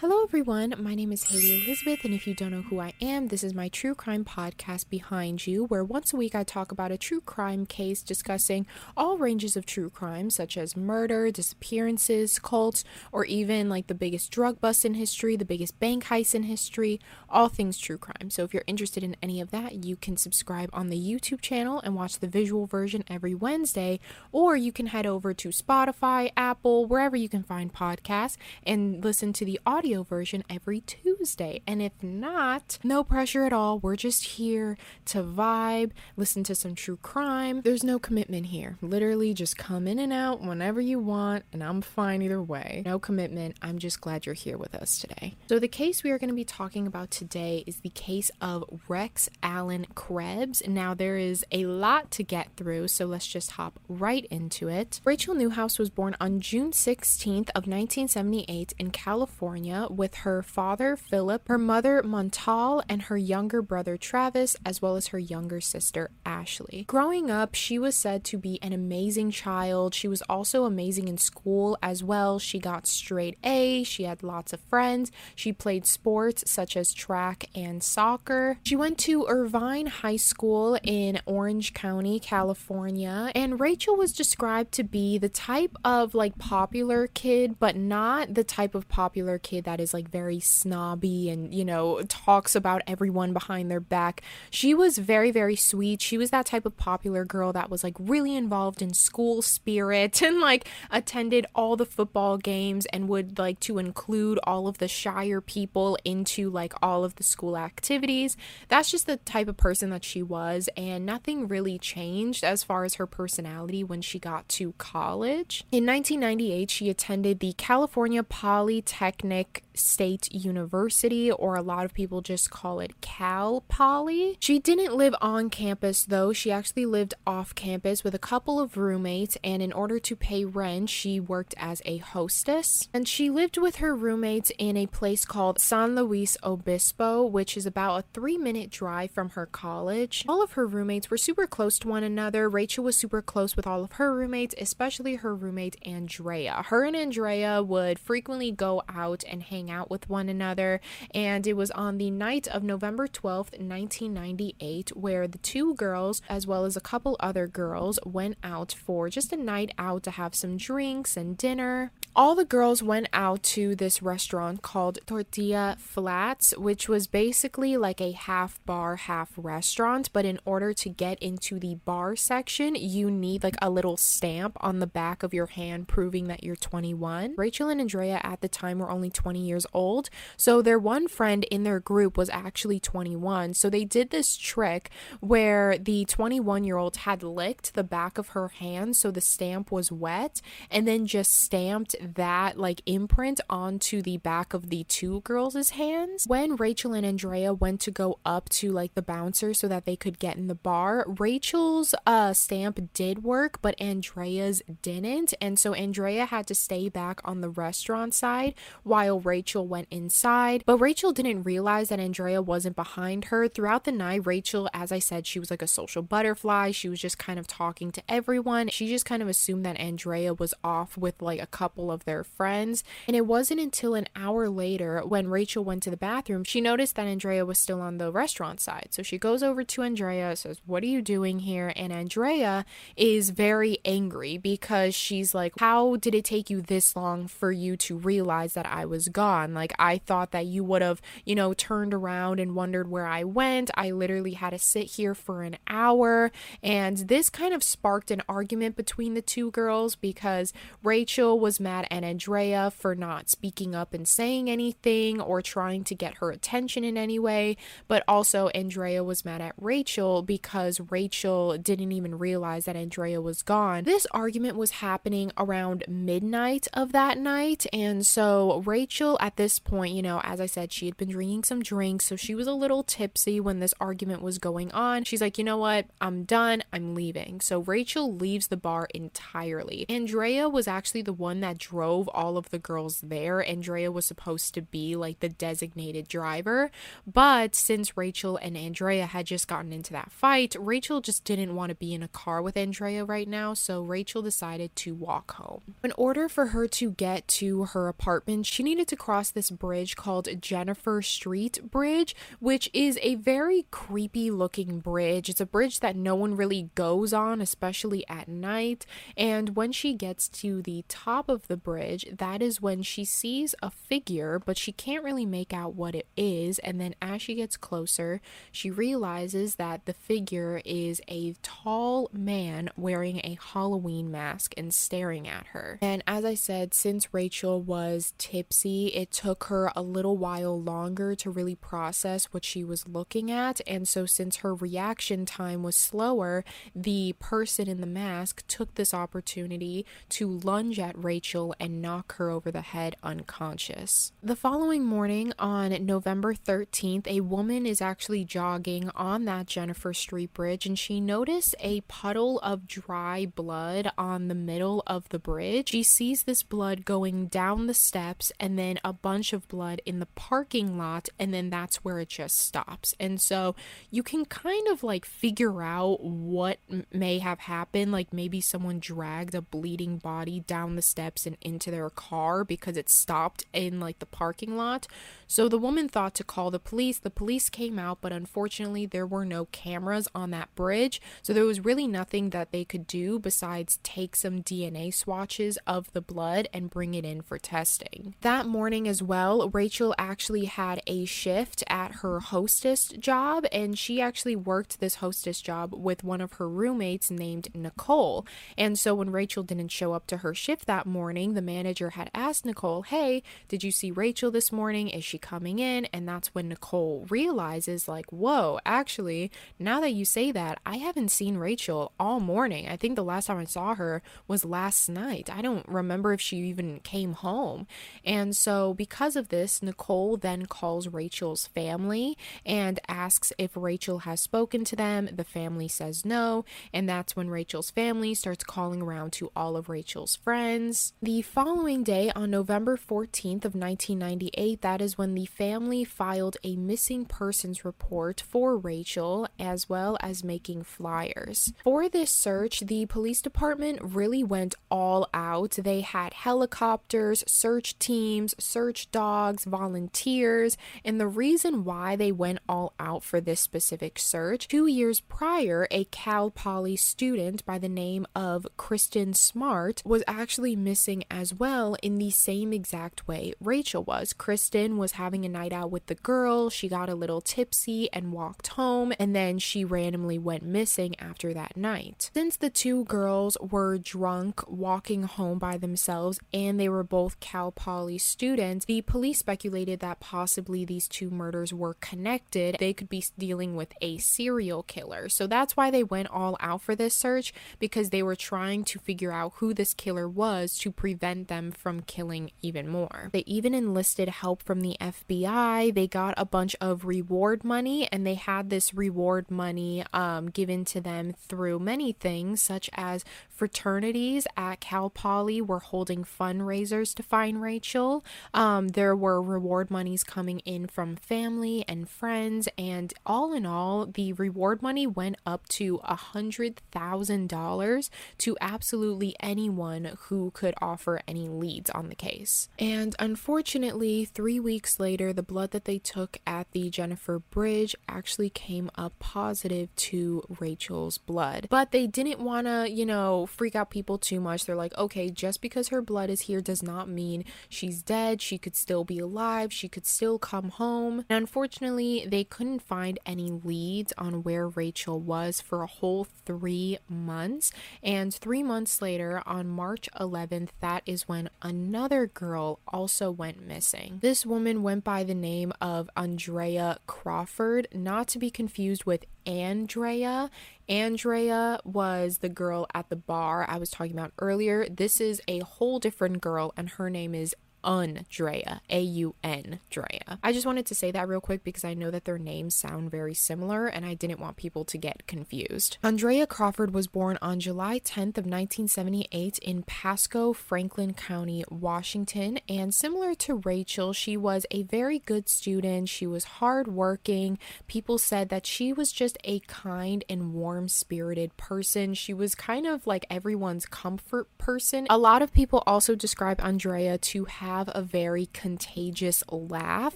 Hello, 0.00 0.22
everyone. 0.22 0.74
My 0.78 0.94
name 0.94 1.10
is 1.10 1.24
Haley 1.24 1.64
Elizabeth, 1.64 2.04
and 2.04 2.14
if 2.14 2.24
you 2.24 2.32
don't 2.32 2.52
know 2.52 2.62
who 2.62 2.78
I 2.78 2.92
am, 3.00 3.26
this 3.26 3.42
is 3.42 3.52
my 3.52 3.68
true 3.68 3.96
crime 3.96 4.24
podcast, 4.24 4.88
Behind 4.88 5.44
You, 5.44 5.64
where 5.64 5.82
once 5.82 6.12
a 6.12 6.16
week 6.16 6.36
I 6.36 6.44
talk 6.44 6.70
about 6.70 6.92
a 6.92 6.96
true 6.96 7.20
crime 7.20 7.66
case 7.66 8.04
discussing 8.04 8.64
all 8.96 9.18
ranges 9.18 9.56
of 9.56 9.66
true 9.66 9.90
crime, 9.90 10.30
such 10.30 10.56
as 10.56 10.76
murder, 10.76 11.32
disappearances, 11.32 12.38
cults, 12.38 12.84
or 13.10 13.24
even 13.24 13.68
like 13.68 13.88
the 13.88 13.94
biggest 13.94 14.30
drug 14.30 14.60
bust 14.60 14.84
in 14.84 14.94
history, 14.94 15.34
the 15.34 15.44
biggest 15.44 15.80
bank 15.80 16.04
heist 16.04 16.32
in 16.32 16.44
history, 16.44 17.00
all 17.28 17.48
things 17.48 17.76
true 17.76 17.98
crime. 17.98 18.30
So 18.30 18.44
if 18.44 18.54
you're 18.54 18.62
interested 18.68 19.02
in 19.02 19.16
any 19.20 19.40
of 19.40 19.50
that, 19.50 19.84
you 19.84 19.96
can 19.96 20.16
subscribe 20.16 20.70
on 20.72 20.90
the 20.90 20.96
YouTube 20.96 21.40
channel 21.40 21.80
and 21.80 21.96
watch 21.96 22.20
the 22.20 22.28
visual 22.28 22.66
version 22.66 23.02
every 23.10 23.34
Wednesday, 23.34 23.98
or 24.30 24.56
you 24.56 24.70
can 24.70 24.86
head 24.86 25.06
over 25.06 25.34
to 25.34 25.48
Spotify, 25.48 26.30
Apple, 26.36 26.86
wherever 26.86 27.16
you 27.16 27.28
can 27.28 27.42
find 27.42 27.74
podcasts, 27.74 28.36
and 28.64 29.02
listen 29.02 29.32
to 29.32 29.44
the 29.44 29.58
audio 29.66 29.87
audio 29.88 30.02
version 30.02 30.44
every 30.50 30.82
Tuesday. 30.82 31.62
And 31.66 31.80
if 31.80 32.02
not, 32.02 32.78
no 32.84 33.02
pressure 33.02 33.46
at 33.46 33.54
all. 33.54 33.78
We're 33.78 33.96
just 33.96 34.22
here 34.24 34.76
to 35.06 35.22
vibe, 35.22 35.92
listen 36.14 36.44
to 36.44 36.54
some 36.54 36.74
true 36.74 36.98
crime. 36.98 37.62
There's 37.62 37.82
no 37.82 37.98
commitment 37.98 38.46
here. 38.46 38.76
Literally, 38.82 39.32
just 39.32 39.56
come 39.56 39.88
in 39.88 39.98
and 39.98 40.12
out 40.12 40.42
whenever 40.42 40.78
you 40.78 40.98
want, 40.98 41.44
and 41.54 41.64
I'm 41.64 41.80
fine 41.80 42.20
either 42.20 42.42
way. 42.42 42.82
No 42.84 42.98
commitment. 42.98 43.56
I'm 43.62 43.78
just 43.78 44.02
glad 44.02 44.26
you're 44.26 44.34
here 44.34 44.58
with 44.58 44.74
us 44.74 44.98
today. 44.98 45.36
So, 45.48 45.58
the 45.58 45.68
case 45.68 46.02
we 46.02 46.10
are 46.10 46.18
going 46.18 46.28
to 46.28 46.36
be 46.36 46.44
talking 46.44 46.86
about 46.86 47.10
today 47.10 47.64
is 47.66 47.76
the 47.76 47.88
case 47.88 48.30
of 48.42 48.64
Rex 48.88 49.30
Allen 49.42 49.86
Krebs. 49.94 50.62
Now, 50.68 50.92
there 50.92 51.16
is 51.16 51.46
a 51.50 51.64
lot 51.64 52.10
to 52.10 52.22
get 52.22 52.48
through, 52.58 52.88
so 52.88 53.06
let's 53.06 53.26
just 53.26 53.52
hop 53.52 53.80
right 53.88 54.26
into 54.30 54.68
it. 54.68 55.00
Rachel 55.06 55.34
Newhouse 55.34 55.78
was 55.78 55.88
born 55.88 56.14
on 56.20 56.40
June 56.40 56.72
16th 56.72 57.48
of 57.54 57.66
1978 57.66 58.74
in 58.78 58.90
California 58.90 59.77
with 59.90 60.16
her 60.16 60.42
father, 60.42 60.96
Philip, 60.96 61.46
her 61.48 61.58
mother, 61.58 62.02
Montal, 62.02 62.82
and 62.88 63.02
her 63.02 63.16
younger 63.16 63.62
brother, 63.62 63.96
Travis, 63.96 64.56
as 64.64 64.82
well 64.82 64.96
as 64.96 65.08
her 65.08 65.18
younger 65.18 65.60
sister, 65.60 66.10
Ashley. 66.26 66.84
Growing 66.88 67.30
up, 67.30 67.54
she 67.54 67.78
was 67.78 67.94
said 67.94 68.24
to 68.24 68.38
be 68.38 68.58
an 68.62 68.72
amazing 68.72 69.30
child. 69.30 69.94
She 69.94 70.08
was 70.08 70.22
also 70.22 70.64
amazing 70.64 71.08
in 71.08 71.18
school 71.18 71.78
as 71.82 72.02
well. 72.02 72.38
She 72.38 72.58
got 72.58 72.86
straight 72.86 73.38
A, 73.44 73.84
she 73.84 74.04
had 74.04 74.22
lots 74.22 74.52
of 74.52 74.60
friends. 74.60 75.12
She 75.34 75.52
played 75.52 75.86
sports 75.86 76.50
such 76.50 76.76
as 76.76 76.92
track 76.92 77.46
and 77.54 77.82
soccer. 77.82 78.58
She 78.64 78.76
went 78.76 78.98
to 78.98 79.26
Irvine 79.26 79.86
High 79.86 80.16
School 80.16 80.78
in 80.82 81.20
Orange 81.26 81.74
County, 81.74 82.18
California, 82.18 83.30
and 83.34 83.60
Rachel 83.60 83.96
was 83.96 84.12
described 84.12 84.72
to 84.72 84.84
be 84.84 85.18
the 85.18 85.28
type 85.28 85.76
of 85.84 86.14
like 86.14 86.38
popular 86.38 87.06
kid, 87.06 87.58
but 87.58 87.76
not 87.76 88.34
the 88.34 88.44
type 88.44 88.74
of 88.74 88.88
popular 88.88 89.38
kid 89.38 89.64
that 89.68 89.80
is 89.80 89.92
like 89.92 90.08
very 90.08 90.40
snobby 90.40 91.28
and, 91.28 91.52
you 91.52 91.62
know, 91.62 92.00
talks 92.08 92.56
about 92.56 92.80
everyone 92.86 93.34
behind 93.34 93.70
their 93.70 93.80
back. 93.80 94.22
She 94.48 94.72
was 94.72 94.96
very, 94.96 95.30
very 95.30 95.56
sweet. 95.56 96.00
She 96.00 96.16
was 96.16 96.30
that 96.30 96.46
type 96.46 96.64
of 96.64 96.78
popular 96.78 97.26
girl 97.26 97.52
that 97.52 97.68
was 97.68 97.84
like 97.84 97.94
really 97.98 98.34
involved 98.34 98.80
in 98.80 98.94
school 98.94 99.42
spirit 99.42 100.22
and 100.28 100.40
like 100.40 100.66
attended 100.90 101.44
all 101.54 101.76
the 101.76 101.84
football 101.84 102.38
games 102.38 102.86
and 102.94 103.10
would 103.10 103.38
like 103.38 103.60
to 103.60 103.76
include 103.76 104.40
all 104.44 104.68
of 104.68 104.78
the 104.78 104.88
shyer 104.88 105.42
people 105.42 105.98
into 106.02 106.48
like 106.48 106.72
all 106.80 107.04
of 107.04 107.16
the 107.16 107.22
school 107.22 107.58
activities. 107.58 108.38
That's 108.68 108.90
just 108.90 109.04
the 109.04 109.18
type 109.18 109.48
of 109.48 109.58
person 109.58 109.90
that 109.90 110.02
she 110.02 110.22
was, 110.22 110.70
and 110.78 111.04
nothing 111.04 111.46
really 111.46 111.78
changed 111.78 112.42
as 112.42 112.64
far 112.64 112.84
as 112.84 112.94
her 112.94 113.06
personality 113.06 113.84
when 113.84 114.00
she 114.00 114.18
got 114.18 114.48
to 114.50 114.72
college. 114.78 115.64
In 115.70 115.84
1998, 115.84 116.70
she 116.70 116.88
attended 116.88 117.40
the 117.40 117.52
California 117.52 118.22
Polytechnic 118.22 119.57
like 119.58 119.67
State 119.78 120.32
University, 120.32 121.30
or 121.30 121.54
a 121.54 121.62
lot 121.62 121.84
of 121.84 121.94
people 121.94 122.20
just 122.20 122.50
call 122.50 122.80
it 122.80 123.00
Cal 123.00 123.62
Poly. 123.68 124.36
She 124.40 124.58
didn't 124.58 124.94
live 124.94 125.14
on 125.20 125.50
campus 125.50 126.04
though, 126.04 126.32
she 126.32 126.50
actually 126.50 126.86
lived 126.86 127.14
off 127.26 127.54
campus 127.54 128.04
with 128.04 128.14
a 128.14 128.18
couple 128.18 128.60
of 128.60 128.76
roommates, 128.76 129.36
and 129.42 129.62
in 129.62 129.72
order 129.72 129.98
to 129.98 130.16
pay 130.16 130.44
rent, 130.44 130.90
she 130.90 131.20
worked 131.20 131.54
as 131.56 131.82
a 131.84 131.98
hostess. 131.98 132.88
And 132.92 133.06
she 133.06 133.30
lived 133.30 133.58
with 133.58 133.76
her 133.76 133.94
roommates 133.94 134.52
in 134.58 134.76
a 134.76 134.86
place 134.86 135.24
called 135.24 135.60
San 135.60 135.94
Luis 135.94 136.36
Obispo, 136.42 137.24
which 137.24 137.56
is 137.56 137.66
about 137.66 137.98
a 137.98 138.04
three 138.12 138.38
minute 138.38 138.70
drive 138.70 139.10
from 139.10 139.30
her 139.30 139.46
college. 139.46 140.24
All 140.28 140.42
of 140.42 140.52
her 140.52 140.66
roommates 140.66 141.10
were 141.10 141.16
super 141.16 141.46
close 141.46 141.78
to 141.80 141.88
one 141.88 142.02
another. 142.02 142.48
Rachel 142.48 142.84
was 142.84 142.96
super 142.96 143.22
close 143.22 143.56
with 143.56 143.66
all 143.66 143.84
of 143.84 143.92
her 143.92 144.14
roommates, 144.14 144.54
especially 144.58 145.16
her 145.16 145.34
roommate 145.34 145.76
Andrea. 145.84 146.64
Her 146.66 146.84
and 146.84 146.96
Andrea 146.96 147.62
would 147.62 147.98
frequently 147.98 148.50
go 148.50 148.82
out 148.88 149.24
and 149.28 149.42
hang 149.42 149.67
out 149.70 149.90
with 149.90 150.08
one 150.08 150.28
another. 150.28 150.80
And 151.14 151.46
it 151.46 151.54
was 151.54 151.70
on 151.72 151.98
the 151.98 152.10
night 152.10 152.48
of 152.48 152.62
November 152.62 153.06
12th, 153.06 153.58
1998, 153.58 154.90
where 154.96 155.26
the 155.26 155.38
two 155.38 155.74
girls, 155.74 156.22
as 156.28 156.46
well 156.46 156.64
as 156.64 156.76
a 156.76 156.80
couple 156.80 157.16
other 157.20 157.46
girls, 157.46 157.98
went 158.04 158.36
out 158.42 158.72
for 158.72 159.08
just 159.08 159.32
a 159.32 159.36
night 159.36 159.72
out 159.78 160.02
to 160.04 160.10
have 160.12 160.34
some 160.34 160.56
drinks 160.56 161.16
and 161.16 161.36
dinner. 161.36 161.92
All 162.16 162.34
the 162.34 162.44
girls 162.44 162.82
went 162.82 163.08
out 163.12 163.42
to 163.44 163.76
this 163.76 164.02
restaurant 164.02 164.60
called 164.60 164.98
Tortilla 165.06 165.76
Flats, 165.78 166.56
which 166.56 166.88
was 166.88 167.06
basically 167.06 167.76
like 167.76 168.00
a 168.00 168.10
half 168.12 168.58
bar, 168.66 168.96
half 168.96 169.32
restaurant. 169.36 170.10
But 170.12 170.24
in 170.24 170.40
order 170.44 170.72
to 170.74 170.88
get 170.88 171.20
into 171.20 171.60
the 171.60 171.76
bar 171.76 172.16
section, 172.16 172.74
you 172.74 173.10
need 173.10 173.44
like 173.44 173.56
a 173.62 173.70
little 173.70 173.96
stamp 173.96 174.56
on 174.60 174.80
the 174.80 174.86
back 174.86 175.22
of 175.22 175.32
your 175.32 175.46
hand 175.46 175.86
proving 175.86 176.26
that 176.26 176.42
you're 176.42 176.56
21. 176.56 177.34
Rachel 177.36 177.68
and 177.68 177.80
Andrea 177.80 178.20
at 178.24 178.40
the 178.40 178.48
time 178.48 178.80
were 178.80 178.90
only 178.90 179.10
20 179.10 179.40
years 179.40 179.57
old. 179.72 180.10
So 180.36 180.62
their 180.62 180.78
one 180.78 181.08
friend 181.08 181.44
in 181.44 181.62
their 181.62 181.80
group 181.80 182.16
was 182.16 182.30
actually 182.30 182.80
21. 182.80 183.54
So 183.54 183.70
they 183.70 183.84
did 183.84 184.10
this 184.10 184.36
trick 184.36 184.90
where 185.20 185.78
the 185.78 186.04
21 186.04 186.64
year 186.64 186.76
old 186.76 186.98
had 186.98 187.22
licked 187.22 187.74
the 187.74 187.84
back 187.84 188.18
of 188.18 188.28
her 188.28 188.48
hand 188.48 188.96
so 188.96 189.10
the 189.10 189.20
stamp 189.20 189.70
was 189.70 189.90
wet 189.90 190.40
and 190.70 190.86
then 190.86 191.06
just 191.06 191.34
stamped 191.34 191.94
that 192.00 192.58
like 192.58 192.82
imprint 192.86 193.40
onto 193.48 194.02
the 194.02 194.18
back 194.18 194.54
of 194.54 194.70
the 194.70 194.84
two 194.84 195.20
girls' 195.22 195.70
hands. 195.70 196.24
When 196.26 196.56
Rachel 196.56 196.92
and 196.92 197.06
Andrea 197.06 197.52
went 197.52 197.80
to 197.82 197.90
go 197.90 198.18
up 198.24 198.48
to 198.50 198.70
like 198.70 198.94
the 198.94 199.02
bouncer 199.02 199.54
so 199.54 199.68
that 199.68 199.84
they 199.84 199.96
could 199.96 200.18
get 200.18 200.36
in 200.36 200.46
the 200.46 200.54
bar, 200.54 201.04
Rachel's 201.06 201.94
uh 202.06 202.32
stamp 202.32 202.92
did 202.94 203.22
work, 203.22 203.60
but 203.62 203.80
Andrea's 203.80 204.62
didn't. 204.82 205.34
And 205.40 205.58
so 205.58 205.74
Andrea 205.74 206.26
had 206.26 206.46
to 206.48 206.54
stay 206.54 206.88
back 206.88 207.20
on 207.24 207.40
the 207.40 207.50
restaurant 207.50 208.14
side 208.14 208.54
while 208.82 209.20
Rachel 209.20 209.47
went 209.56 209.88
inside. 209.90 210.62
But 210.66 210.78
Rachel 210.78 211.12
didn't 211.12 211.42
realize 211.44 211.88
that 211.88 212.00
Andrea 212.00 212.42
wasn't 212.42 212.76
behind 212.76 213.26
her. 213.26 213.48
Throughout 213.48 213.84
the 213.84 213.92
night, 213.92 214.26
Rachel, 214.26 214.68
as 214.74 214.92
I 214.92 214.98
said, 214.98 215.26
she 215.26 215.38
was 215.38 215.50
like 215.50 215.62
a 215.62 215.66
social 215.66 216.02
butterfly. 216.02 216.72
She 216.72 216.88
was 216.88 217.00
just 217.00 217.18
kind 217.18 217.38
of 217.38 217.46
talking 217.46 217.90
to 217.92 218.02
everyone. 218.08 218.68
She 218.68 218.88
just 218.88 219.04
kind 219.04 219.22
of 219.22 219.28
assumed 219.28 219.64
that 219.64 219.78
Andrea 219.78 220.34
was 220.34 220.54
off 220.62 220.96
with 220.96 221.20
like 221.22 221.40
a 221.40 221.46
couple 221.46 221.90
of 221.90 222.04
their 222.04 222.24
friends. 222.24 222.84
And 223.06 223.16
it 223.16 223.26
wasn't 223.26 223.60
until 223.60 223.94
an 223.94 224.06
hour 224.14 224.48
later 224.48 225.02
when 225.04 225.28
Rachel 225.28 225.64
went 225.64 225.82
to 225.84 225.90
the 225.90 225.96
bathroom, 225.96 226.44
she 226.44 226.60
noticed 226.60 226.96
that 226.96 227.06
Andrea 227.06 227.44
was 227.44 227.58
still 227.58 227.80
on 227.80 227.98
the 227.98 228.12
restaurant 228.12 228.60
side. 228.60 228.88
So 228.90 229.02
she 229.02 229.18
goes 229.18 229.42
over 229.42 229.64
to 229.64 229.82
Andrea, 229.82 230.34
says, 230.36 230.60
What 230.66 230.82
are 230.82 230.86
you 230.86 231.02
doing 231.02 231.40
here? 231.40 231.72
And 231.76 231.92
Andrea 231.92 232.64
is 232.96 233.30
very 233.30 233.78
angry 233.84 234.36
because 234.36 234.94
she's 234.94 235.34
like, 235.34 235.52
How 235.58 235.96
did 235.96 236.14
it 236.14 236.24
take 236.24 236.50
you 236.50 236.60
this 236.60 236.96
long 236.96 237.26
for 237.26 237.52
you 237.52 237.76
to 237.78 237.96
realize 237.96 238.54
that 238.54 238.66
I 238.66 238.84
was 238.84 239.08
gone? 239.08 239.27
Like, 239.54 239.74
I 239.78 239.98
thought 239.98 240.32
that 240.32 240.46
you 240.46 240.64
would 240.64 240.82
have, 240.82 241.00
you 241.24 241.34
know, 241.34 241.54
turned 241.54 241.94
around 241.94 242.40
and 242.40 242.54
wondered 242.54 242.90
where 242.90 243.06
I 243.06 243.24
went. 243.24 243.70
I 243.74 243.90
literally 243.90 244.34
had 244.34 244.50
to 244.50 244.58
sit 244.58 244.84
here 244.84 245.14
for 245.14 245.42
an 245.42 245.58
hour. 245.66 246.30
And 246.62 246.96
this 246.98 247.30
kind 247.30 247.54
of 247.54 247.62
sparked 247.62 248.10
an 248.10 248.22
argument 248.28 248.76
between 248.76 249.14
the 249.14 249.22
two 249.22 249.50
girls 249.50 249.94
because 249.94 250.52
Rachel 250.82 251.38
was 251.38 251.60
mad 251.60 251.86
at 251.90 252.04
Andrea 252.04 252.70
for 252.70 252.94
not 252.94 253.28
speaking 253.28 253.74
up 253.74 253.94
and 253.94 254.06
saying 254.06 254.48
anything 254.48 255.20
or 255.20 255.42
trying 255.42 255.84
to 255.84 255.94
get 255.94 256.16
her 256.18 256.30
attention 256.30 256.84
in 256.84 256.96
any 256.96 257.18
way. 257.18 257.56
But 257.86 258.04
also, 258.08 258.48
Andrea 258.48 259.04
was 259.04 259.24
mad 259.24 259.40
at 259.40 259.54
Rachel 259.58 260.22
because 260.22 260.80
Rachel 260.90 261.58
didn't 261.58 261.92
even 261.92 262.18
realize 262.18 262.64
that 262.64 262.76
Andrea 262.76 263.20
was 263.20 263.42
gone. 263.42 263.84
This 263.84 264.06
argument 264.12 264.56
was 264.56 264.70
happening 264.72 265.32
around 265.36 265.84
midnight 265.88 266.68
of 266.72 266.92
that 266.92 267.18
night. 267.18 267.66
And 267.72 268.06
so, 268.06 268.62
Rachel 268.64 269.17
at 269.20 269.36
this 269.36 269.58
point, 269.58 269.94
you 269.94 270.02
know, 270.02 270.20
as 270.22 270.40
I 270.40 270.46
said, 270.46 270.72
she 270.72 270.86
had 270.86 270.96
been 270.96 271.10
drinking 271.10 271.44
some 271.44 271.62
drinks, 271.62 272.06
so 272.06 272.16
she 272.16 272.34
was 272.34 272.46
a 272.46 272.52
little 272.52 272.82
tipsy 272.82 273.40
when 273.40 273.60
this 273.60 273.74
argument 273.80 274.22
was 274.22 274.38
going 274.38 274.72
on. 274.72 275.04
She's 275.04 275.20
like, 275.20 275.38
you 275.38 275.44
know 275.44 275.58
what? 275.58 275.86
I'm 276.00 276.24
done. 276.24 276.62
I'm 276.72 276.94
leaving. 276.94 277.40
So 277.40 277.60
Rachel 277.60 278.14
leaves 278.14 278.48
the 278.48 278.56
bar 278.56 278.88
entirely. 278.94 279.86
Andrea 279.88 280.48
was 280.48 280.68
actually 280.68 281.02
the 281.02 281.12
one 281.12 281.40
that 281.40 281.58
drove 281.58 282.08
all 282.08 282.36
of 282.36 282.50
the 282.50 282.58
girls 282.58 283.00
there. 283.00 283.44
Andrea 283.44 283.90
was 283.90 284.06
supposed 284.06 284.54
to 284.54 284.62
be 284.62 284.96
like 284.96 285.20
the 285.20 285.28
designated 285.28 286.08
driver, 286.08 286.70
but 287.06 287.54
since 287.54 287.96
Rachel 287.96 288.36
and 288.36 288.56
Andrea 288.56 289.06
had 289.06 289.26
just 289.26 289.48
gotten 289.48 289.72
into 289.72 289.92
that 289.92 290.12
fight, 290.12 290.56
Rachel 290.58 291.00
just 291.00 291.24
didn't 291.24 291.54
want 291.54 291.70
to 291.70 291.74
be 291.74 291.94
in 291.94 292.02
a 292.02 292.08
car 292.08 292.42
with 292.42 292.56
Andrea 292.56 293.04
right 293.04 293.28
now, 293.28 293.54
so 293.54 293.82
Rachel 293.82 294.22
decided 294.22 294.74
to 294.76 294.94
walk 294.94 295.32
home. 295.34 295.74
In 295.82 295.92
order 295.96 296.28
for 296.28 296.46
her 296.46 296.66
to 296.68 296.90
get 296.92 297.26
to 297.28 297.64
her 297.66 297.88
apartment, 297.88 298.46
she 298.46 298.62
needed 298.62 298.88
to 298.88 298.96
across 299.08 299.30
this 299.30 299.50
bridge 299.50 299.96
called 299.96 300.28
Jennifer 300.38 301.00
Street 301.00 301.70
Bridge, 301.70 302.14
which 302.40 302.68
is 302.74 302.98
a 303.00 303.14
very 303.14 303.64
creepy 303.70 304.30
looking 304.30 304.80
bridge. 304.80 305.30
It's 305.30 305.40
a 305.40 305.46
bridge 305.46 305.80
that 305.80 305.96
no 305.96 306.14
one 306.14 306.36
really 306.36 306.68
goes 306.74 307.14
on, 307.14 307.40
especially 307.40 308.06
at 308.06 308.28
night. 308.28 308.84
And 309.16 309.56
when 309.56 309.72
she 309.72 309.94
gets 309.94 310.28
to 310.40 310.60
the 310.60 310.84
top 310.88 311.30
of 311.30 311.48
the 311.48 311.56
bridge, 311.56 312.04
that 312.18 312.42
is 312.42 312.60
when 312.60 312.82
she 312.82 313.06
sees 313.06 313.54
a 313.62 313.70
figure, 313.70 314.38
but 314.38 314.58
she 314.58 314.72
can't 314.72 315.02
really 315.02 315.24
make 315.24 315.54
out 315.54 315.74
what 315.74 315.94
it 315.94 316.06
is. 316.14 316.58
And 316.58 316.78
then 316.78 316.94
as 317.00 317.22
she 317.22 317.36
gets 317.36 317.56
closer, 317.56 318.20
she 318.52 318.70
realizes 318.70 319.54
that 319.54 319.86
the 319.86 319.94
figure 319.94 320.60
is 320.66 321.00
a 321.08 321.34
tall 321.42 322.10
man 322.12 322.68
wearing 322.76 323.22
a 323.24 323.38
Halloween 323.40 324.10
mask 324.10 324.52
and 324.58 324.74
staring 324.74 325.26
at 325.26 325.46
her. 325.52 325.78
And 325.80 326.04
as 326.06 326.26
I 326.26 326.34
said, 326.34 326.74
since 326.74 327.14
Rachel 327.14 327.62
was 327.62 328.12
tipsy, 328.18 328.97
it 328.98 329.12
took 329.12 329.44
her 329.44 329.70
a 329.76 329.80
little 329.80 330.16
while 330.16 330.60
longer 330.60 331.14
to 331.14 331.30
really 331.30 331.54
process 331.54 332.24
what 332.32 332.44
she 332.44 332.64
was 332.64 332.88
looking 332.88 333.30
at. 333.30 333.60
And 333.64 333.86
so, 333.86 334.06
since 334.06 334.38
her 334.38 334.52
reaction 334.52 335.24
time 335.24 335.62
was 335.62 335.76
slower, 335.76 336.44
the 336.74 337.14
person 337.20 337.68
in 337.68 337.80
the 337.80 337.86
mask 337.86 338.42
took 338.48 338.74
this 338.74 338.92
opportunity 338.92 339.86
to 340.08 340.28
lunge 340.28 340.80
at 340.80 341.00
Rachel 341.00 341.54
and 341.60 341.80
knock 341.80 342.16
her 342.16 342.28
over 342.28 342.50
the 342.50 342.60
head 342.60 342.96
unconscious. 343.04 344.10
The 344.20 344.34
following 344.34 344.84
morning, 344.84 345.32
on 345.38 345.86
November 345.86 346.34
13th, 346.34 347.06
a 347.06 347.20
woman 347.20 347.66
is 347.66 347.80
actually 347.80 348.24
jogging 348.24 348.90
on 348.96 349.26
that 349.26 349.46
Jennifer 349.46 349.94
Street 349.94 350.34
Bridge 350.34 350.66
and 350.66 350.76
she 350.76 351.00
noticed 351.00 351.54
a 351.60 351.82
puddle 351.82 352.40
of 352.40 352.66
dry 352.66 353.26
blood 353.26 353.92
on 353.96 354.26
the 354.26 354.34
middle 354.34 354.82
of 354.88 355.08
the 355.10 355.20
bridge. 355.20 355.68
She 355.68 355.84
sees 355.84 356.24
this 356.24 356.42
blood 356.42 356.84
going 356.84 357.26
down 357.26 357.68
the 357.68 357.74
steps 357.74 358.32
and 358.40 358.58
then 358.58 358.80
a 358.88 358.92
bunch 358.92 359.32
of 359.32 359.46
blood 359.48 359.82
in 359.84 359.98
the 359.98 360.06
parking 360.06 360.78
lot, 360.78 361.08
and 361.18 361.34
then 361.34 361.50
that's 361.50 361.84
where 361.84 361.98
it 361.98 362.08
just 362.08 362.38
stops. 362.38 362.94
And 362.98 363.20
so 363.20 363.54
you 363.90 364.02
can 364.02 364.24
kind 364.24 364.66
of 364.68 364.82
like 364.82 365.04
figure 365.04 365.62
out 365.62 366.02
what 366.02 366.58
may 366.92 367.18
have 367.18 367.40
happened. 367.40 367.92
Like 367.92 368.12
maybe 368.12 368.40
someone 368.40 368.80
dragged 368.80 369.34
a 369.34 369.42
bleeding 369.42 369.98
body 369.98 370.40
down 370.40 370.76
the 370.76 370.82
steps 370.82 371.26
and 371.26 371.36
into 371.42 371.70
their 371.70 371.90
car 371.90 372.44
because 372.44 372.76
it 372.76 372.88
stopped 372.88 373.44
in 373.52 373.78
like 373.78 373.98
the 373.98 374.06
parking 374.06 374.56
lot. 374.56 374.86
So 375.26 375.48
the 375.48 375.58
woman 375.58 375.88
thought 375.88 376.14
to 376.14 376.24
call 376.24 376.50
the 376.50 376.58
police. 376.58 376.98
The 376.98 377.10
police 377.10 377.50
came 377.50 377.78
out, 377.78 377.98
but 378.00 378.12
unfortunately, 378.12 378.86
there 378.86 379.06
were 379.06 379.26
no 379.26 379.44
cameras 379.46 380.08
on 380.14 380.30
that 380.30 380.54
bridge. 380.54 381.02
So 381.22 381.34
there 381.34 381.44
was 381.44 381.64
really 381.64 381.86
nothing 381.86 382.30
that 382.30 382.50
they 382.50 382.64
could 382.64 382.86
do 382.86 383.18
besides 383.18 383.78
take 383.82 384.16
some 384.16 384.42
DNA 384.42 384.92
swatches 384.94 385.58
of 385.66 385.92
the 385.92 386.00
blood 386.00 386.48
and 386.54 386.70
bring 386.70 386.94
it 386.94 387.04
in 387.04 387.20
for 387.20 387.38
testing. 387.38 388.14
That 388.22 388.46
morning 388.46 388.77
as 388.86 389.02
well, 389.02 389.48
Rachel 389.48 389.94
actually 389.98 390.44
had 390.44 390.82
a 390.86 391.06
shift 391.06 391.64
at 391.68 391.96
her 391.96 392.20
hostess 392.20 392.88
job, 392.88 393.46
and 393.50 393.78
she 393.78 394.00
actually 394.00 394.36
worked 394.36 394.78
this 394.78 394.96
hostess 394.96 395.40
job 395.40 395.74
with 395.74 396.04
one 396.04 396.20
of 396.20 396.34
her 396.34 396.48
roommates 396.48 397.10
named 397.10 397.48
Nicole. 397.54 398.26
And 398.56 398.78
so 398.78 398.94
when 398.94 399.10
Rachel 399.10 399.42
didn't 399.42 399.68
show 399.68 399.94
up 399.94 400.06
to 400.08 400.18
her 400.18 400.34
shift 400.34 400.66
that 400.66 400.86
morning, 400.86 401.34
the 401.34 401.42
manager 401.42 401.90
had 401.90 402.10
asked 402.14 402.44
Nicole, 402.44 402.82
Hey, 402.82 403.22
did 403.48 403.64
you 403.64 403.72
see 403.72 403.90
Rachel 403.90 404.30
this 404.30 404.52
morning? 404.52 404.88
Is 404.88 405.04
she 405.04 405.18
coming 405.18 405.58
in? 405.58 405.86
And 405.86 406.06
that's 406.06 406.34
when 406.34 406.48
Nicole 406.48 407.06
realizes, 407.08 407.88
like, 407.88 408.06
whoa, 408.12 408.60
actually, 408.66 409.30
now 409.58 409.80
that 409.80 409.92
you 409.92 410.04
say 410.04 410.30
that, 410.32 410.58
I 410.66 410.76
haven't 410.76 411.10
seen 411.10 411.38
Rachel 411.38 411.92
all 411.98 412.20
morning. 412.20 412.68
I 412.68 412.76
think 412.76 412.96
the 412.96 413.04
last 413.04 413.26
time 413.26 413.38
I 413.38 413.44
saw 413.44 413.74
her 413.74 414.02
was 414.26 414.44
last 414.44 414.88
night. 414.88 415.30
I 415.32 415.40
don't 415.40 415.66
remember 415.68 416.12
if 416.12 416.20
she 416.20 416.36
even 416.38 416.80
came 416.80 417.12
home. 417.12 417.66
And 418.04 418.36
so, 418.36 418.67
because 418.74 419.16
of 419.16 419.28
this, 419.28 419.62
Nicole 419.62 420.16
then 420.16 420.46
calls 420.46 420.88
Rachel's 420.88 421.46
family 421.46 422.16
and 422.44 422.80
asks 422.88 423.32
if 423.38 423.56
Rachel 423.56 424.00
has 424.00 424.20
spoken 424.20 424.64
to 424.64 424.76
them. 424.76 425.08
The 425.12 425.24
family 425.24 425.68
says 425.68 426.04
no. 426.04 426.44
And 426.72 426.88
that's 426.88 427.16
when 427.16 427.30
Rachel's 427.30 427.70
family 427.70 428.14
starts 428.14 428.44
calling 428.44 428.82
around 428.82 429.12
to 429.14 429.30
all 429.34 429.56
of 429.56 429.68
Rachel's 429.68 430.16
friends. 430.16 430.92
The 431.00 431.22
following 431.22 431.84
day, 431.84 432.10
on 432.14 432.30
November 432.30 432.76
14th 432.76 433.44
of 433.44 433.54
1998, 433.54 434.60
that 434.62 434.80
is 434.80 434.98
when 434.98 435.14
the 435.14 435.26
family 435.26 435.84
filed 435.84 436.36
a 436.44 436.56
missing 436.56 437.04
persons 437.04 437.64
report 437.64 438.22
for 438.26 438.56
Rachel 438.56 439.28
as 439.38 439.68
well 439.68 439.96
as 440.00 440.24
making 440.24 440.64
flyers. 440.64 441.52
For 441.62 441.88
this 441.88 442.10
search, 442.10 442.60
the 442.60 442.86
police 442.86 443.22
department 443.22 443.80
really 443.82 444.22
went 444.24 444.54
all 444.70 445.08
out. 445.14 445.52
They 445.52 445.80
had 445.80 446.12
helicopters, 446.14 447.24
search 447.26 447.78
teams, 447.78 448.34
search 448.38 448.57
dogs, 448.90 449.44
volunteers, 449.44 450.56
and 450.84 451.00
the 451.00 451.06
reason 451.06 451.64
why 451.64 451.96
they 451.96 452.12
went 452.12 452.40
all 452.48 452.74
out 452.80 453.02
for 453.02 453.20
this 453.20 453.40
specific 453.40 453.98
search, 453.98 454.48
two 454.48 454.66
years 454.66 455.00
prior, 455.00 455.68
a 455.70 455.84
Cal 455.84 456.30
Poly 456.30 456.76
student 456.76 457.44
by 457.44 457.58
the 457.58 457.68
name 457.68 458.06
of 458.14 458.46
Kristen 458.56 459.14
Smart 459.14 459.82
was 459.84 460.02
actually 460.06 460.56
missing 460.56 461.04
as 461.10 461.32
well 461.32 461.76
in 461.82 461.98
the 461.98 462.10
same 462.10 462.52
exact 462.52 463.06
way 463.06 463.32
Rachel 463.40 463.84
was. 463.84 464.12
Kristen 464.12 464.76
was 464.76 464.92
having 464.92 465.24
a 465.24 465.28
night 465.28 465.52
out 465.52 465.70
with 465.70 465.86
the 465.86 465.94
girl, 465.94 466.50
she 466.50 466.68
got 466.68 466.88
a 466.88 466.94
little 466.94 467.20
tipsy 467.20 467.92
and 467.92 468.12
walked 468.12 468.48
home, 468.48 468.92
and 468.98 469.14
then 469.14 469.38
she 469.38 469.64
randomly 469.64 470.18
went 470.18 470.42
missing 470.42 470.94
after 470.98 471.32
that 471.34 471.56
night. 471.56 472.10
Since 472.14 472.36
the 472.36 472.50
two 472.50 472.84
girls 472.84 473.36
were 473.40 473.78
drunk 473.78 474.42
walking 474.48 475.04
home 475.04 475.38
by 475.38 475.58
themselves 475.58 476.18
and 476.32 476.58
they 476.58 476.68
were 476.68 476.82
both 476.82 477.20
Cal 477.20 477.52
Poly 477.52 477.98
students, 477.98 478.37
the 478.38 478.82
police 478.86 479.18
speculated 479.18 479.80
that 479.80 479.98
possibly 479.98 480.64
these 480.64 480.86
two 480.86 481.10
murders 481.10 481.52
were 481.52 481.74
connected. 481.74 482.56
They 482.60 482.72
could 482.72 482.88
be 482.88 483.04
dealing 483.18 483.56
with 483.56 483.72
a 483.80 483.98
serial 483.98 484.62
killer. 484.62 485.08
So 485.08 485.26
that's 485.26 485.56
why 485.56 485.72
they 485.72 485.82
went 485.82 486.08
all 486.10 486.36
out 486.38 486.62
for 486.62 486.76
this 486.76 486.94
search 486.94 487.34
because 487.58 487.90
they 487.90 488.02
were 488.02 488.14
trying 488.14 488.62
to 488.64 488.78
figure 488.78 489.10
out 489.10 489.32
who 489.36 489.52
this 489.52 489.74
killer 489.74 490.08
was 490.08 490.56
to 490.58 490.70
prevent 490.70 491.26
them 491.26 491.50
from 491.50 491.80
killing 491.80 492.30
even 492.40 492.68
more. 492.68 493.08
They 493.12 493.24
even 493.26 493.54
enlisted 493.54 494.08
help 494.08 494.42
from 494.44 494.60
the 494.60 494.76
FBI. 494.80 495.74
They 495.74 495.88
got 495.88 496.14
a 496.16 496.24
bunch 496.24 496.54
of 496.60 496.84
reward 496.84 497.42
money 497.42 497.88
and 497.90 498.06
they 498.06 498.14
had 498.14 498.50
this 498.50 498.72
reward 498.72 499.30
money 499.32 499.84
um, 499.92 500.30
given 500.30 500.64
to 500.66 500.80
them 500.80 501.12
through 501.28 501.58
many 501.58 501.92
things, 501.92 502.40
such 502.40 502.70
as 502.74 503.04
fraternities 503.28 504.28
at 504.36 504.60
Cal 504.60 504.90
Poly 504.90 505.40
were 505.40 505.58
holding 505.58 506.04
fundraisers 506.04 506.94
to 506.94 507.02
find 507.02 507.42
Rachel. 507.42 508.04
Um, 508.34 508.68
there 508.68 508.94
were 508.94 509.22
reward 509.22 509.70
monies 509.70 510.04
coming 510.04 510.40
in 510.40 510.66
from 510.66 510.96
family 510.96 511.64
and 511.66 511.88
friends, 511.88 512.48
and 512.56 512.92
all 513.06 513.32
in 513.32 513.46
all, 513.46 513.86
the 513.86 514.12
reward 514.14 514.62
money 514.62 514.86
went 514.86 515.16
up 515.26 515.48
to 515.50 515.80
a 515.84 515.94
hundred 515.94 516.60
thousand 516.70 517.28
dollars 517.28 517.90
to 518.18 518.36
absolutely 518.40 519.14
anyone 519.20 519.96
who 520.08 520.30
could 520.32 520.54
offer 520.60 521.00
any 521.06 521.28
leads 521.28 521.70
on 521.70 521.88
the 521.88 521.94
case. 521.94 522.48
And 522.58 522.94
unfortunately, 522.98 524.04
three 524.04 524.40
weeks 524.40 524.78
later, 524.80 525.12
the 525.12 525.22
blood 525.22 525.50
that 525.52 525.64
they 525.64 525.78
took 525.78 526.18
at 526.26 526.50
the 526.52 526.70
Jennifer 526.70 527.18
Bridge 527.18 527.74
actually 527.88 528.30
came 528.30 528.70
up 528.76 528.98
positive 528.98 529.74
to 529.76 530.22
Rachel's 530.40 530.98
blood. 530.98 531.46
But 531.50 531.72
they 531.72 531.86
didn't 531.86 532.20
want 532.20 532.46
to, 532.46 532.70
you 532.70 532.86
know, 532.86 533.26
freak 533.26 533.54
out 533.54 533.70
people 533.70 533.98
too 533.98 534.20
much. 534.20 534.44
They're 534.44 534.56
like, 534.56 534.76
okay, 534.76 535.10
just 535.10 535.40
because 535.40 535.68
her 535.68 535.82
blood 535.82 536.10
is 536.10 536.22
here 536.22 536.40
does 536.40 536.62
not 536.62 536.88
mean 536.88 537.24
she's 537.48 537.82
dead. 537.82 538.17
She 538.20 538.38
could 538.38 538.56
still 538.56 538.84
be 538.84 538.98
alive. 538.98 539.52
She 539.52 539.68
could 539.68 539.86
still 539.86 540.18
come 540.18 540.50
home. 540.50 541.04
And 541.08 541.18
unfortunately, 541.18 542.06
they 542.06 542.24
couldn't 542.24 542.62
find 542.62 542.98
any 543.04 543.30
leads 543.30 543.92
on 543.98 544.22
where 544.22 544.48
Rachel 544.48 545.00
was 545.00 545.40
for 545.40 545.62
a 545.62 545.66
whole 545.66 546.04
three 546.04 546.78
months. 546.88 547.52
And 547.82 548.14
three 548.14 548.42
months 548.42 548.82
later, 548.82 549.22
on 549.26 549.48
March 549.48 549.88
11th, 549.98 550.50
that 550.60 550.82
is 550.86 551.08
when 551.08 551.30
another 551.42 552.06
girl 552.06 552.60
also 552.68 553.10
went 553.10 553.46
missing. 553.46 553.98
This 554.02 554.26
woman 554.26 554.62
went 554.62 554.84
by 554.84 555.04
the 555.04 555.14
name 555.14 555.52
of 555.60 555.90
Aundria 555.96 556.78
Crawford, 556.86 557.68
not 557.72 558.08
to 558.08 558.18
be 558.18 558.30
confused 558.30 558.84
with 558.84 559.04
Andrea. 559.26 560.30
Andrea 560.68 561.60
was 561.64 562.18
the 562.18 562.28
girl 562.28 562.66
at 562.74 562.88
the 562.88 562.96
bar 562.96 563.44
I 563.48 563.58
was 563.58 563.70
talking 563.70 563.92
about 563.92 564.12
earlier. 564.18 564.66
This 564.68 565.00
is 565.00 565.20
a 565.28 565.40
whole 565.40 565.78
different 565.78 566.20
girl, 566.20 566.52
and 566.56 566.70
her 566.70 566.90
name 566.90 567.14
is 567.14 567.34
Aundria, 567.64 568.60
A 568.70 568.80
U 568.80 569.14
N 569.22 569.60
Drea. 569.70 570.18
I 570.22 570.32
just 570.32 570.46
wanted 570.46 570.66
to 570.66 570.74
say 570.74 570.90
that 570.90 571.08
real 571.08 571.20
quick 571.20 571.44
because 571.44 571.64
I 571.64 571.74
know 571.74 571.90
that 571.90 572.04
their 572.04 572.18
names 572.18 572.54
sound 572.54 572.90
very 572.90 573.14
similar 573.14 573.66
and 573.66 573.84
I 573.84 573.94
didn't 573.94 574.20
want 574.20 574.36
people 574.36 574.64
to 574.66 574.78
get 574.78 575.06
confused. 575.06 575.78
Aundria 575.82 576.28
Crawford 576.28 576.72
was 576.72 576.86
born 576.86 577.18
on 577.20 577.40
July 577.40 577.80
10th 577.80 578.18
of 578.18 578.26
1978 578.26 579.38
in 579.38 579.62
Pasco, 579.64 580.32
Franklin 580.32 580.94
County, 580.94 581.44
Washington, 581.50 582.38
and 582.48 582.74
similar 582.74 583.14
to 583.14 583.34
Rachel, 583.34 583.92
she 583.92 584.16
was 584.16 584.46
a 584.50 584.62
very 584.64 584.98
good 584.98 585.28
student. 585.28 585.88
She 585.88 586.06
was 586.06 586.24
hardworking. 586.24 587.38
People 587.66 587.98
said 587.98 588.28
that 588.28 588.46
she 588.46 588.72
was 588.72 588.92
just 588.92 589.18
a 589.24 589.40
kind 589.40 590.04
and 590.08 590.32
warm-spirited 590.32 591.36
person. 591.36 591.94
She 591.94 592.14
was 592.14 592.34
kind 592.34 592.66
of 592.66 592.86
like 592.86 593.06
everyone's 593.10 593.66
comfort 593.66 594.26
person. 594.38 594.86
A 594.90 594.98
lot 594.98 595.22
of 595.22 595.32
people 595.32 595.62
also 595.66 595.94
describe 595.94 596.38
Aundria 596.38 597.00
to 597.00 597.24
have 597.24 597.47
have 597.48 597.70
a 597.74 597.80
very 597.80 598.26
contagious 598.26 599.24
laugh. 599.30 599.94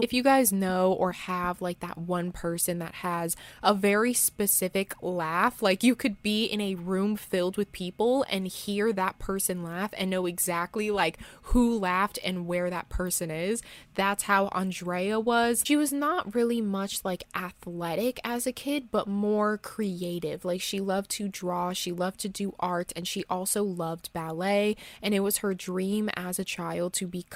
If 0.00 0.14
you 0.14 0.22
guys 0.22 0.50
know 0.50 0.92
or 0.92 1.12
have 1.12 1.60
like 1.60 1.80
that 1.80 1.98
one 1.98 2.32
person 2.32 2.78
that 2.78 2.94
has 2.96 3.36
a 3.62 3.74
very 3.74 4.14
specific 4.14 4.94
laugh, 5.02 5.60
like 5.60 5.82
you 5.82 5.94
could 5.94 6.22
be 6.22 6.46
in 6.46 6.62
a 6.62 6.74
room 6.74 7.16
filled 7.16 7.58
with 7.58 7.70
people 7.70 8.24
and 8.30 8.48
hear 8.48 8.94
that 8.94 9.18
person 9.18 9.62
laugh 9.62 9.90
and 9.98 10.08
know 10.08 10.24
exactly 10.24 10.90
like 10.90 11.18
who 11.42 11.78
laughed 11.78 12.18
and 12.24 12.46
where 12.46 12.70
that 12.70 12.88
person 12.88 13.30
is. 13.30 13.62
That's 13.94 14.22
how 14.22 14.48
Aundria 14.48 15.22
was. 15.22 15.62
She 15.66 15.76
was 15.76 15.92
not 15.92 16.34
really 16.34 16.62
much 16.62 17.04
like 17.04 17.24
athletic 17.34 18.20
as 18.24 18.46
a 18.46 18.52
kid, 18.52 18.90
but 18.90 19.06
more 19.06 19.58
creative. 19.58 20.46
Like 20.46 20.62
she 20.62 20.80
loved 20.80 21.10
to 21.12 21.28
draw, 21.28 21.74
she 21.74 21.92
loved 21.92 22.20
to 22.20 22.28
do 22.30 22.54
art, 22.58 22.90
and 22.96 23.06
she 23.06 23.22
also 23.28 23.62
loved 23.62 24.12
ballet. 24.14 24.76
And 25.02 25.12
it 25.12 25.20
was 25.20 25.38
her 25.38 25.52
dream 25.52 26.08
as 26.16 26.38
a 26.38 26.44
child 26.44 26.94
to 26.94 27.06
become 27.06 27.33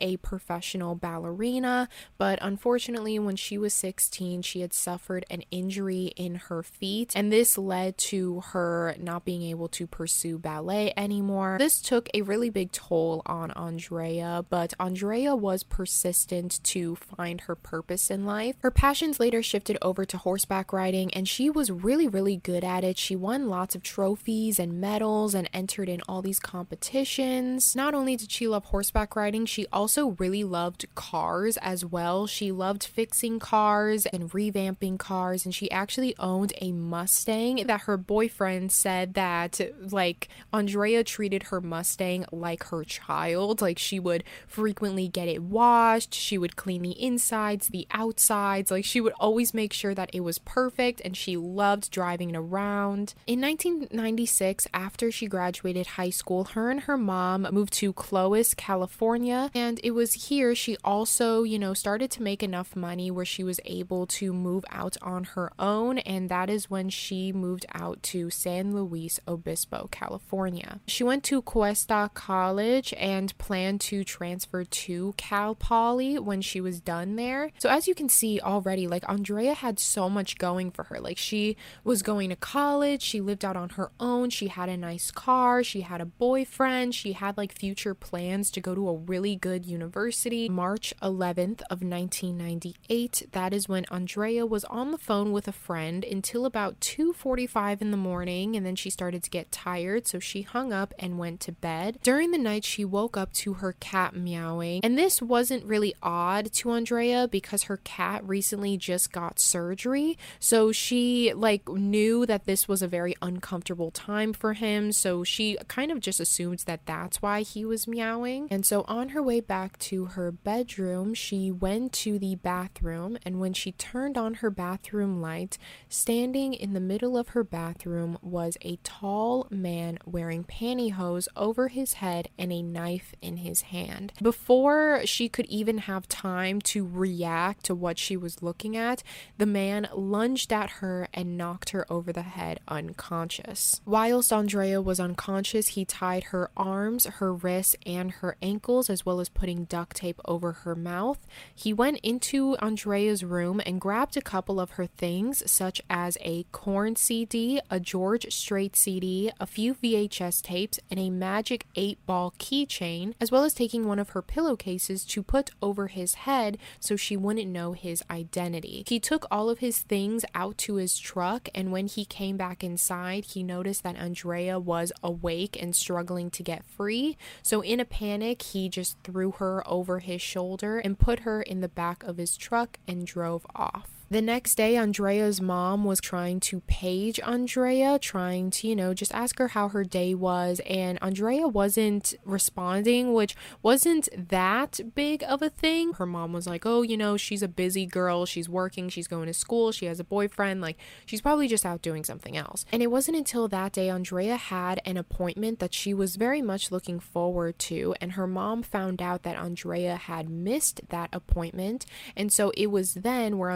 a 0.00 0.16
professional 0.18 0.94
ballerina. 0.94 1.88
But 2.18 2.38
unfortunately, 2.42 3.18
when 3.18 3.36
she 3.36 3.58
was 3.58 3.74
16, 3.74 4.42
she 4.42 4.60
had 4.60 4.72
suffered 4.72 5.24
an 5.30 5.42
injury 5.50 6.12
in 6.16 6.36
her 6.36 6.62
feet, 6.62 7.12
and 7.14 7.32
this 7.32 7.58
led 7.58 7.98
to 7.98 8.40
her 8.52 8.94
not 8.98 9.24
being 9.24 9.42
able 9.42 9.68
to 9.68 9.86
pursue 9.86 10.38
ballet 10.38 10.92
anymore. 10.96 11.56
This 11.58 11.80
took 11.80 12.08
a 12.14 12.22
really 12.22 12.50
big 12.50 12.72
toll 12.72 13.22
on 13.26 13.50
Aundria, 13.50 14.44
but 14.48 14.74
Aundria 14.78 15.38
was 15.38 15.62
persistent 15.62 16.62
to 16.64 16.96
find 16.96 17.42
her 17.42 17.54
purpose 17.54 18.10
in 18.10 18.24
life. 18.24 18.56
Her 18.60 18.70
passions 18.70 19.20
later 19.20 19.42
shifted 19.42 19.78
over 19.82 20.04
to 20.04 20.18
horseback 20.18 20.72
riding, 20.72 21.12
and 21.14 21.28
she 21.28 21.50
was 21.50 21.70
really, 21.70 22.08
really 22.08 22.36
good 22.36 22.64
at 22.64 22.84
it. 22.84 22.98
She 22.98 23.16
won 23.16 23.48
lots 23.48 23.74
of 23.74 23.82
trophies 23.82 24.58
and 24.58 24.80
medals 24.80 25.34
and 25.34 25.48
entered 25.52 25.88
in 25.88 26.00
all 26.08 26.22
these 26.22 26.40
competitions. 26.40 27.74
Not 27.76 27.94
only 27.94 28.16
did 28.16 28.30
she 28.30 28.48
love 28.48 28.66
horseback 28.66 29.16
riding, 29.16 29.39
she 29.48 29.66
also 29.72 30.16
really 30.18 30.44
loved 30.44 30.86
cars 30.94 31.56
as 31.58 31.84
well. 31.84 32.26
She 32.26 32.50
loved 32.52 32.84
fixing 32.84 33.38
cars 33.38 34.06
and 34.06 34.30
revamping 34.30 34.98
cars, 34.98 35.44
and 35.44 35.54
she 35.54 35.70
actually 35.70 36.14
owned 36.18 36.52
a 36.60 36.72
Mustang 36.72 37.66
that 37.66 37.82
her 37.82 37.96
boyfriend 37.96 38.72
said 38.72 39.14
that, 39.14 39.60
like, 39.90 40.28
Aundria 40.52 41.04
treated 41.04 41.44
her 41.44 41.60
Mustang 41.60 42.24
like 42.32 42.64
her 42.64 42.84
child. 42.84 43.60
Like, 43.60 43.78
she 43.78 43.98
would 43.98 44.24
frequently 44.46 45.08
get 45.08 45.28
it 45.28 45.42
washed, 45.42 46.14
she 46.14 46.38
would 46.38 46.56
clean 46.56 46.82
the 46.82 47.02
insides, 47.02 47.68
the 47.68 47.86
outsides. 47.92 48.70
Like, 48.70 48.84
she 48.84 49.00
would 49.00 49.14
always 49.20 49.54
make 49.54 49.72
sure 49.72 49.94
that 49.94 50.10
it 50.12 50.20
was 50.20 50.38
perfect, 50.38 51.00
and 51.04 51.16
she 51.16 51.36
loved 51.36 51.90
driving 51.90 52.30
it 52.30 52.36
around. 52.36 53.14
In 53.26 53.40
1996, 53.40 54.66
after 54.72 55.10
she 55.10 55.26
graduated 55.26 55.86
high 55.86 56.10
school, 56.10 56.44
her 56.44 56.70
and 56.70 56.80
her 56.80 56.96
mom 56.96 57.46
moved 57.50 57.72
to 57.74 57.92
Clovis, 57.92 58.54
California, 58.54 59.29
and 59.54 59.80
it 59.82 59.92
was 59.92 60.28
here 60.28 60.54
she 60.54 60.76
also, 60.84 61.42
you 61.42 61.58
know, 61.58 61.74
started 61.74 62.10
to 62.12 62.22
make 62.22 62.42
enough 62.42 62.76
money 62.76 63.10
where 63.10 63.24
she 63.24 63.44
was 63.44 63.60
able 63.64 64.06
to 64.06 64.32
move 64.32 64.64
out 64.70 64.96
on 65.02 65.24
her 65.24 65.52
own, 65.58 65.98
and 65.98 66.28
that 66.28 66.50
is 66.50 66.70
when 66.70 66.88
she 66.88 67.32
moved 67.32 67.66
out 67.74 68.02
to 68.02 68.30
San 68.30 68.74
Luis 68.74 69.20
Obispo, 69.26 69.88
California. 69.90 70.80
She 70.86 71.04
went 71.04 71.24
to 71.24 71.42
Cuesta 71.42 72.10
College 72.14 72.94
and 72.96 73.36
planned 73.38 73.80
to 73.82 74.04
transfer 74.04 74.64
to 74.64 75.14
Cal 75.16 75.54
Poly 75.54 76.18
when 76.18 76.40
she 76.40 76.60
was 76.60 76.80
done 76.80 77.16
there. 77.16 77.52
So 77.58 77.68
as 77.68 77.86
you 77.86 77.94
can 77.94 78.08
see 78.08 78.40
already, 78.40 78.86
like 78.86 79.04
Aundria 79.04 79.54
had 79.54 79.78
so 79.78 80.08
much 80.08 80.38
going 80.38 80.70
for 80.70 80.84
her. 80.84 81.00
Like 81.00 81.18
she 81.18 81.56
was 81.84 82.02
going 82.02 82.30
to 82.30 82.36
college, 82.36 83.02
she 83.02 83.20
lived 83.20 83.44
out 83.44 83.56
on 83.56 83.70
her 83.70 83.90
own, 84.00 84.30
she 84.30 84.48
had 84.48 84.68
a 84.68 84.76
nice 84.76 85.10
car, 85.10 85.62
she 85.62 85.82
had 85.82 86.00
a 86.00 86.06
boyfriend, 86.06 86.94
she 86.94 87.12
had 87.12 87.36
like 87.36 87.52
future 87.52 87.94
plans 87.94 88.50
to 88.52 88.60
go 88.60 88.74
to 88.74 88.88
a 88.88 88.96
really 88.96 89.19
good 89.20 89.66
university. 89.66 90.48
March 90.48 90.94
11th 91.02 91.62
of 91.70 91.82
1998, 91.82 93.28
that 93.32 93.52
is 93.52 93.68
when 93.68 93.84
Aundria 93.86 94.48
was 94.48 94.64
on 94.64 94.90
the 94.90 94.98
phone 94.98 95.32
with 95.32 95.46
a 95.46 95.52
friend 95.52 96.04
until 96.04 96.46
about 96.46 96.80
2:45 96.80 97.82
in 97.82 97.90
the 97.90 97.96
morning 97.96 98.56
and 98.56 98.64
then 98.64 98.76
she 98.76 98.90
started 98.90 99.22
to 99.22 99.30
get 99.30 99.52
tired, 99.52 100.06
so 100.06 100.18
she 100.18 100.42
hung 100.42 100.72
up 100.72 100.94
and 100.98 101.18
went 101.18 101.40
to 101.40 101.52
bed. 101.52 101.98
During 102.02 102.30
the 102.30 102.38
night 102.38 102.64
she 102.64 102.84
woke 102.84 103.16
up 103.16 103.32
to 103.34 103.54
her 103.54 103.74
cat 103.74 104.16
meowing. 104.16 104.80
And 104.82 104.96
this 104.96 105.20
wasn't 105.20 105.64
really 105.64 105.94
odd 106.02 106.52
to 106.54 106.68
Aundria 106.70 107.30
because 107.30 107.64
her 107.64 107.76
cat 107.78 108.26
recently 108.26 108.76
just 108.76 109.12
got 109.12 109.38
surgery. 109.38 110.18
So 110.38 110.72
she 110.72 111.32
like 111.34 111.68
knew 111.68 112.26
that 112.26 112.46
this 112.46 112.66
was 112.66 112.82
a 112.82 112.88
very 112.88 113.14
uncomfortable 113.20 113.90
time 113.90 114.32
for 114.32 114.54
him, 114.54 114.92
so 114.92 115.24
she 115.24 115.58
kind 115.68 115.90
of 115.90 116.00
just 116.00 116.20
assumed 116.20 116.60
that 116.60 116.86
that's 116.86 117.20
why 117.22 117.42
he 117.42 117.64
was 117.64 117.86
meowing. 117.86 118.48
And 118.50 118.64
so 118.64 118.84
on 118.88 119.09
her 119.10 119.22
way 119.22 119.40
back 119.40 119.78
to 119.78 120.06
her 120.06 120.32
bedroom, 120.32 121.14
she 121.14 121.50
went 121.50 121.92
to 121.92 122.18
the 122.18 122.34
bathroom 122.34 123.18
and 123.24 123.40
when 123.40 123.52
she 123.52 123.72
turned 123.72 124.18
on 124.18 124.34
her 124.34 124.50
bathroom 124.50 125.20
light, 125.20 125.58
standing 125.88 126.54
in 126.54 126.72
the 126.72 126.80
middle 126.80 127.16
of 127.16 127.28
her 127.28 127.44
bathroom 127.44 128.18
was 128.22 128.56
a 128.62 128.78
tall 128.82 129.46
man 129.50 129.98
wearing 130.04 130.44
pantyhose 130.44 131.28
over 131.36 131.68
his 131.68 131.94
head 131.94 132.28
and 132.38 132.52
a 132.52 132.62
knife 132.62 133.14
in 133.20 133.38
his 133.38 133.62
hand. 133.62 134.12
Before 134.22 135.02
she 135.04 135.28
could 135.28 135.46
even 135.46 135.78
have 135.78 136.08
time 136.08 136.60
to 136.62 136.86
react 136.86 137.64
to 137.64 137.74
what 137.74 137.98
she 137.98 138.16
was 138.16 138.42
looking 138.42 138.76
at, 138.76 139.02
the 139.38 139.46
man 139.46 139.88
lunged 139.94 140.52
at 140.52 140.70
her 140.70 141.08
and 141.12 141.36
knocked 141.36 141.70
her 141.70 141.90
over 141.92 142.12
the 142.12 142.22
head 142.22 142.60
unconscious. 142.68 143.80
Whilst 143.84 144.30
Aundria 144.30 144.82
was 144.82 145.00
unconscious, 145.00 145.68
he 145.68 145.84
tied 145.84 146.24
her 146.24 146.50
arms, 146.56 147.06
her 147.06 147.32
wrists, 147.32 147.76
and 147.84 148.10
her 148.12 148.36
ankles, 148.42 148.88
as 148.88 148.99
well 149.06 149.20
as 149.20 149.28
putting 149.28 149.64
duct 149.64 149.96
tape 149.96 150.20
over 150.24 150.52
her 150.52 150.74
mouth. 150.74 151.26
He 151.54 151.72
went 151.72 151.98
into 152.02 152.56
Aundria's 152.60 153.24
room 153.24 153.60
and 153.64 153.80
grabbed 153.80 154.16
a 154.16 154.22
couple 154.22 154.60
of 154.60 154.72
her 154.72 154.86
things, 154.86 155.42
such 155.50 155.80
as 155.88 156.16
a 156.20 156.44
Korn 156.52 156.96
CD, 156.96 157.60
a 157.70 157.80
George 157.80 158.32
Strait 158.32 158.76
CD, 158.76 159.30
a 159.40 159.46
few 159.46 159.74
VHS 159.74 160.42
tapes, 160.42 160.78
and 160.90 160.98
a 160.98 161.10
Magic 161.10 161.66
8 161.74 161.98
ball 162.06 162.34
keychain, 162.38 163.14
as 163.20 163.30
well 163.30 163.44
as 163.44 163.54
taking 163.54 163.86
one 163.86 163.98
of 163.98 164.10
her 164.10 164.22
pillowcases 164.22 165.04
to 165.04 165.22
put 165.22 165.50
over 165.62 165.88
his 165.88 166.14
head 166.14 166.58
so 166.78 166.96
she 166.96 167.16
wouldn't 167.16 167.50
know 167.50 167.72
his 167.72 168.02
identity. 168.10 168.84
He 168.86 169.00
took 169.00 169.26
all 169.30 169.50
of 169.50 169.58
his 169.58 169.80
things 169.80 170.24
out 170.34 170.58
to 170.58 170.74
his 170.76 170.98
truck, 170.98 171.48
and 171.54 171.72
when 171.72 171.86
he 171.86 172.04
came 172.04 172.36
back 172.36 172.62
inside, 172.62 173.24
he 173.26 173.42
noticed 173.42 173.82
that 173.82 173.96
Aundria 173.96 174.60
was 174.60 174.92
awake 175.02 175.56
and 175.60 175.74
struggling 175.74 176.30
to 176.30 176.42
get 176.42 176.64
free. 176.64 177.16
So, 177.42 177.60
in 177.60 177.80
a 177.80 177.84
panic, 177.84 178.42
he 178.42 178.68
just 178.68 178.89
threw 179.04 179.32
her 179.32 179.62
over 179.68 179.98
his 179.98 180.22
shoulder 180.22 180.78
and 180.78 180.98
put 180.98 181.20
her 181.20 181.42
in 181.42 181.60
the 181.60 181.68
back 181.68 182.02
of 182.02 182.16
his 182.16 182.36
truck 182.36 182.78
and 182.86 183.06
drove 183.06 183.46
off. 183.54 183.99
The 184.12 184.20
next 184.20 184.56
day, 184.56 184.74
Aundria's 184.74 185.40
mom 185.40 185.84
was 185.84 186.00
trying 186.00 186.40
to 186.40 186.62
page 186.62 187.20
Aundria, 187.22 188.00
trying 188.00 188.50
to, 188.50 188.66
you 188.66 188.74
know, 188.74 188.92
just 188.92 189.14
ask 189.14 189.38
her 189.38 189.46
how 189.46 189.68
her 189.68 189.84
day 189.84 190.16
was. 190.16 190.60
And 190.68 191.00
Aundria 191.00 191.50
wasn't 191.50 192.14
responding, 192.24 193.12
which 193.12 193.36
wasn't 193.62 194.08
that 194.30 194.80
big 194.96 195.22
of 195.22 195.42
a 195.42 195.48
thing. 195.48 195.92
Her 195.92 196.06
mom 196.06 196.32
was 196.32 196.48
like, 196.48 196.66
oh, 196.66 196.82
you 196.82 196.96
know, 196.96 197.16
she's 197.16 197.40
a 197.40 197.46
busy 197.46 197.86
girl. 197.86 198.26
She's 198.26 198.48
working. 198.48 198.88
She's 198.88 199.06
going 199.06 199.26
to 199.26 199.32
school. 199.32 199.70
She 199.70 199.86
has 199.86 200.00
a 200.00 200.04
boyfriend. 200.04 200.60
Like, 200.60 200.78
she's 201.06 201.20
probably 201.20 201.46
just 201.46 201.64
out 201.64 201.80
doing 201.80 202.02
something 202.02 202.36
else. 202.36 202.64
And 202.72 202.82
it 202.82 202.90
wasn't 202.90 203.16
until 203.16 203.46
that 203.46 203.70
day 203.74 203.86
Aundria 203.86 204.36
had 204.36 204.82
an 204.84 204.96
appointment 204.96 205.60
that 205.60 205.72
she 205.72 205.94
was 205.94 206.16
very 206.16 206.42
much 206.42 206.72
looking 206.72 206.98
forward 206.98 207.60
to. 207.60 207.94
And 208.00 208.14
her 208.14 208.26
mom 208.26 208.64
found 208.64 209.00
out 209.00 209.22
that 209.22 209.36
Aundria 209.36 209.96
had 209.96 210.28
missed 210.28 210.80
that 210.88 211.10
appointment. 211.12 211.86
And 212.16 212.32
so 212.32 212.50
it 212.56 212.72
was 212.72 212.94
then 212.94 213.38
where 213.38 213.50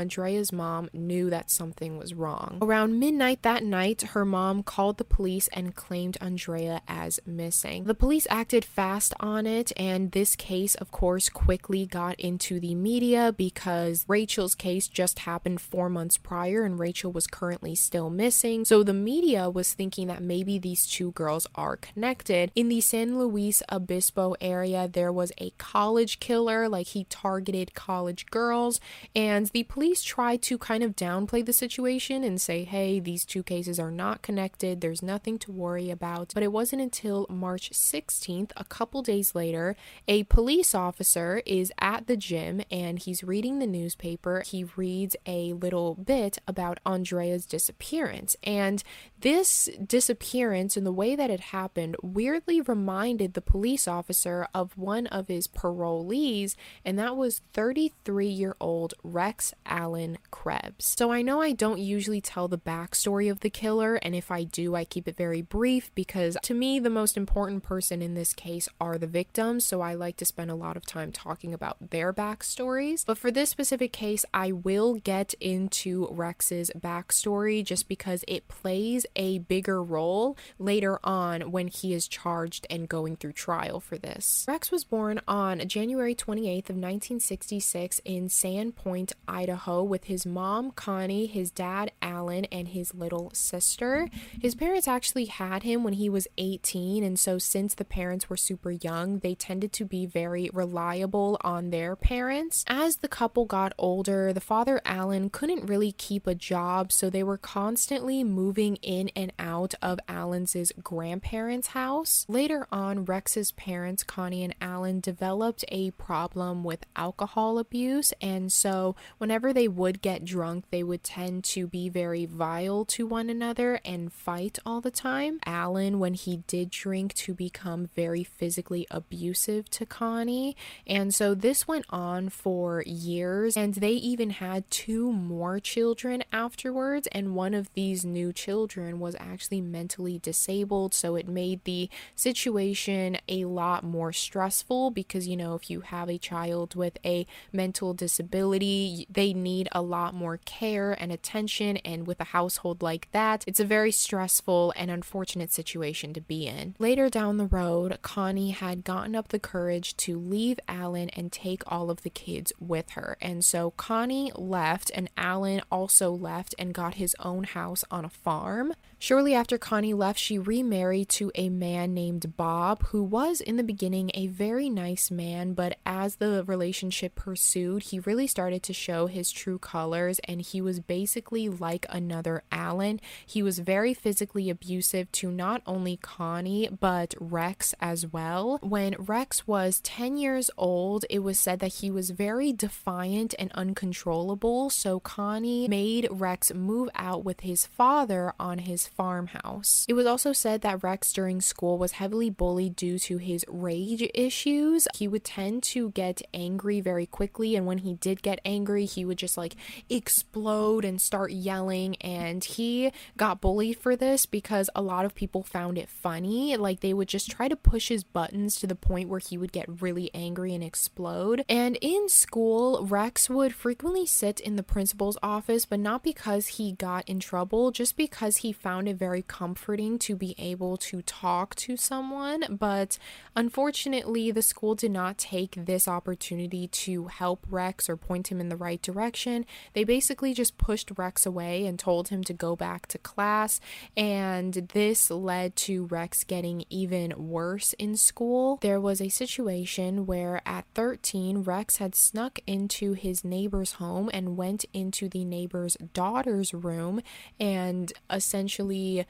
Mom 0.53 0.89
knew 0.93 1.31
that 1.31 1.51
something 1.51 1.99
was 1.99 2.15
wrong. 2.15 2.59
Around 2.63 2.99
midnight 2.99 3.43
that 3.43 3.65
night, 3.65 4.03
her 4.03 4.25
mom 4.25 4.63
called 4.63 4.99
the 4.99 5.05
police 5.05 5.49
and 5.49 5.75
claimed 5.75 6.17
Aundria 6.21 6.81
as 6.89 7.21
missing. 7.27 7.85
The 7.85 7.95
police 7.95 8.27
acted 8.31 8.65
fast 8.65 9.15
on 9.21 9.47
it, 9.47 9.73
and 9.77 10.13
this 10.13 10.37
case, 10.37 10.75
of 10.77 10.91
course, 10.91 11.29
quickly 11.29 11.87
got 11.87 12.19
into 12.21 12.61
the 12.61 12.75
media 12.75 13.33
because 13.37 14.05
Rachel's 14.09 14.55
case 14.55 14.89
just 14.89 15.21
happened 15.21 15.61
four 15.61 15.89
months 15.89 16.17
prior 16.17 16.65
and 16.65 16.79
Rachel 16.79 17.13
was 17.13 17.27
currently 17.27 17.75
still 17.75 18.11
missing. 18.11 18.65
So 18.65 18.83
the 18.83 18.95
media 18.95 19.51
was 19.51 19.75
thinking 19.75 20.09
that 20.09 20.23
maybe 20.23 20.59
these 20.59 20.87
two 20.87 21.13
girls 21.13 21.47
are 21.55 21.77
connected. 21.77 22.51
In 22.55 22.69
the 22.69 22.81
San 22.81 23.19
Luis 23.19 23.63
Obispo 23.71 24.35
area, 24.41 24.89
there 24.89 25.13
was 25.13 25.33
a 25.39 25.51
college 25.59 26.21
killer, 26.21 26.69
like 26.69 26.89
he 26.89 27.05
targeted 27.05 27.75
college 27.75 28.27
girls, 28.27 28.81
and 29.15 29.47
the 29.47 29.65
police 29.65 30.03
tried 30.03 30.34
tried 30.35 30.43
to 30.43 30.59
kind 30.59 30.83
of 30.83 30.97
downplay 30.97 31.45
the 31.45 31.53
situation 31.53 32.25
and 32.25 32.41
say, 32.41 32.65
hey, 32.65 32.99
these 32.99 33.25
two 33.25 33.43
cases 33.43 33.79
are 33.79 33.91
not 33.91 34.23
connected, 34.23 34.81
there's 34.81 35.03
nothing 35.03 35.39
to 35.39 35.53
worry 35.53 35.91
about. 35.91 36.33
But 36.35 36.43
it 36.43 36.51
wasn't 36.51 36.83
until 36.83 37.27
March 37.31 37.71
16th, 37.71 38.51
a 38.57 38.65
couple 38.65 39.03
days 39.03 39.35
later, 39.35 39.77
a 40.09 40.25
police 40.25 40.75
officer 40.75 41.41
is 41.47 41.73
at 41.79 42.07
the 42.07 42.17
gym 42.17 42.63
and 42.71 42.99
he's 42.99 43.23
reading 43.23 43.59
the 43.59 43.67
newspaper. 43.67 44.43
He 44.45 44.65
reads 44.77 45.15
a 45.27 45.53
little 45.53 45.95
bit 45.95 46.39
about 46.49 46.81
Aundria's 46.85 47.47
disappearance. 47.47 48.37
And 48.43 48.83
this 49.21 49.69
disappearance 49.87 50.77
and 50.77 50.85
the 50.85 50.93
way 50.93 51.15
that 51.15 51.31
it 51.31 51.41
happened 51.41 51.97
weirdly 52.03 52.61
reminded 52.61 53.35
the 53.35 53.41
police 53.41 53.87
officer 53.87 54.49
of 54.53 54.77
one 54.77 55.07
of 55.09 55.29
his 55.29 55.47
parolees, 55.47 56.57
and 56.85 56.99
that 56.99 57.17
was 57.17 57.41
33 57.53 58.27
year 58.27 58.57
old 58.61 58.95
Rex 59.03 59.55
Allen 59.67 60.19
Krebs. 60.31 60.95
So 60.99 61.13
I 61.13 61.23
know 61.23 61.41
I 61.41 61.53
don't 61.53 61.79
usually 61.79 62.21
tell 62.21 62.49
the 62.49 62.59
backstory 62.59 63.31
of 63.31 63.41
the 63.41 63.51
killer, 63.51 63.97
and 63.97 64.15
if 64.15 64.31
I 64.31 64.45
do, 64.45 64.75
I 64.75 64.85
keep 64.85 65.09
it 65.09 65.17
very 65.17 65.43
brief 65.43 65.91
because 65.95 66.37
to 66.43 66.55
me, 66.55 66.79
the 66.79 66.91
most 66.91 67.17
important 67.17 67.63
person 67.63 68.03
in 68.03 68.15
this 68.15 68.33
case 68.33 68.69
are 68.81 68.99
the 68.99 69.07
victims, 69.07 69.65
so 69.65 69.81
I 69.81 69.95
like 69.95 70.17
to 70.19 70.25
spend 70.25 70.51
a 70.51 70.55
lot 70.55 70.77
of 70.77 70.87
time 70.87 71.13
talking 71.13 71.53
about 71.53 71.91
their 71.91 72.13
backstories. 72.13 73.05
But 73.05 73.19
for 73.19 73.31
this 73.31 73.51
specific 73.51 73.93
case, 73.93 74.25
I 74.33 74.53
will 74.53 74.95
get 74.95 75.35
into 75.41 76.09
Rex's 76.11 76.71
backstory 76.79 77.65
just 77.65 77.89
because 77.89 78.25
it 78.29 78.49
plays 78.49 79.07
a 79.17 79.39
bigger 79.39 79.83
role 79.83 80.37
later 80.59 80.99
on 81.05 81.51
when 81.51 81.69
he 81.69 81.93
is 81.95 82.07
charged 82.07 82.67
and 82.71 82.89
going 82.89 83.17
through 83.17 83.33
trial 83.33 83.81
for 83.81 83.99
this. 83.99 84.45
Rex 84.47 84.71
was 84.71 84.85
born 84.85 85.21
on 85.27 85.67
January 85.67 86.15
28th 86.15 86.71
of 86.71 86.77
1966 86.77 88.01
in 88.05 88.29
Sandpoint, 88.29 89.13
Idaho 89.27 89.83
with 89.83 90.05
his 90.05 90.14
mom 90.25 90.71
Connie, 90.71 91.27
his 91.27 91.51
dad 91.51 91.93
Alan, 92.01 92.47
and 92.47 92.69
his 92.69 92.95
little 92.95 93.31
sister. 93.35 94.09
His 94.41 94.55
parents 94.55 94.89
actually 94.89 95.27
had 95.27 95.63
him 95.63 95.85
when 95.85 95.95
he 95.95 96.09
was 96.09 96.27
18 96.39 97.05
and 97.05 97.19
so 97.19 97.39
since 97.39 97.75
the 97.75 97.85
parents 97.85 98.31
were 98.31 98.37
super 98.37 98.71
young, 98.71 99.19
they 99.19 99.35
tended 99.35 99.73
to 99.75 99.85
be 99.85 100.07
very 100.07 100.51
reliable 100.53 101.39
on 101.43 101.71
their 101.71 101.95
parents. 101.95 102.65
As 102.67 102.97
the 102.97 103.09
couple 103.09 103.45
got 103.45 103.75
older, 103.79 104.33
the 104.33 104.41
father 104.41 104.81
Alan 104.85 105.29
couldn't 105.29 105.67
really 105.67 105.93
keep 105.93 106.27
a 106.27 106.35
job, 106.35 106.91
so 106.91 107.11
they 107.11 107.23
were 107.23 107.39
constantly 107.39 108.25
moving 108.25 108.77
in 108.77 108.95
in 108.95 109.11
and 109.17 109.33
out 109.39 109.75
of 109.83 109.99
Alan's 110.09 110.73
grandparents' 110.83 111.69
house. 111.69 112.25
Later 112.29 112.67
on, 112.71 113.05
Rex's 113.05 113.53
parents, 113.53 114.03
Connie 114.03 114.45
and 114.45 114.55
Alan, 114.61 115.01
developed 115.01 115.65
a 115.69 115.91
problem 115.93 116.63
with 116.65 116.87
alcohol 116.95 117.59
abuse, 117.59 118.13
and 118.21 118.53
so 118.53 118.95
whenever 119.19 119.53
they 119.53 119.69
would 119.69 120.01
get 120.05 120.23
drunk, 120.23 120.67
they 120.71 120.83
would 120.83 121.03
tend 121.03 121.43
to 121.43 121.67
be 121.67 121.89
very 121.89 122.27
vile 122.27 122.85
to 122.85 123.07
one 123.07 123.31
another 123.31 123.81
and 123.87 124.13
fight 124.13 124.59
all 124.67 124.83
the 124.83 124.91
time. 124.91 125.41
Alan, 125.47 125.99
when 125.99 126.13
he 126.13 126.43
did 126.47 126.69
drink, 126.69 127.15
to 127.15 127.33
become 127.33 127.89
very 127.97 128.23
physically 128.23 128.87
abusive 128.91 129.71
to 129.71 129.87
Connie, 129.87 130.55
and 130.87 131.15
so 131.15 131.35
this 131.35 131.67
went 131.67 131.87
on 131.89 132.29
for 132.29 132.83
years, 132.87 133.57
and 133.57 133.77
they 133.77 133.93
even 133.93 134.29
had 134.29 134.71
two 134.71 135.11
more 135.11 135.59
children 135.59 136.23
afterwards, 136.31 137.09
and 137.11 137.35
one 137.35 137.55
of 137.55 137.73
these 137.73 138.05
new 138.05 138.31
children 138.31 139.01
was 139.01 139.17
actually 139.19 139.63
mentally 139.63 140.19
disabled. 140.19 140.93
So 140.93 141.17
it 141.17 141.27
made 141.27 141.65
the 141.65 141.89
situation 142.15 143.17
a 143.27 143.47
lot 143.47 143.85
more 143.85 144.13
stressful 144.13 144.91
because, 144.91 145.27
you 145.27 145.37
know, 145.39 145.55
if 145.55 145.71
you 145.71 145.81
have 145.81 146.11
a 146.11 146.19
child 146.19 146.75
with 146.75 146.99
a 147.07 147.27
mental 147.55 147.95
disability, 147.95 149.07
they 149.09 149.33
need 149.33 149.67
a 149.73 149.81
lot 149.85 150.15
more 150.15 150.39
care 150.39 150.93
and 150.93 151.13
attention. 151.13 151.77
And 151.79 152.07
with 152.07 152.21
a 152.21 152.25
household 152.25 152.83
like 152.83 153.09
that, 153.13 153.45
it's 153.47 153.61
a 153.61 153.65
very 153.65 153.93
stressful 153.93 154.73
and 154.77 154.91
unfortunate 154.91 155.53
situation 155.53 156.13
to 156.15 156.21
be 156.21 156.47
in. 156.47 156.75
Later 156.79 157.09
down 157.09 157.37
the 157.37 157.47
road, 157.47 157.99
Connie 158.03 158.51
had 158.51 158.85
gotten 158.85 159.15
up 159.15 159.29
the 159.29 159.39
courage 159.39 159.97
to 159.99 160.19
leave 160.19 160.59
Alan 160.69 161.11
and 161.11 161.31
take 161.31 161.63
all 161.67 161.91
of 161.91 162.03
the 162.03 162.11
kids 162.11 162.53
with 162.59 162.91
her. 162.91 163.17
And 163.21 163.45
so 163.45 163.73
Connie 163.73 164.33
left, 164.35 164.91
and 164.95 165.11
Alan 165.17 165.63
also 165.71 166.11
left 166.11 166.55
and 166.59 166.75
got 166.75 166.95
his 166.95 167.15
own 167.21 167.45
house 167.45 167.85
on 167.91 168.05
a 168.05 168.11
farm. 168.11 168.75
Shortly 169.05 169.35
after 169.35 169.59
Connie 169.59 169.93
left, 169.93 170.19
she 170.19 170.39
remarried 170.39 171.11
to 171.11 171.31
a 171.35 171.51
man 171.51 171.93
named 171.93 172.39
Bob, 172.39 172.85
who 172.85 173.03
was 173.03 173.43
in 173.43 173.59
the 173.59 173.63
beginning 173.63 174.11
a 174.15 174.29
very 174.29 174.71
nice 174.71 175.11
man, 175.11 175.53
but 175.53 175.77
as 175.85 176.17
the 176.17 176.43
relationship 176.45 177.15
pursued, 177.15 177.83
he 177.83 177.99
really 177.99 178.27
started 178.27 178.63
to 178.63 178.73
show 178.73 179.07
his 179.07 179.31
true 179.31 179.59
colors 179.59 180.21
and 180.27 180.41
he 180.41 180.63
was 180.63 180.81
basically 180.81 181.51
like 181.51 181.85
another 181.91 182.45
Alan. 182.51 182.99
He 183.27 183.43
was 183.43 183.59
very 183.59 183.93
physically 183.93 184.49
abusive 184.49 185.13
to 185.13 185.31
not 185.31 185.61
only 185.67 185.99
Connie, 185.99 186.71
but 186.71 187.15
Rex 187.21 187.75
as 187.83 188.07
well. 188.07 188.59
When 188.63 188.97
Rex 188.99 189.47
was 189.47 189.83
10 189.83 190.17
years 190.17 190.51
old, 190.57 191.05
it 191.11 191.19
was 191.19 191.39
said 191.39 191.59
that 191.59 191.75
he 191.75 191.91
was 191.91 192.09
very 192.09 192.55
defiant 192.55 193.35
and 193.39 193.53
uncontrollable, 193.53 194.71
so 194.71 194.99
Connie 194.99 195.69
made 195.69 196.09
Rex 196.11 196.55
move 196.55 196.89
out 196.95 197.23
with 197.23 197.41
his 197.41 197.67
father 197.67 198.33
on 198.41 198.61
his 198.61 198.94
farmhouse. 198.97 199.85
It 199.89 199.95
was 199.95 200.07
also 200.07 200.33
said 200.33 200.61
that 200.63 200.83
Rex 200.83 201.13
during 201.13 201.41
school 201.41 201.79
was 201.79 201.93
heavily 201.93 202.31
bullied 202.31 202.77
due 202.77 202.99
to 203.01 203.19
his 203.19 203.45
rage 203.49 204.09
issues. 204.15 204.87
He 204.95 205.09
would 205.09 205.25
tend 205.25 205.63
to 205.65 205.91
get 205.91 206.23
angry 206.33 206.81
very 206.81 207.07
quickly, 207.07 207.57
and 207.57 207.67
when 207.67 207.79
he 207.79 207.95
did 207.95 208.23
get 208.23 208.41
angry, 208.45 208.85
he 208.85 209.05
would 209.05 209.19
just 209.19 209.37
like 209.37 209.57
explode 209.89 210.85
and 210.85 211.01
start 211.01 211.33
yelling. 211.33 211.97
And 211.97 212.43
he 212.45 212.93
got 213.17 213.41
bullied 213.41 213.79
for 213.79 213.97
this 213.97 214.27
because 214.27 214.71
a 214.75 214.83
lot 214.83 215.05
of 215.05 215.15
people 215.15 215.43
found 215.43 215.79
it 215.79 215.89
funny. 215.89 216.57
Like 216.57 216.81
they 216.81 216.95
would 216.95 217.09
just 217.09 217.31
try 217.31 217.49
to 217.49 217.57
push 217.57 217.89
his 217.89 218.05
buttons 218.05 218.57
to 218.57 218.67
the 218.67 218.75
point 218.75 219.09
where 219.09 219.21
he 219.21 219.37
would 219.37 219.53
get 219.53 219.83
really 219.83 220.11
angry 220.15 220.55
and 220.55 220.63
explode. 220.63 221.45
And 221.49 221.77
in 221.81 222.09
school, 222.09 222.87
Rex 222.87 223.29
would 223.31 223.55
frequently 223.55 224.07
sit 224.07 224.41
in 224.41 224.57
the 224.57 224.63
principal's 224.63 225.19
office, 225.23 225.67
but 225.67 225.81
not 225.81 226.03
because 226.03 226.47
he 226.47 226.73
got 226.73 227.09
in 227.09 227.21
trouble, 227.21 227.71
just 227.71 227.97
because 227.97 228.39
he 228.39 228.53
found 228.53 228.84
found 228.85 228.95
it 228.95 228.99
very 228.99 229.23
comforting 229.23 229.99
to 229.99 230.15
be 230.15 230.35
able 230.39 230.77
to 230.77 231.01
talk 231.03 231.55
to 231.55 231.75
someone, 231.75 232.45
but 232.51 232.99
unfortunately, 233.35 234.31
the 234.31 234.43
school 234.43 234.75
did 234.75 234.91
not 234.91 235.17
take 235.17 235.55
this 235.65 235.89
opportunity 235.89 236.69
to 236.69 237.07
help 237.07 237.47
Rex 237.49 237.89
or 237.89 237.97
point 237.97 238.31
him 238.31 238.41
in 238.41 238.51
the 238.51 238.57
right 238.57 238.83
direction. 238.83 239.47
They 239.73 239.85
basically 239.85 240.35
just 240.35 240.59
pushed 240.59 240.91
Rex 240.99 241.25
away 241.25 241.65
and 241.65 241.79
told 241.79 242.09
him 242.09 242.23
to 242.25 242.35
go 242.35 242.57
back 242.57 242.87
to 242.89 242.99
class, 242.99 243.59
and 243.97 244.53
this 244.75 245.11
led 245.11 245.57
to 245.57 245.87
Rex 245.87 246.23
getting 246.23 246.65
even 246.69 247.15
worse 247.17 247.73
in 247.75 247.97
school. 247.97 248.59
There 248.61 248.81
was 248.81 249.01
a 249.01 249.09
situation 249.09 250.05
where 250.05 250.43
at 250.45 250.67
13, 250.75 251.43
Rex 251.43 251.79
had 251.79 251.95
snuck 251.95 252.39
into 252.47 252.93
his 252.93 253.25
neighbor's 253.25 253.73
home 253.73 254.11
and 254.13 254.37
went 254.37 254.67
into 254.75 255.09
the 255.09 255.25
neighbor's 255.25 255.77
daughter's 255.95 256.53
room 256.53 257.01
and 257.41 257.91
essentially 258.11 258.64
really 258.69 259.07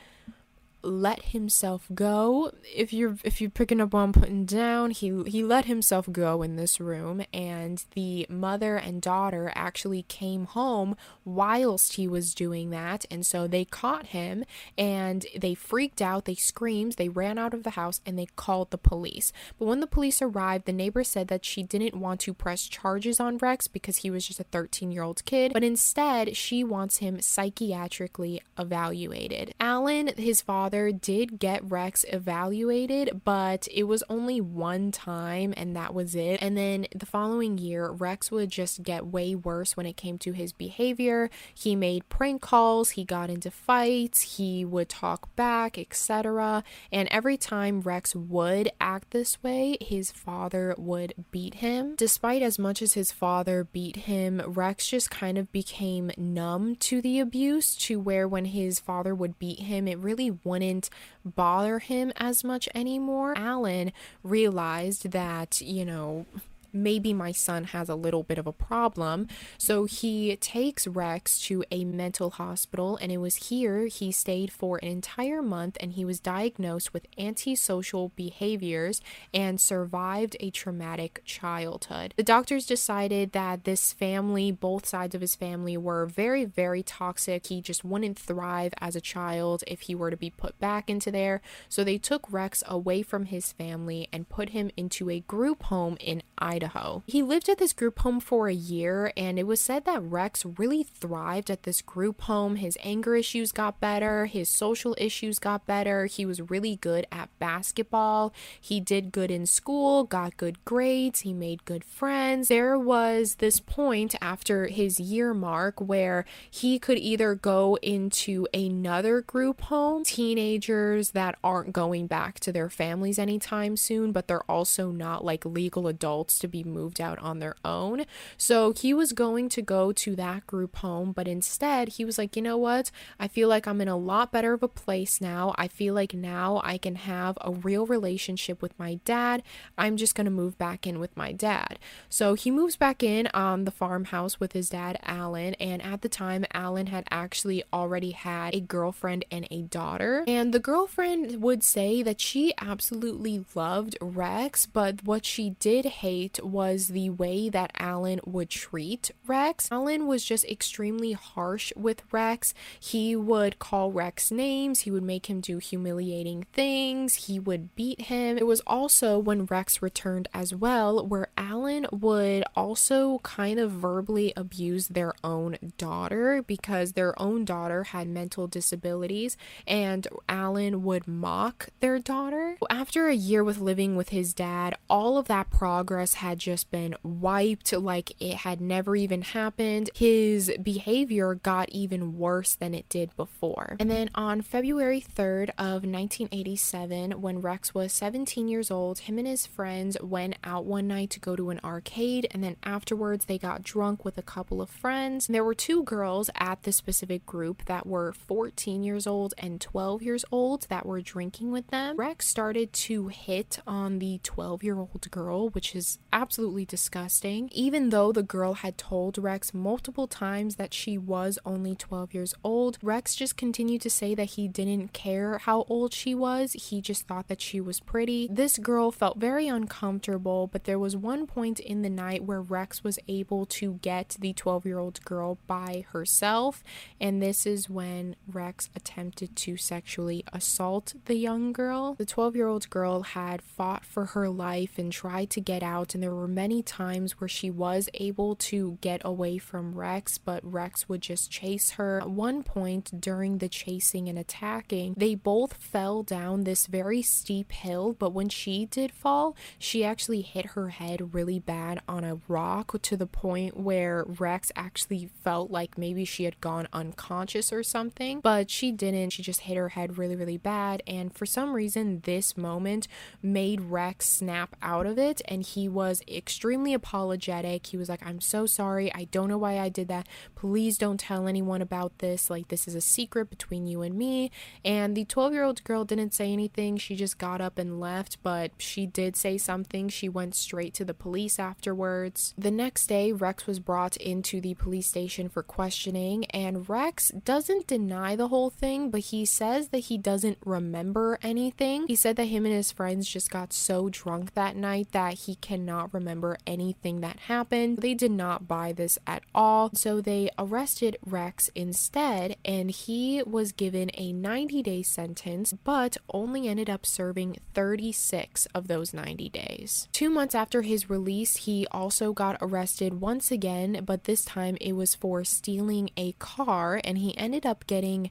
let 0.85 1.27
himself 1.27 1.87
go. 1.95 2.53
If 2.65 2.93
you're 2.93 3.17
if 3.25 3.41
you're 3.41 3.51
picking 3.51 3.81
up 3.81 3.95
I'm 3.95 4.13
putting 4.13 4.45
down, 4.45 4.91
he 4.91 5.23
he 5.27 5.43
let 5.43 5.65
himself 5.65 6.11
go 6.11 6.43
in 6.43 6.57
this 6.57 6.81
room 6.81 7.23
and 7.33 7.85
the 7.95 8.27
mother 8.29 8.77
and 8.77 9.01
daughter 9.01 9.53
actually 9.55 10.03
came 10.03 10.45
home 10.47 10.97
whilst 11.25 11.95
he 11.95 12.07
was 12.07 12.35
doing 12.35 12.71
that 12.71 13.05
and 13.11 13.25
so 13.25 13.47
they 13.47 13.65
caught 13.65 14.07
him 14.07 14.45
and 14.77 15.27
they 15.37 15.55
freaked 15.55 16.03
out, 16.03 16.25
they 16.25 16.35
screamed, 16.35 16.93
they 16.93 17.09
ran 17.09 17.39
out 17.39 17.55
of 17.55 17.63
the 17.63 17.71
house 17.71 18.01
and 18.05 18.19
they 18.19 18.27
called 18.37 18.71
the 18.71 18.79
police. 18.79 19.33
But 19.59 19.67
when 19.67 19.81
the 19.81 19.87
police 19.87 20.21
arrived, 20.21 20.67
the 20.67 20.73
neighbor 20.73 21.05
said 21.05 21.29
that 21.29 21.45
she 21.45 21.63
didn't 21.63 21.95
want 21.95 22.21
to 22.21 22.35
press 22.35 22.67
charges 22.69 23.21
on 23.21 23.39
Rex 23.39 23.69
because 23.69 23.99
he 23.99 24.11
was 24.11 24.27
just 24.27 24.41
a 24.41 24.45
13-year-old 24.45 25.25
kid, 25.25 25.53
but 25.53 25.65
instead 25.65 26.37
she 26.37 26.63
wants 26.63 26.99
him 26.99 27.19
psychiatrically 27.19 28.41
evaluated. 28.59 29.55
Alan, 29.61 30.09
his 30.17 30.43
father 30.43 30.74
did 30.75 31.39
get 31.39 31.63
Rex 31.71 32.05
evaluated, 32.11 33.21
but 33.25 33.69
it 33.71 33.85
was 33.85 34.03
only 34.09 34.41
one 34.41 34.91
time 34.91 35.55
and 35.57 35.77
that 35.77 35.95
was 35.95 36.15
it. 36.15 36.43
And 36.43 36.57
then 36.57 36.87
the 36.95 37.07
following 37.07 37.59
year, 37.59 37.91
Rex 37.91 38.31
would 38.31 38.51
just 38.51 38.83
get 38.83 39.07
way 39.07 39.35
worse 39.35 39.77
when 39.77 39.87
it 39.87 39.97
came 39.97 40.19
to 40.19 40.33
his 40.33 40.53
behavior. 40.53 41.31
He 41.55 41.77
made 41.77 42.09
prank 42.09 42.43
calls, 42.43 42.91
he 42.91 43.05
got 43.05 43.31
into 43.31 43.51
fights, 43.51 44.37
he 44.37 44.65
would 44.65 44.89
talk 44.89 45.35
back, 45.37 45.79
etc. 45.79 46.65
And 46.91 47.09
every 47.11 47.37
time 47.37 47.81
Rex 47.81 48.17
would 48.17 48.73
act 48.81 49.11
this 49.11 49.43
way, 49.43 49.77
his 49.81 50.11
father 50.11 50.75
would 50.77 51.15
beat 51.31 51.57
him. 51.57 51.95
Despite 51.97 52.43
as 52.43 52.59
much 52.59 52.83
as 52.83 52.95
his 52.95 53.13
father 53.13 53.65
beat 53.65 53.97
him, 53.97 54.43
Rex 54.47 54.89
just 54.89 55.11
kind 55.11 55.39
of 55.39 55.53
became 55.53 56.11
numb 56.17 56.75
to 56.77 57.01
the 57.01 57.21
abuse 57.21 57.77
to 57.77 58.01
where 58.01 58.27
when 58.27 58.47
his 58.47 58.81
father 58.81 59.15
would 59.15 59.39
beat 59.39 59.61
him, 59.61 59.87
it 59.87 59.99
really 59.99 60.31
wouldn't 60.31 60.64
wouldn't 60.65 60.91
bother 61.25 61.79
him 61.79 62.13
as 62.17 62.45
much 62.45 62.69
anymore. 62.75 63.35
Alan 63.37 63.93
realized 64.23 65.11
that, 65.11 65.61
you 65.61 65.85
know, 65.85 66.27
maybe 66.75 67.15
my 67.15 67.33
son 67.33 67.65
has 67.65 67.89
a 67.89 67.95
little 67.95 68.23
bit 68.23 68.39
of 68.39 68.47
a 68.47 68.53
problem. 68.53 69.29
So 69.59 69.85
he 69.85 70.37
takes 70.37 70.87
Rex 70.87 71.39
to 71.47 71.65
a 71.71 71.85
mental 71.85 72.31
hospital, 72.31 72.99
and 73.01 73.13
it 73.13 73.19
was 73.19 73.49
here 73.49 73.87
he 73.87 74.11
stayed 74.13 74.53
for 74.53 74.79
an 74.83 74.89
entire 74.89 75.43
month 75.43 75.77
and 75.81 75.93
he 75.93 76.05
was 76.05 76.21
diagnosed 76.21 76.93
with 76.93 77.07
antisocial 77.19 78.11
behaviors 78.17 79.01
and 79.33 79.61
survived 79.61 80.37
a 80.41 80.51
traumatic 80.51 81.23
childhood. 81.25 82.15
The 82.17 82.23
doctors 82.23 82.67
decided 82.67 83.33
that 83.33 83.65
this 83.65 83.93
family, 83.93 84.51
both 84.51 84.87
sides 84.87 85.15
of 85.15 85.21
his 85.21 85.35
family, 85.35 85.77
were 85.77 86.07
very, 86.07 86.45
very 86.45 86.83
toxic. 86.83 87.47
He 87.47 87.61
just 87.61 87.85
wouldn't 87.85 88.19
thrive 88.19 88.73
as 88.81 88.97
a 88.97 89.01
child 89.01 89.63
if 89.67 89.83
he 89.83 89.95
were 89.95 90.11
to 90.11 90.17
be 90.17 90.31
put 90.31 90.59
back 90.59 90.91
into 90.91 91.11
there. 91.11 91.41
So 91.69 91.85
they 91.85 91.99
took 91.99 92.31
Rex 92.33 92.63
away 92.67 93.03
from 93.03 93.27
his 93.27 93.53
family 93.53 94.09
and 94.13 94.29
put 94.29 94.51
him 94.51 94.71
into 94.77 95.11
a 95.11 95.21
group 95.21 95.65
home 95.65 95.97
in 96.01 96.23
Idaho. 96.39 96.64
He 97.07 97.23
lived 97.23 97.49
at 97.49 97.59
this 97.59 97.73
group 97.73 98.01
home 98.01 98.21
for 98.21 98.49
a 98.49 98.55
year, 98.55 99.13
and 99.17 99.39
it 99.39 99.47
was 99.47 99.61
said 99.61 99.85
that 99.85 100.03
Rex 100.03 100.45
really 100.59 100.83
thrived 100.83 101.51
at 101.51 101.65
this 101.65 101.83
group 101.83 102.23
home. 102.23 102.57
His 102.57 102.79
anger 102.83 103.17
issues 103.17 103.53
got 103.53 103.81
better, 103.81 104.27
his 104.27 104.49
social 104.49 104.95
issues 104.99 105.39
got 105.39 105.67
better. 105.67 106.07
He 106.07 106.27
was 106.27 106.41
really 106.51 106.77
good 106.77 107.07
at 107.11 107.29
basketball. 107.39 108.33
He 108.61 108.81
did 108.81 109.13
good 109.13 109.31
in 109.31 109.47
school, 109.47 110.05
got 110.05 110.37
good 110.37 110.65
grades, 110.65 111.21
he 111.21 111.33
made 111.33 111.65
good 111.65 111.85
friends. 111.85 112.49
There 112.49 112.79
was 112.79 113.37
this 113.37 113.61
point 113.61 114.15
after 114.21 114.67
his 114.67 115.01
year 115.01 115.35
mark 115.35 115.81
where 115.81 116.25
he 116.51 116.79
could 116.79 116.99
either 116.99 117.35
go 117.35 117.77
into 117.83 118.47
another 118.55 119.21
group 119.21 119.63
home, 119.63 120.05
teenagers 120.05 121.11
that 121.11 121.37
aren't 121.43 121.73
going 121.73 122.07
back 122.07 122.41
to 122.41 122.53
their 122.53 122.71
families 122.71 123.19
anytime 123.19 123.77
soon, 123.77 124.13
but 124.13 124.29
they're 124.29 124.51
also 124.51 124.91
not 124.91 125.25
like 125.25 125.45
legal 125.45 125.87
adults 125.87 126.39
to 126.39 126.49
be 126.55 126.63
moved 126.63 127.01
out 127.01 127.19
on 127.19 127.41
their 127.41 127.57
own. 127.65 128.05
So 128.37 128.73
he 128.73 128.95
was 128.95 129.13
going 129.13 129.49
to 129.49 129.61
go 129.61 129.91
to 129.91 130.15
that 130.15 130.47
group 130.47 130.77
home, 130.77 131.11
but 131.11 131.27
instead 131.27 131.89
he 131.89 132.05
was 132.05 132.17
like, 132.17 132.37
you 132.37 132.43
know 132.43 132.57
what? 132.57 132.93
I 133.19 133.27
feel 133.27 133.49
like 133.49 133.67
I'm 133.67 133.81
in 133.81 133.89
a 133.89 133.97
lot 133.97 134.31
better 134.31 134.53
of 134.53 134.63
a 134.63 134.69
place 134.69 135.21
now. 135.21 135.53
I 135.59 135.67
feel 135.67 135.95
like 135.95 136.15
now 136.15 136.61
I 136.63 136.79
can 136.79 136.95
have 136.95 137.37
a 137.41 137.51
real 137.51 137.87
relationship 137.87 138.63
with 138.63 138.79
my 138.79 139.01
dad. 139.05 139.43
I'm 139.77 139.97
just 139.97 140.15
going 140.15 140.27
to 140.27 140.31
move 140.31 140.57
back 140.57 140.87
in 140.87 141.01
with 141.01 141.17
my 141.17 141.33
dad. 141.33 141.81
So 142.09 142.35
he 142.35 142.53
moves 142.53 142.77
back 142.77 143.03
in 143.03 143.27
on 143.35 143.65
the 143.65 143.73
farmhouse 143.73 144.39
with 144.39 144.53
his 144.53 144.69
dad, 144.69 144.97
Alan. 145.03 145.55
And 145.55 145.83
at 145.83 146.03
the 146.03 146.09
time, 146.09 146.45
Alan 146.55 146.87
had 146.87 147.05
actually 147.11 147.65
already 147.73 148.13
had 148.13 148.55
a 148.55 148.61
girlfriend 148.61 149.25
and 149.33 149.49
a 149.51 149.63
daughter. 149.63 150.23
And 150.29 150.55
the 150.55 150.61
girlfriend 150.61 151.43
would 151.43 151.65
say 151.65 152.01
that 152.05 152.21
she 152.21 152.55
absolutely 152.61 153.45
loved 153.57 153.99
Rex, 154.01 154.67
but 154.67 155.03
what 155.03 155.25
she 155.25 155.57
did 155.59 155.85
hate 155.85 156.44
was 156.45 156.89
the 156.89 157.11
way 157.11 157.49
that 157.49 157.73
Alan 157.79 158.21
would 158.25 158.51
treat 158.51 159.11
Rex. 159.27 159.69
Alan 159.71 160.07
was 160.07 160.25
just 160.25 160.45
extremely 160.45 161.13
harsh 161.13 161.73
with 161.77 162.03
Rex. 162.13 162.55
He 162.79 163.17
would 163.17 163.59
call 163.59 163.93
Rex 163.93 164.31
names, 164.31 164.81
he 164.81 164.91
would 164.91 165.03
make 165.03 165.27
him 165.27 165.41
do 165.41 165.59
humiliating 165.59 166.47
things, 166.53 167.27
he 167.27 167.39
would 167.39 167.75
beat 167.75 168.03
him. 168.03 168.39
It 168.39 168.47
was 168.47 168.61
also 168.67 169.19
when 169.19 169.47
Rex 169.47 169.83
returned 169.83 170.29
as 170.33 170.55
well, 170.55 171.07
where 171.07 171.29
Alan 171.37 171.87
would 171.91 172.45
also 172.55 173.19
kind 173.23 173.59
of 173.59 173.71
verbally 173.71 174.33
abuse 174.37 174.89
their 174.89 175.15
own 175.23 175.57
daughter 175.79 176.43
because 176.43 176.93
their 176.93 177.21
own 177.21 177.45
daughter 177.45 177.85
had 177.85 178.09
mental 178.09 178.47
disabilities 178.47 179.37
and 179.67 180.07
Alan 180.29 180.83
would 180.85 181.07
mock 181.07 181.69
their 181.81 181.99
daughter. 181.99 182.57
After 182.71 183.09
a 183.09 183.15
year 183.15 183.45
with 183.45 183.59
living 183.59 183.97
with 183.97 184.11
his 184.11 184.35
dad, 184.35 184.77
all 184.89 185.17
of 185.19 185.29
that 185.29 185.51
progress 185.51 186.15
had 186.15 186.34
just 186.39 186.71
been 186.71 186.95
wiped 187.03 187.73
like 187.73 188.13
it 188.21 188.37
had 188.37 188.61
never 188.61 188.97
even 188.97 189.23
happened. 189.23 189.91
His 189.95 190.53
behavior 190.63 191.35
got 191.35 191.69
even 191.71 192.19
worse 192.19 192.55
than 192.55 192.75
it 192.75 192.89
did 192.89 193.15
before. 193.17 193.77
And 193.79 193.91
then 193.91 194.11
on 194.15 194.43
February 194.43 195.01
3rd 195.01 195.51
of 195.59 195.85
1987, 195.85 197.21
when 197.21 197.41
Rex 197.41 197.75
was 197.75 197.93
17 197.93 198.49
years 198.49 198.71
old, 198.71 199.01
him 199.01 199.19
and 199.19 199.27
his 199.27 199.47
friends 199.47 199.97
went 200.03 200.37
out 200.45 200.65
one 200.65 200.89
night 200.89 201.11
to 201.11 201.21
go 201.21 201.37
to 201.37 201.51
an 201.51 201.61
arcade, 201.65 202.27
and 202.31 202.43
then 202.43 202.57
afterwards 202.63 203.25
they 203.27 203.39
got 203.39 203.63
drunk 203.63 204.05
with 204.05 204.19
a 204.19 204.23
couple 204.23 204.61
of 204.61 204.71
friends. 204.71 205.27
There 205.27 205.45
were 205.45 205.55
two 205.55 205.83
girls 205.83 206.31
at 206.37 206.63
the 206.63 206.73
specific 206.73 207.27
group 207.27 207.65
that 207.67 207.87
were 207.87 208.13
14 208.13 208.83
years 208.83 209.07
old 209.07 209.35
and 209.39 209.61
12 209.61 210.03
years 210.03 210.25
old 210.31 210.67
that 210.69 210.87
were 210.87 211.01
drinking 211.01 211.53
with 211.53 211.69
them. 211.69 211.97
Rex 211.97 212.27
started 212.27 212.73
to 212.73 213.09
hit 213.09 213.59
on 213.67 213.99
the 213.99 214.21
12 214.23 214.63
year 214.63 214.79
old 214.79 215.11
girl, 215.11 215.49
which 215.51 215.75
is 215.75 215.99
absolutely 216.15 216.65
disgusting. 216.65 217.51
Even 217.53 217.91
though 217.91 218.13
the 218.13 218.23
girl 218.23 218.55
had 218.55 218.79
told 218.79 219.19
Rex 219.19 219.53
multiple 219.53 220.07
times 220.07 220.55
that 220.57 220.73
she 220.73 220.97
was 220.97 221.41
only 221.45 221.75
12 221.75 222.15
years 222.15 222.35
old, 222.45 222.79
Rex 222.83 223.17
just 223.17 223.37
continued 223.37 223.83
to 223.83 223.91
say 223.91 224.15
that 224.15 224.31
he 224.31 224.47
didn't 224.47 224.93
care 224.93 225.39
how 225.39 225.67
old 225.69 225.93
she 225.93 226.15
was, 226.15 226.53
he 226.53 226.81
just 226.81 227.09
thought 227.09 227.27
that 227.27 227.41
she 227.41 227.61
was 227.61 227.81
pretty. 227.81 228.29
This 228.31 228.59
girl 228.59 228.93
felt 228.93 229.19
very 229.19 229.49
uncomfortable, 229.49 230.47
but 230.47 230.65
there 230.65 230.79
was 230.79 230.97
one 230.97 231.27
point 231.27 231.59
in 231.59 231.83
the 231.83 231.91
night 231.91 232.23
where 232.23 232.41
Rex 232.41 232.85
was 232.85 232.99
able 233.09 233.45
to 233.47 233.81
get 233.83 234.17
the 234.21 234.33
12 234.33 234.65
year 234.65 234.79
old 234.79 235.05
girl 235.05 235.39
by 235.49 235.85
herself, 235.91 236.63
and 237.01 237.21
this 237.21 237.45
is 237.45 237.69
when 237.69 238.15
Rex 238.29 238.71
attempted 238.77 239.35
to 239.35 239.57
sexually 239.57 240.25
assault 240.33 240.95
the 241.07 241.17
young 241.17 241.53
girl. 241.53 241.95
The 241.95 242.07
12 242.07 242.37
year 242.37 242.47
old 242.47 242.71
girl 242.71 243.03
had 243.03 243.43
fought 243.43 243.85
for 243.85 244.07
her 244.07 244.29
life 244.29 244.79
and 244.79 244.93
tried 244.93 245.31
to 245.31 245.41
get 245.41 245.65
out, 245.65 245.97
and 245.97 246.04
there 246.05 246.15
were 246.15 246.29
many 246.29 246.63
times 246.63 247.19
where 247.19 247.29
she 247.29 247.49
was 247.49 247.89
able 247.95 248.37
to 248.37 248.77
get 248.83 249.01
away 249.07 249.39
from 249.39 249.75
Rex, 249.75 250.19
but 250.19 250.45
Rex 250.45 250.87
would 250.87 251.01
just 251.01 251.31
chase 251.31 251.71
her. 251.71 252.03
At 252.03 252.11
one 252.11 252.43
point 252.43 253.01
during 253.01 253.39
the 253.39 253.49
chasing 253.49 254.07
and 254.07 254.19
attacking, 254.19 254.97
they 254.99 255.15
both 255.15 255.55
fell 255.55 256.03
down 256.03 256.45
this 256.45 256.67
very 256.67 257.01
steep 257.01 257.53
hill, 257.53 257.97
but 257.99 258.11
when 258.11 258.29
she 258.29 258.67
did 258.67 258.93
fall, 258.93 259.35
she 259.59 259.83
actually 259.83 260.21
hit 260.21 260.49
her 260.49 260.69
head 260.69 261.15
really 261.15 261.39
bad 261.39 261.81
on 261.89 262.05
a 262.05 262.19
rock 262.29 262.83
to 262.83 262.99
the 262.99 263.07
point 263.07 263.57
where 263.57 264.05
Rex 264.07 264.53
actually 264.55 265.09
felt 265.23 265.51
like 265.51 265.79
maybe 265.79 266.05
she 266.05 266.25
had 266.25 266.39
gone 266.43 266.69
unconscious 266.71 267.51
or 267.51 267.63
something, 267.63 268.21
but 268.21 268.51
she 268.51 268.73
didn't. 268.73 269.09
She 269.09 269.23
just 269.23 269.41
hit 269.41 269.57
her 269.57 269.71
head 269.71 269.97
really, 269.97 270.17
really 270.17 270.37
bad. 270.37 270.83
And 270.87 271.17
for 271.17 271.25
some 271.25 271.55
reason, 271.55 272.03
this 272.05 272.37
moment 272.37 272.89
made 273.23 273.63
Rex 273.63 274.07
snap 274.07 274.55
out 274.61 274.85
of 274.85 274.99
it, 274.99 275.23
and 275.27 275.43
he 275.43 275.67
was 275.67 275.94
extremely 276.09 276.75
apologetic. 276.75 277.67
He 277.67 277.77
was 277.77 277.89
like, 277.89 278.05
I'm 278.07 278.21
so 278.21 278.47
sorry. 278.47 278.93
I 278.95 279.05
don't 279.05 279.29
know 279.29 279.39
why 279.39 279.59
I 279.59 279.69
did 279.69 279.89
that. 279.89 280.09
Please 280.35 280.79
don't 280.79 281.01
tell 281.01 281.27
anyone 281.27 281.63
about 281.63 281.99
this. 281.99 282.31
Like, 282.31 282.49
this 282.49 282.67
is 282.69 282.75
a 282.75 282.81
secret 282.81 283.31
between 283.31 283.67
you 283.67 283.83
and 283.83 283.97
me. 283.97 284.31
And 284.65 284.97
the 284.97 285.05
12 285.05 285.33
year 285.33 285.45
old 285.45 285.65
girl 285.65 285.85
didn't 285.85 286.15
say 286.15 286.33
anything. 286.33 286.77
She 286.77 286.97
just 286.97 287.19
got 287.19 287.41
up 287.41 287.59
and 287.59 287.81
left, 287.81 288.19
but 288.23 288.53
she 288.59 288.87
did 288.87 289.17
say 289.17 289.39
something. 289.39 289.89
She 289.89 290.09
went 290.09 290.35
straight 290.35 290.75
to 290.75 290.85
the 290.85 290.95
police 290.95 291.39
afterwards. 291.39 292.35
The 292.37 292.51
next 292.51 292.87
day, 292.87 293.13
Rex 293.13 293.47
was 293.47 293.59
brought 293.59 293.97
into 293.97 294.41
the 294.41 294.55
police 294.55 294.87
station 294.87 295.29
for 295.29 295.43
questioning, 295.43 296.25
and 296.27 296.69
Rex 296.69 297.11
doesn't 297.11 297.67
deny 297.67 298.17
the 298.17 298.29
whole 298.29 298.51
thing, 298.51 298.91
but 298.91 299.01
he 299.01 299.25
says 299.25 299.69
that 299.69 299.79
he 299.79 299.99
doesn't 299.99 300.39
remember 300.45 301.19
anything. 301.23 301.87
He 301.87 301.97
said 301.97 302.17
that 302.17 302.27
him 302.27 302.45
and 302.45 302.55
his 302.55 302.73
friends 302.73 303.09
just 303.09 303.31
got 303.31 303.53
so 303.53 303.89
drunk 303.89 304.35
that 304.35 304.57
night 304.57 304.93
that 304.93 305.15
he 305.15 305.37
cannot 305.37 305.84
remember 305.93 306.37
anything 306.47 307.01
that 307.01 307.21
happened. 307.21 307.79
They 307.79 307.95
did 307.95 308.11
not 308.11 308.49
buy 308.49 308.73
this 308.73 308.99
at 309.07 309.23
all, 309.35 309.71
so 309.75 310.01
they 310.01 310.31
arrested 310.39 310.97
Rex 311.05 311.51
instead, 311.55 312.37
and 312.45 312.71
he 312.71 313.23
was 313.25 313.53
given 313.53 313.91
a 313.95 314.13
90 314.13 314.63
day 314.63 314.83
sentence, 314.83 315.53
but 315.65 315.97
only 316.13 316.49
ended 316.49 316.71
up 316.71 316.87
serving 316.87 317.37
36 317.55 318.47
of 318.55 318.69
those 318.69 318.95
90 318.95 319.29
days. 319.29 319.89
Two 319.93 320.11
months 320.11 320.35
after 320.35 320.63
his 320.63 320.89
release, 320.89 321.37
he 321.39 321.67
also 321.71 322.13
got 322.13 322.39
arrested 322.41 323.01
once 323.01 323.31
again, 323.31 323.81
but 323.85 324.05
this 324.05 324.25
time 324.25 324.57
it 324.61 324.73
was 324.73 324.95
for 324.95 325.25
stealing 325.25 325.91
a 325.97 326.13
car, 326.13 326.81
and 326.85 326.99
he 326.99 327.17
ended 327.19 327.45
up 327.45 327.67
getting, 327.67 328.11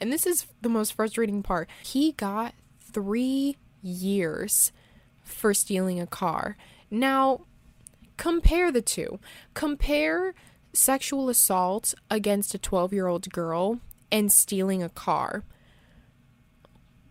and 0.00 0.12
this 0.12 0.26
is 0.26 0.46
the 0.60 0.68
most 0.68 0.94
frustrating 0.94 1.42
part, 1.42 1.68
he 1.82 2.12
got 2.12 2.54
three 2.80 3.56
years 3.82 4.72
for 5.22 5.54
stealing 5.54 6.00
a 6.00 6.06
car. 6.06 6.56
Now, 6.90 7.46
compare 8.16 8.70
the 8.72 8.82
two. 8.82 9.18
Compare 9.54 10.34
sexual 10.72 11.28
assault 11.28 11.94
against 12.10 12.54
a 12.54 12.58
12 12.58 12.92
year 12.92 13.06
old 13.06 13.30
girl 13.32 13.80
and 14.10 14.32
stealing 14.32 14.82
a 14.82 14.88
car. 14.88 15.44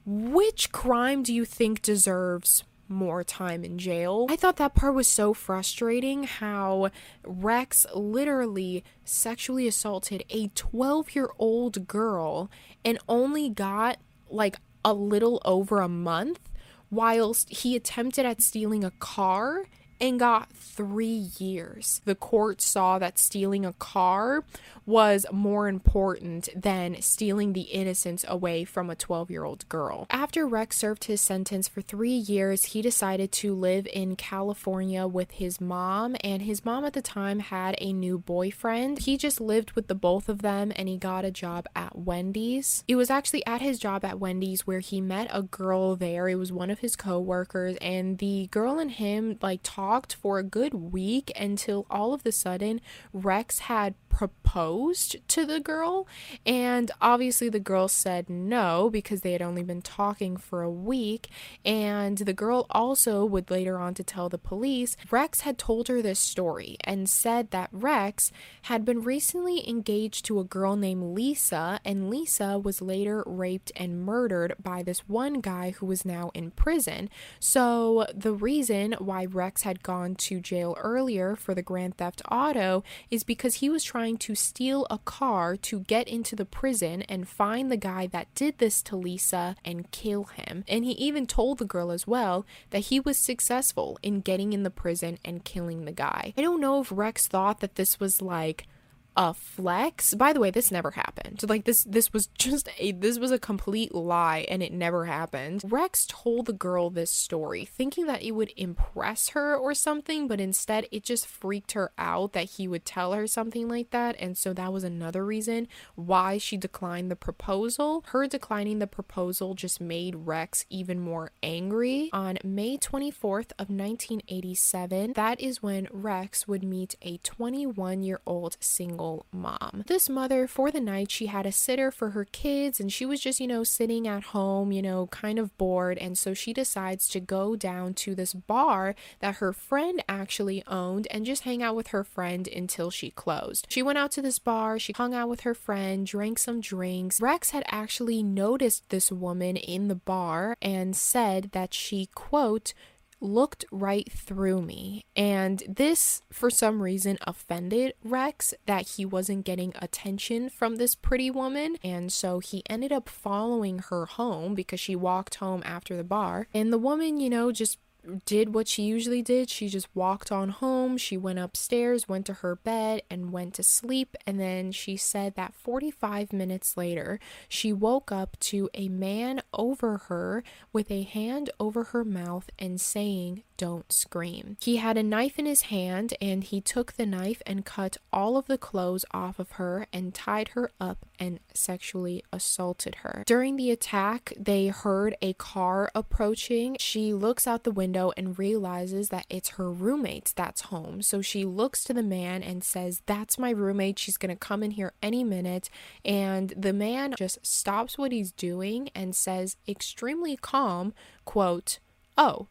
Which 0.06 0.72
crime 0.72 1.22
do 1.22 1.34
you 1.34 1.44
think 1.44 1.82
deserves 1.82 2.63
more 2.88 3.24
time 3.24 3.66
in 3.66 3.78
jail? 3.78 4.28
I 4.30 4.38
thought 4.38 4.56
that 4.58 4.74
part 4.74 4.94
was 4.94 5.08
so 5.08 5.34
frustrating 5.34 6.24
how 6.24 6.92
Rex 7.26 7.86
literally 7.94 8.84
sexually 9.04 9.68
assaulted 9.68 10.24
a 10.30 10.48
12 10.50 11.13
year 11.13 11.30
old 11.38 11.88
girl 11.88 12.50
and 12.86 12.98
only 13.10 13.50
got 13.50 13.98
like 14.30 14.58
a 14.86 14.94
little 14.94 15.42
over 15.44 15.82
a 15.82 15.90
month 15.90 16.40
whilst 16.89 17.50
he 17.50 17.76
attempted 17.76 18.26
at 18.26 18.41
stealing 18.41 18.84
a 18.84 18.91
car 18.91 19.65
and 20.00 20.20
got 20.20 20.52
three 20.52 21.30
years. 21.40 22.02
The 22.06 22.16
court 22.16 22.62
saw 22.62 23.00
that 23.00 23.18
stealing 23.18 23.66
a 23.66 23.74
car 23.74 24.44
was 24.86 25.26
more 25.32 25.68
important 25.68 26.48
than 26.56 27.02
stealing 27.02 27.54
the 27.54 27.62
innocence 27.62 28.24
away 28.28 28.64
from 28.64 28.90
a 28.90 28.96
12 28.96 29.30
year 29.30 29.44
old 29.44 29.68
girl. 29.68 30.08
After 30.10 30.48
Rex 30.48 30.78
served 30.78 31.06
his 31.06 31.20
sentence 31.20 31.68
for 31.68 31.82
three 31.82 32.12
years, 32.12 32.66
he 32.66 32.82
decided 32.82 33.32
to 33.34 33.54
live 33.54 33.88
in 33.92 34.16
California 34.16 35.06
with 35.08 35.32
his 35.32 35.60
mom, 35.60 36.16
and 36.22 36.44
his 36.44 36.64
mom 36.64 36.86
at 36.86 36.94
the 36.94 37.02
time 37.02 37.40
had 37.40 37.76
a 37.80 37.92
new 37.92 38.18
boyfriend. 38.18 39.00
He 39.00 39.18
just 39.18 39.42
lived 39.42 39.72
with 39.72 39.88
the 39.88 39.96
both 39.96 40.30
of 40.30 40.42
them 40.42 40.72
and 40.76 40.88
he 40.88 40.98
got 40.98 41.26
a 41.26 41.32
job 41.32 41.68
at 41.76 41.98
Wendy's. 41.98 42.84
It 42.88 42.96
was 42.96 43.10
actually 43.10 43.46
at 43.46 43.62
his 43.62 43.80
job 43.80 44.06
at 44.06 44.20
Wendy's 44.20 44.66
where 44.66 44.80
he 44.80 45.02
met 45.02 45.28
a 45.32 45.42
girl 45.42 45.96
there. 45.96 46.30
It 46.30 46.36
was 46.36 46.52
one 46.52 46.70
of 46.70 46.80
his 46.80 46.96
co-workers 46.96 47.78
and 47.82 48.20
the 48.20 48.48
girl 48.52 48.80
and 48.80 48.92
him 48.92 49.38
like 49.42 49.62
talked 49.64 49.87
for 50.21 50.39
a 50.39 50.43
good 50.43 50.73
week 50.73 51.32
until 51.39 51.86
all 51.89 52.13
of 52.13 52.23
the 52.23 52.32
sudden 52.32 52.82
Rex 53.13 53.60
had 53.60 53.95
proposed 54.17 55.15
to 55.28 55.45
the 55.45 55.60
girl. 55.60 56.08
And 56.43 56.89
obviously 57.00 57.50
the 57.50 57.60
girl 57.60 57.88
said 57.88 58.32
no 58.32 58.89
because 58.89 59.21
they 59.21 59.32
had 59.32 59.43
only 59.43 59.62
been 59.62 59.84
talking 59.84 60.38
for 60.38 60.63
a 60.63 60.71
week. 60.71 61.30
And 61.63 62.17
the 62.17 62.34
girl 62.34 62.65
also 62.71 63.23
would 63.23 63.52
later 63.52 63.78
on 63.78 63.93
to 63.93 64.04
tell 64.04 64.28
the 64.28 64.39
police 64.39 64.97
Rex 65.12 65.41
had 65.41 65.60
told 65.60 65.88
her 65.88 66.02
this 66.02 66.19
story 66.19 66.78
and 66.84 67.08
said 67.08 67.52
that 67.52 67.69
Rex 67.71 68.32
had 68.63 68.84
been 68.84 69.04
recently 69.04 69.69
engaged 69.69 70.26
to 70.26 70.39
a 70.39 70.43
girl 70.43 70.76
named 70.76 71.13
Lisa 71.13 71.80
and 71.86 72.10
Lisa 72.10 72.58
was 72.58 72.82
later 72.82 73.23
raped 73.28 73.71
and 73.76 74.04
murdered 74.04 74.56
by 74.60 74.82
this 74.82 75.08
one 75.08 75.41
guy 75.41 75.71
who 75.78 75.86
was 75.86 76.06
now 76.06 76.32
in 76.34 76.50
prison. 76.50 77.08
So 77.39 78.08
the 78.15 78.34
reason 78.34 78.93
why 78.93 79.26
Rex 79.26 79.62
had 79.62 79.77
gone 79.84 80.16
to 80.16 80.40
jail 80.40 80.76
earlier 80.80 81.36
for 81.36 81.54
the 81.54 81.62
grand 81.62 81.98
theft 81.98 82.22
auto 82.32 82.84
is 83.10 83.24
because 83.24 83.56
he 83.56 83.70
was 83.70 83.84
trying 83.84 84.08
trying 84.08 84.18
to 84.18 84.36
steal 84.36 84.86
a 84.90 84.98
car 85.00 85.58
to 85.58 85.80
get 85.82 86.08
into 86.08 86.36
the 86.36 86.46
prison 86.46 87.02
and 87.10 87.28
find 87.28 87.72
the 87.72 87.76
guy 87.76 88.08
that 88.08 88.34
did 88.36 88.58
this 88.58 88.82
to 88.82 88.96
Lisa 88.96 89.56
and 89.66 89.92
kill 89.92 90.26
him. 90.26 90.63
And 90.68 90.86
he 90.86 90.92
even 90.92 91.26
told 91.26 91.58
the 91.58 91.66
girl 91.66 91.92
as 91.92 92.08
well 92.08 92.46
that 92.70 92.86
he 92.86 93.00
was 93.00 93.18
successful 93.18 93.98
in 94.02 94.22
getting 94.22 94.54
in 94.54 94.63
the 94.63 94.70
prison 94.70 95.18
and 95.26 95.44
killing 95.44 95.86
the 95.86 95.92
guy. 95.92 96.34
I 96.38 96.42
don't 96.42 96.62
know 96.62 96.80
if 96.80 96.92
Rex 96.92 97.28
thought 97.28 97.60
that 97.60 97.76
this 97.76 98.00
was 98.00 98.22
like 98.22 98.68
a 99.17 99.34
flex. 99.34 100.13
By 100.13 100.32
the 100.32 100.39
way, 100.39 100.51
this 100.51 100.71
never 100.71 100.91
happened. 100.91 101.41
Like 101.49 101.65
this 101.65 101.84
this 101.84 102.13
was 102.13 102.27
just 102.38 102.69
a 102.77 102.91
this 102.91 103.17
was 103.17 103.32
a 103.32 103.39
complete 103.39 103.93
lie 103.93 104.45
and 104.47 104.62
it 104.62 104.71
never 104.71 105.06
happened. 105.06 105.63
Rex 105.65 106.06
told 106.08 106.45
the 106.45 106.53
girl 106.53 106.91
this 106.91 107.12
story 107.12 107.65
thinking 107.65 108.06
that 108.06 108.21
it 108.21 108.32
would 108.32 108.53
impress 108.56 109.30
her 109.30 109.58
or 109.58 109.73
something, 109.73 110.27
but 110.27 110.39
instead 110.39 110.88
it 110.91 111.03
just 111.03 111.25
freaked 111.25 111.71
her 111.71 111.91
out 111.97 112.34
that 112.34 112.51
he 112.51 112.67
would 112.67 112.86
tell 112.86 113.13
her 113.13 113.25
something 113.25 113.67
like 113.67 113.89
that, 113.89 114.15
and 114.19 114.38
so 114.38 114.53
that 114.53 114.71
was 114.71 114.84
another 114.84 115.25
reason 115.25 115.67
why 115.95 116.38
she 116.38 116.56
declined 116.56 117.10
the 117.10 117.15
proposal. 117.15 118.06
Her 118.10 118.27
declining 118.27 118.77
the 118.77 118.88
proposal 118.88 119.56
just 119.56 119.82
made 119.82 120.15
Rex 120.15 120.65
even 120.69 120.99
more 120.99 121.32
angry. 121.41 122.12
On 122.13 122.38
May 122.43 122.77
24th 122.77 123.51
of 123.58 123.69
1987, 123.69 125.13
that 125.13 125.41
is 125.41 125.63
when 125.63 125.88
Rex 125.91 126.47
would 126.47 126.63
meet 126.63 126.95
a 127.01 127.17
21-year-old 127.19 128.58
single 128.60 129.07
single 129.08 129.26
mom. 129.32 129.84
This 129.88 130.10
mother, 130.10 130.48
for 130.48 130.72
the 130.72 130.80
night, 130.80 131.12
she 131.12 131.28
had 131.28 131.46
a 131.46 131.52
sitter 131.52 131.91
for 131.91 132.12
her 132.12 132.26
kids 132.26 132.80
and 132.80 132.91
she 132.91 133.06
was 133.06 133.22
just, 133.22 133.39
you 133.39 133.48
know, 133.48 133.63
sitting 133.63 134.08
at 134.08 134.26
home, 134.26 134.72
you 134.72 134.82
know, 134.82 135.08
kind 135.08 135.39
of 135.39 135.58
bored. 135.58 135.98
And 135.98 136.17
so 136.17 136.34
she 136.34 136.54
decides 136.54 137.08
to 137.10 137.20
go 137.20 137.56
down 137.56 137.93
to 137.96 138.15
this 138.15 138.34
bar 138.34 138.96
that 139.20 139.38
her 139.38 139.54
friend 139.54 140.04
actually 140.10 140.63
owned 140.67 141.08
and 141.12 141.26
just 141.26 141.43
hang 141.43 141.63
out 141.63 141.76
with 141.76 141.88
her 141.88 142.04
friend 142.04 142.48
until 142.48 142.89
she 142.91 143.12
closed. 143.12 143.67
She 143.70 143.84
went 143.84 143.98
out 143.98 144.12
to 144.12 144.22
this 144.22 144.39
bar, 144.39 144.80
she 144.80 144.93
hung 144.93 145.13
out 145.13 145.30
with 145.30 145.41
her 145.41 145.54
friend, 145.56 146.06
drank 146.06 146.39
some 146.39 146.62
drinks. 146.62 147.22
Rex 147.22 147.52
had 147.52 147.63
actually 147.67 148.24
noticed 148.24 148.89
this 148.89 149.12
woman 149.12 149.56
in 149.56 149.88
the 149.88 149.96
bar 149.96 150.56
and 150.62 150.96
said 150.96 151.50
that 151.54 151.74
she, 151.74 152.08
quote, 152.13 152.74
looked 153.19 153.65
right 153.71 154.12
through 154.12 154.62
me. 154.62 155.06
And 155.15 155.63
this, 155.67 156.21
for 156.32 156.49
some 156.49 156.82
reason, 156.82 157.17
offended 157.25 157.93
Rex 158.03 158.53
that 158.65 158.89
he 158.89 159.06
wasn't 159.06 159.45
getting 159.45 159.73
attention 159.75 160.49
from 160.49 160.75
this 160.75 160.95
pretty 160.95 161.32
woman. 161.32 161.77
And 161.84 162.12
so 162.12 162.39
he 162.39 162.63
ended 162.69 162.91
up 162.91 163.10
following 163.10 163.80
her 163.89 164.06
home 164.06 164.56
because 164.56 164.80
she 164.80 164.95
walked 164.95 165.36
home 165.36 165.63
after 165.65 165.95
the 165.95 166.03
bar. 166.03 166.47
And 166.53 166.71
the 166.71 166.77
woman, 166.77 167.19
you 167.19 167.30
know, 167.30 167.51
just 167.51 167.77
did 168.26 168.54
what 168.54 168.67
she 168.67 168.84
usually 168.84 169.22
did. 169.22 169.50
She 169.50 169.70
just 169.70 169.88
walked 169.96 170.32
on 170.32 170.50
home. 170.50 170.98
She 170.98 171.17
went 171.17 171.39
upstairs, 171.39 172.08
went 172.08 172.26
to 172.28 172.34
her 172.36 172.56
bed, 172.56 173.02
and 173.10 173.32
went 173.32 173.54
to 173.56 173.63
sleep. 173.63 174.15
And 174.26 174.39
then 174.39 174.72
she 174.72 174.98
said 174.98 175.36
that 175.36 175.54
45 175.54 176.34
minutes 176.34 176.78
later, 176.78 177.20
she 177.48 177.74
woke 177.74 178.12
up 178.12 178.38
to 178.41 178.70
a 178.74 178.89
man 178.89 179.41
over 179.54 179.98
her 180.10 180.43
with 180.74 180.91
a 180.91 181.04
hand 181.04 181.50
over 181.60 181.86
her 181.86 182.04
mouth 182.04 182.50
and 182.60 182.80
saying, 182.80 183.43
don't 183.58 183.91
scream. 183.91 184.58
He 184.62 184.78
had 184.78 184.98
a 184.98 185.04
knife 185.04 185.39
in 185.39 185.48
his 185.48 185.63
hand 185.63 186.13
and 186.22 186.43
he 186.43 186.62
took 186.62 186.93
the 186.93 187.06
knife 187.08 187.41
and 187.46 187.65
cut 187.65 187.98
all 188.13 188.38
of 188.38 188.46
the 188.46 188.58
clothes 188.58 189.04
off 189.12 189.39
of 189.39 189.54
her 189.54 189.88
and 189.91 190.13
tied 190.13 190.50
her 190.50 190.70
up 190.80 191.06
and 191.20 191.39
sexually 191.54 192.24
assaulted 192.32 192.96
her. 192.96 193.24
During 193.26 193.56
the 193.56 193.72
attack, 193.72 194.32
they 194.38 194.67
heard 194.67 195.15
a 195.22 195.34
car 195.34 195.89
approaching. 195.96 196.78
She 196.80 197.13
looks 197.13 197.48
out 197.48 197.63
the 197.63 197.72
window 197.72 197.97
and 198.18 198.38
realizes 198.38 199.10
that 199.10 199.26
it's 199.30 199.50
her 199.52 199.72
roommate 199.72 200.34
that's 200.36 200.62
home. 200.62 201.02
So 201.02 201.22
she 201.22 201.46
looks 201.46 201.84
to 201.86 201.94
the 201.94 202.04
man 202.04 202.44
and 202.44 202.64
says, 202.64 203.02
That's 203.06 203.38
my 203.38 203.50
roommate. 203.50 204.00
She's 204.00 204.18
going 204.18 204.36
to 204.36 204.36
come 204.36 204.64
in 204.64 204.72
here 204.72 204.94
any 205.02 205.24
minute. 205.24 205.70
And 206.06 206.54
the 206.56 206.74
man 206.74 207.14
just 207.18 207.46
stops 207.46 207.98
what 207.98 208.12
he's 208.12 208.32
doing 208.32 208.90
and 208.96 209.16
says, 209.16 209.58
extremely 209.68 210.38
calm, 210.38 210.94
quote, 211.26 211.80
Oh, 212.18 212.48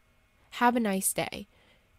have 0.51 0.75
a 0.75 0.79
nice 0.79 1.13
day. 1.13 1.47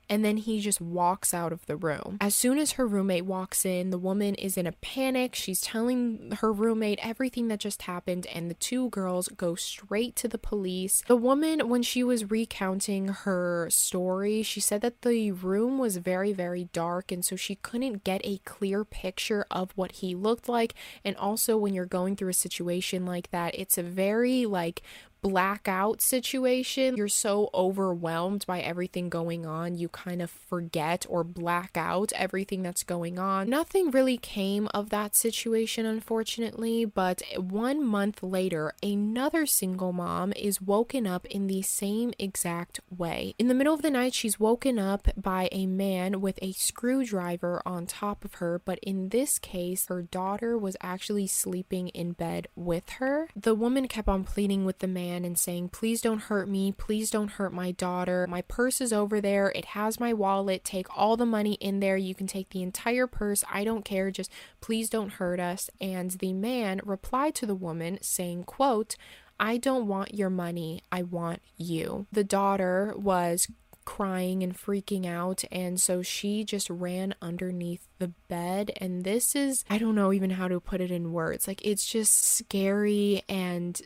And 0.08 0.24
then 0.24 0.38
he 0.38 0.60
just 0.60 0.80
walks 0.80 1.34
out 1.34 1.52
of 1.52 1.66
the 1.66 1.76
room. 1.76 2.18
As 2.20 2.34
soon 2.34 2.58
as 2.58 2.72
her 2.72 2.86
roommate 2.86 3.26
walks 3.26 3.64
in, 3.64 3.90
the 3.90 3.98
woman 3.98 4.34
is 4.34 4.56
in 4.56 4.66
a 4.66 4.72
panic. 4.72 5.34
She's 5.34 5.60
telling 5.60 6.32
her 6.40 6.52
roommate 6.52 6.98
everything 7.02 7.48
that 7.48 7.60
just 7.60 7.82
happened, 7.82 8.26
and 8.26 8.50
the 8.50 8.54
two 8.54 8.88
girls 8.90 9.28
go 9.28 9.54
straight 9.54 10.16
to 10.16 10.28
the 10.28 10.38
police. 10.38 11.02
The 11.06 11.16
woman, 11.16 11.68
when 11.68 11.82
she 11.82 12.02
was 12.02 12.30
recounting 12.30 13.08
her 13.08 13.68
story, 13.70 14.42
she 14.42 14.60
said 14.60 14.80
that 14.80 15.02
the 15.02 15.32
room 15.32 15.78
was 15.78 15.98
very, 15.98 16.32
very 16.32 16.64
dark, 16.72 17.12
and 17.12 17.24
so 17.24 17.36
she 17.36 17.56
couldn't 17.56 18.04
get 18.04 18.20
a 18.24 18.38
clear 18.44 18.84
picture 18.84 19.46
of 19.50 19.72
what 19.74 19.92
he 19.92 20.14
looked 20.14 20.48
like. 20.48 20.74
And 21.04 21.16
also, 21.16 21.56
when 21.56 21.74
you're 21.74 21.86
going 21.86 22.16
through 22.16 22.30
a 22.30 22.34
situation 22.34 23.04
like 23.04 23.30
that, 23.30 23.54
it's 23.58 23.78
a 23.78 23.82
very 23.82 24.46
like 24.46 24.82
blackout 25.20 26.00
situation. 26.00 26.96
You're 26.96 27.08
so 27.08 27.50
overwhelmed 27.52 28.44
by 28.46 28.60
everything 28.60 29.08
going 29.08 29.46
on, 29.46 29.74
you 29.74 29.88
kind 29.88 30.22
of 30.22 30.30
forget 30.30 31.06
or 31.08 31.24
black 31.24 31.76
out 31.76 32.12
everything 32.14 32.62
that's 32.62 32.82
going 32.82 33.18
on. 33.18 33.48
Nothing 33.48 33.90
really 33.90 34.18
came 34.18 34.68
of 34.74 34.90
that 34.90 35.14
situation, 35.14 35.86
unfortunately, 35.86 36.84
but 36.84 37.22
one 37.36 37.84
month 37.84 38.22
later, 38.22 38.72
another 38.82 39.46
single 39.46 39.92
mom 39.92 40.32
is 40.34 40.60
woken 40.60 41.06
up 41.06 41.26
in 41.26 41.46
the 41.46 41.62
same 41.62 42.12
exact 42.18 42.80
way. 42.96 43.34
In 43.38 43.48
the 43.48 43.54
middle 43.54 43.74
of 43.74 43.82
the 43.82 43.90
night, 43.90 44.14
she's 44.14 44.40
woken 44.40 44.78
up 44.78 45.08
by 45.16 45.48
a 45.52 45.66
man 45.66 46.20
with 46.20 46.38
a 46.42 46.52
screwdriver 46.52 47.62
on 47.66 47.86
top 47.86 48.24
of 48.24 48.34
her, 48.34 48.60
but 48.64 48.78
in 48.80 49.08
this 49.08 49.38
case, 49.38 49.86
her 49.88 50.02
daughter 50.02 50.56
was 50.56 50.76
actually 50.80 51.26
sleeping 51.26 51.88
in 51.88 52.12
bed 52.12 52.48
with 52.54 52.88
her. 52.90 53.28
The 53.34 53.54
woman 53.54 53.88
kept 53.88 54.08
on 54.08 54.24
pleading 54.24 54.64
with 54.64 54.78
the 54.78 54.86
man 54.86 55.07
man 55.08 55.24
and 55.24 55.38
saying, 55.38 55.70
Please 55.70 56.00
don't 56.00 56.22
hurt 56.22 56.48
me. 56.48 56.72
Please 56.72 57.10
don't 57.10 57.32
hurt 57.32 57.52
my 57.52 57.72
daughter. 57.72 58.26
My 58.28 58.42
purse 58.42 58.80
is 58.80 58.92
over 58.92 59.20
there. 59.20 59.50
It 59.54 59.66
has 59.66 60.00
my 60.00 60.12
wallet. 60.12 60.64
Take 60.64 60.86
all 60.96 61.16
the 61.16 61.26
money 61.26 61.54
in 61.54 61.80
there. 61.80 61.96
You 61.96 62.14
can 62.14 62.26
take 62.26 62.50
the 62.50 62.62
entire 62.62 63.06
purse. 63.06 63.44
I 63.52 63.64
don't 63.64 63.84
care. 63.84 64.10
Just 64.10 64.30
please 64.60 64.90
don't 64.90 65.14
hurt 65.14 65.40
us. 65.40 65.70
And 65.80 66.10
the 66.12 66.32
man 66.32 66.80
replied 66.84 67.34
to 67.36 67.46
the 67.46 67.54
woman 67.54 67.98
saying, 68.02 68.44
quote, 68.44 68.96
I 69.40 69.56
don't 69.56 69.86
want 69.86 70.14
your 70.14 70.30
money. 70.30 70.82
I 70.90 71.02
want 71.02 71.42
you. 71.56 72.06
The 72.10 72.24
daughter 72.24 72.92
was 72.96 73.48
crying 73.84 74.42
and 74.42 74.54
freaking 74.54 75.06
out. 75.06 75.44
And 75.50 75.80
so 75.80 76.02
she 76.02 76.44
just 76.44 76.68
ran 76.68 77.14
underneath 77.22 77.86
the 77.98 78.08
bed. 78.28 78.72
And 78.76 79.02
this 79.04 79.34
is, 79.34 79.64
I 79.70 79.78
don't 79.78 79.94
know 79.94 80.12
even 80.12 80.30
how 80.30 80.48
to 80.48 80.60
put 80.60 80.82
it 80.82 80.90
in 80.90 81.12
words. 81.12 81.48
Like, 81.48 81.64
it's 81.64 81.86
just 81.86 82.22
scary 82.22 83.22
and 83.30 83.80